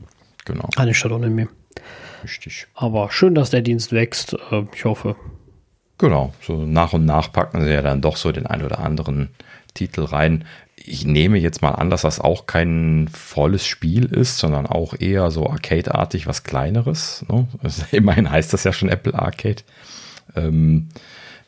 [0.44, 0.68] genau.
[0.76, 1.48] Eine Stadt ohne mir.
[2.24, 2.66] Richtig.
[2.74, 4.36] Aber schön, dass der Dienst wächst.
[4.50, 5.16] Äh, ich hoffe,
[5.98, 9.30] Genau, so nach und nach packen sie ja dann doch so den ein oder anderen
[9.74, 10.44] Titel rein.
[10.76, 15.32] Ich nehme jetzt mal an, dass das auch kein volles Spiel ist, sondern auch eher
[15.32, 17.24] so Arcade-artig, was kleineres.
[17.28, 17.48] Ne?
[17.62, 19.62] Also immerhin heißt das ja schon Apple Arcade.
[20.36, 20.88] Ähm,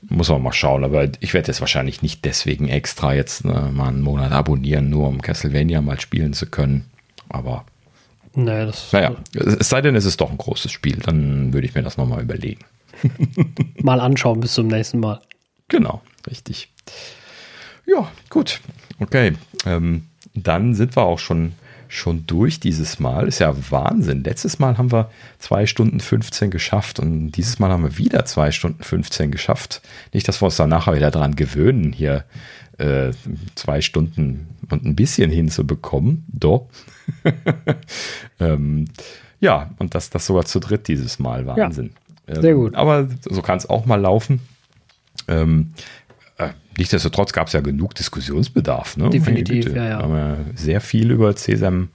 [0.03, 3.89] muss man mal schauen, aber ich werde jetzt wahrscheinlich nicht deswegen extra jetzt ne, mal
[3.89, 6.91] einen Monat abonnieren, nur um Castlevania mal spielen zu können.
[7.29, 7.67] Aber
[8.45, 11.75] naja, das naja, es sei denn, es ist doch ein großes Spiel, dann würde ich
[11.75, 12.65] mir das nochmal überlegen.
[13.83, 15.21] mal anschauen bis zum nächsten Mal.
[15.69, 16.69] Genau, richtig.
[17.87, 18.61] Ja, gut.
[18.99, 19.35] Okay.
[19.67, 21.53] Ähm, dann sind wir auch schon
[21.91, 23.27] schon durch dieses Mal.
[23.27, 24.23] Ist ja Wahnsinn.
[24.23, 28.53] Letztes Mal haben wir zwei Stunden 15 geschafft und dieses Mal haben wir wieder zwei
[28.53, 29.83] Stunden 15 geschafft.
[30.13, 32.25] Nicht, dass wir uns dann nachher wieder dran gewöhnen, hier
[32.81, 33.13] äh,
[33.55, 36.25] zwei Stunden und ein bisschen hinzubekommen.
[36.29, 36.67] Doch.
[38.41, 38.87] ähm,
[39.39, 41.47] ja, und das, das sogar zu dritt dieses Mal.
[41.47, 41.91] Wahnsinn.
[42.27, 42.73] Ja, sehr gut.
[42.73, 44.41] Ähm, aber so kann es auch mal laufen.
[45.29, 45.73] Ähm,
[46.39, 46.49] äh,
[46.79, 48.97] nichtsdestotrotz gab es ja genug Diskussionsbedarf.
[48.97, 49.11] Ne?
[49.11, 49.99] Definitiv, ja, ja.
[49.99, 51.89] Haben wir sehr viel über CSM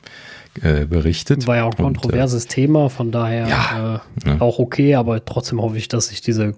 [0.62, 1.48] äh, berichtet.
[1.48, 4.40] War ja auch ein kontroverses und, äh, Thema, von daher ja, ne?
[4.40, 6.54] auch okay, aber trotzdem hoffe ich, dass sich diese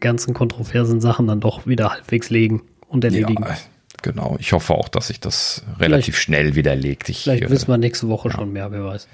[0.00, 3.42] ganzen kontroversen Sachen dann doch wieder halbwegs legen und erledigen.
[3.42, 3.56] Ja,
[4.02, 4.36] genau.
[4.38, 7.08] Ich hoffe auch, dass sich das relativ vielleicht, schnell widerlegt.
[7.08, 8.34] Ich, vielleicht wissen wir nächste Woche ja.
[8.34, 9.08] schon mehr, wer weiß.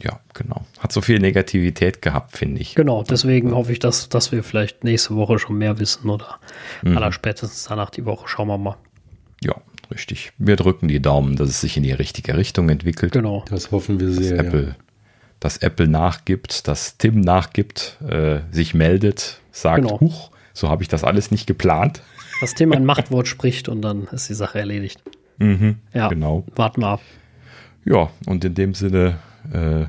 [0.00, 0.64] Ja, genau.
[0.78, 2.74] Hat so viel Negativität gehabt, finde ich.
[2.74, 6.38] Genau, deswegen hoffe ich, dass, dass wir vielleicht nächste Woche schon mehr wissen oder
[6.82, 6.96] mhm.
[6.96, 8.28] aller spätestens danach die Woche.
[8.28, 8.76] Schauen wir mal.
[9.42, 9.56] Ja,
[9.90, 10.32] richtig.
[10.38, 13.12] Wir drücken die Daumen, dass es sich in die richtige Richtung entwickelt.
[13.12, 13.44] Genau.
[13.50, 14.36] Das hoffen wir sehr.
[14.36, 14.76] Dass Apple, ja.
[15.40, 19.98] dass Apple nachgibt, dass Tim nachgibt, äh, sich meldet, sagt, genau.
[19.98, 22.02] huch, so habe ich das alles nicht geplant.
[22.40, 25.02] Das Thema ein Machtwort spricht und dann ist die Sache erledigt.
[25.38, 26.44] Mhm, ja, genau.
[26.54, 27.00] Warten wir ab.
[27.84, 29.18] Ja, und in dem Sinne
[29.52, 29.86] äh,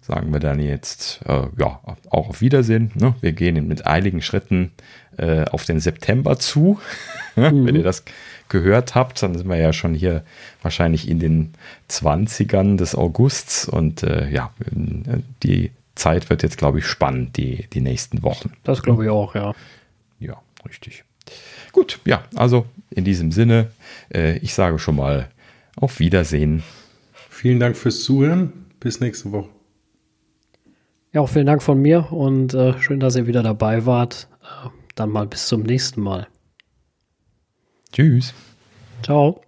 [0.00, 1.80] sagen wir dann jetzt äh, ja
[2.10, 2.90] auch auf Wiedersehen.
[2.94, 3.14] Ne?
[3.20, 4.72] Wir gehen mit eiligen Schritten
[5.16, 6.78] äh, auf den September zu.
[7.36, 7.66] mhm.
[7.66, 8.04] Wenn ihr das
[8.48, 10.24] gehört habt, dann sind wir ja schon hier
[10.60, 11.52] wahrscheinlich in den
[11.88, 14.52] 20ern des Augusts und äh, ja,
[15.42, 18.52] die Zeit wird jetzt, glaube ich, spannend, die, die nächsten Wochen.
[18.64, 19.54] Das glaube ich auch, ja.
[20.20, 21.04] Ja, richtig.
[21.72, 23.70] Gut, ja, also in diesem Sinne,
[24.14, 25.28] äh, ich sage schon mal
[25.76, 26.62] auf Wiedersehen.
[27.30, 28.52] Vielen Dank fürs Zuhören.
[28.78, 29.48] Bis nächste Woche.
[31.12, 34.28] Ja, auch vielen Dank von mir und äh, schön, dass ihr wieder dabei wart.
[34.42, 36.26] Äh, dann mal bis zum nächsten Mal.
[37.92, 38.34] Tschüss.
[39.02, 39.42] Ciao.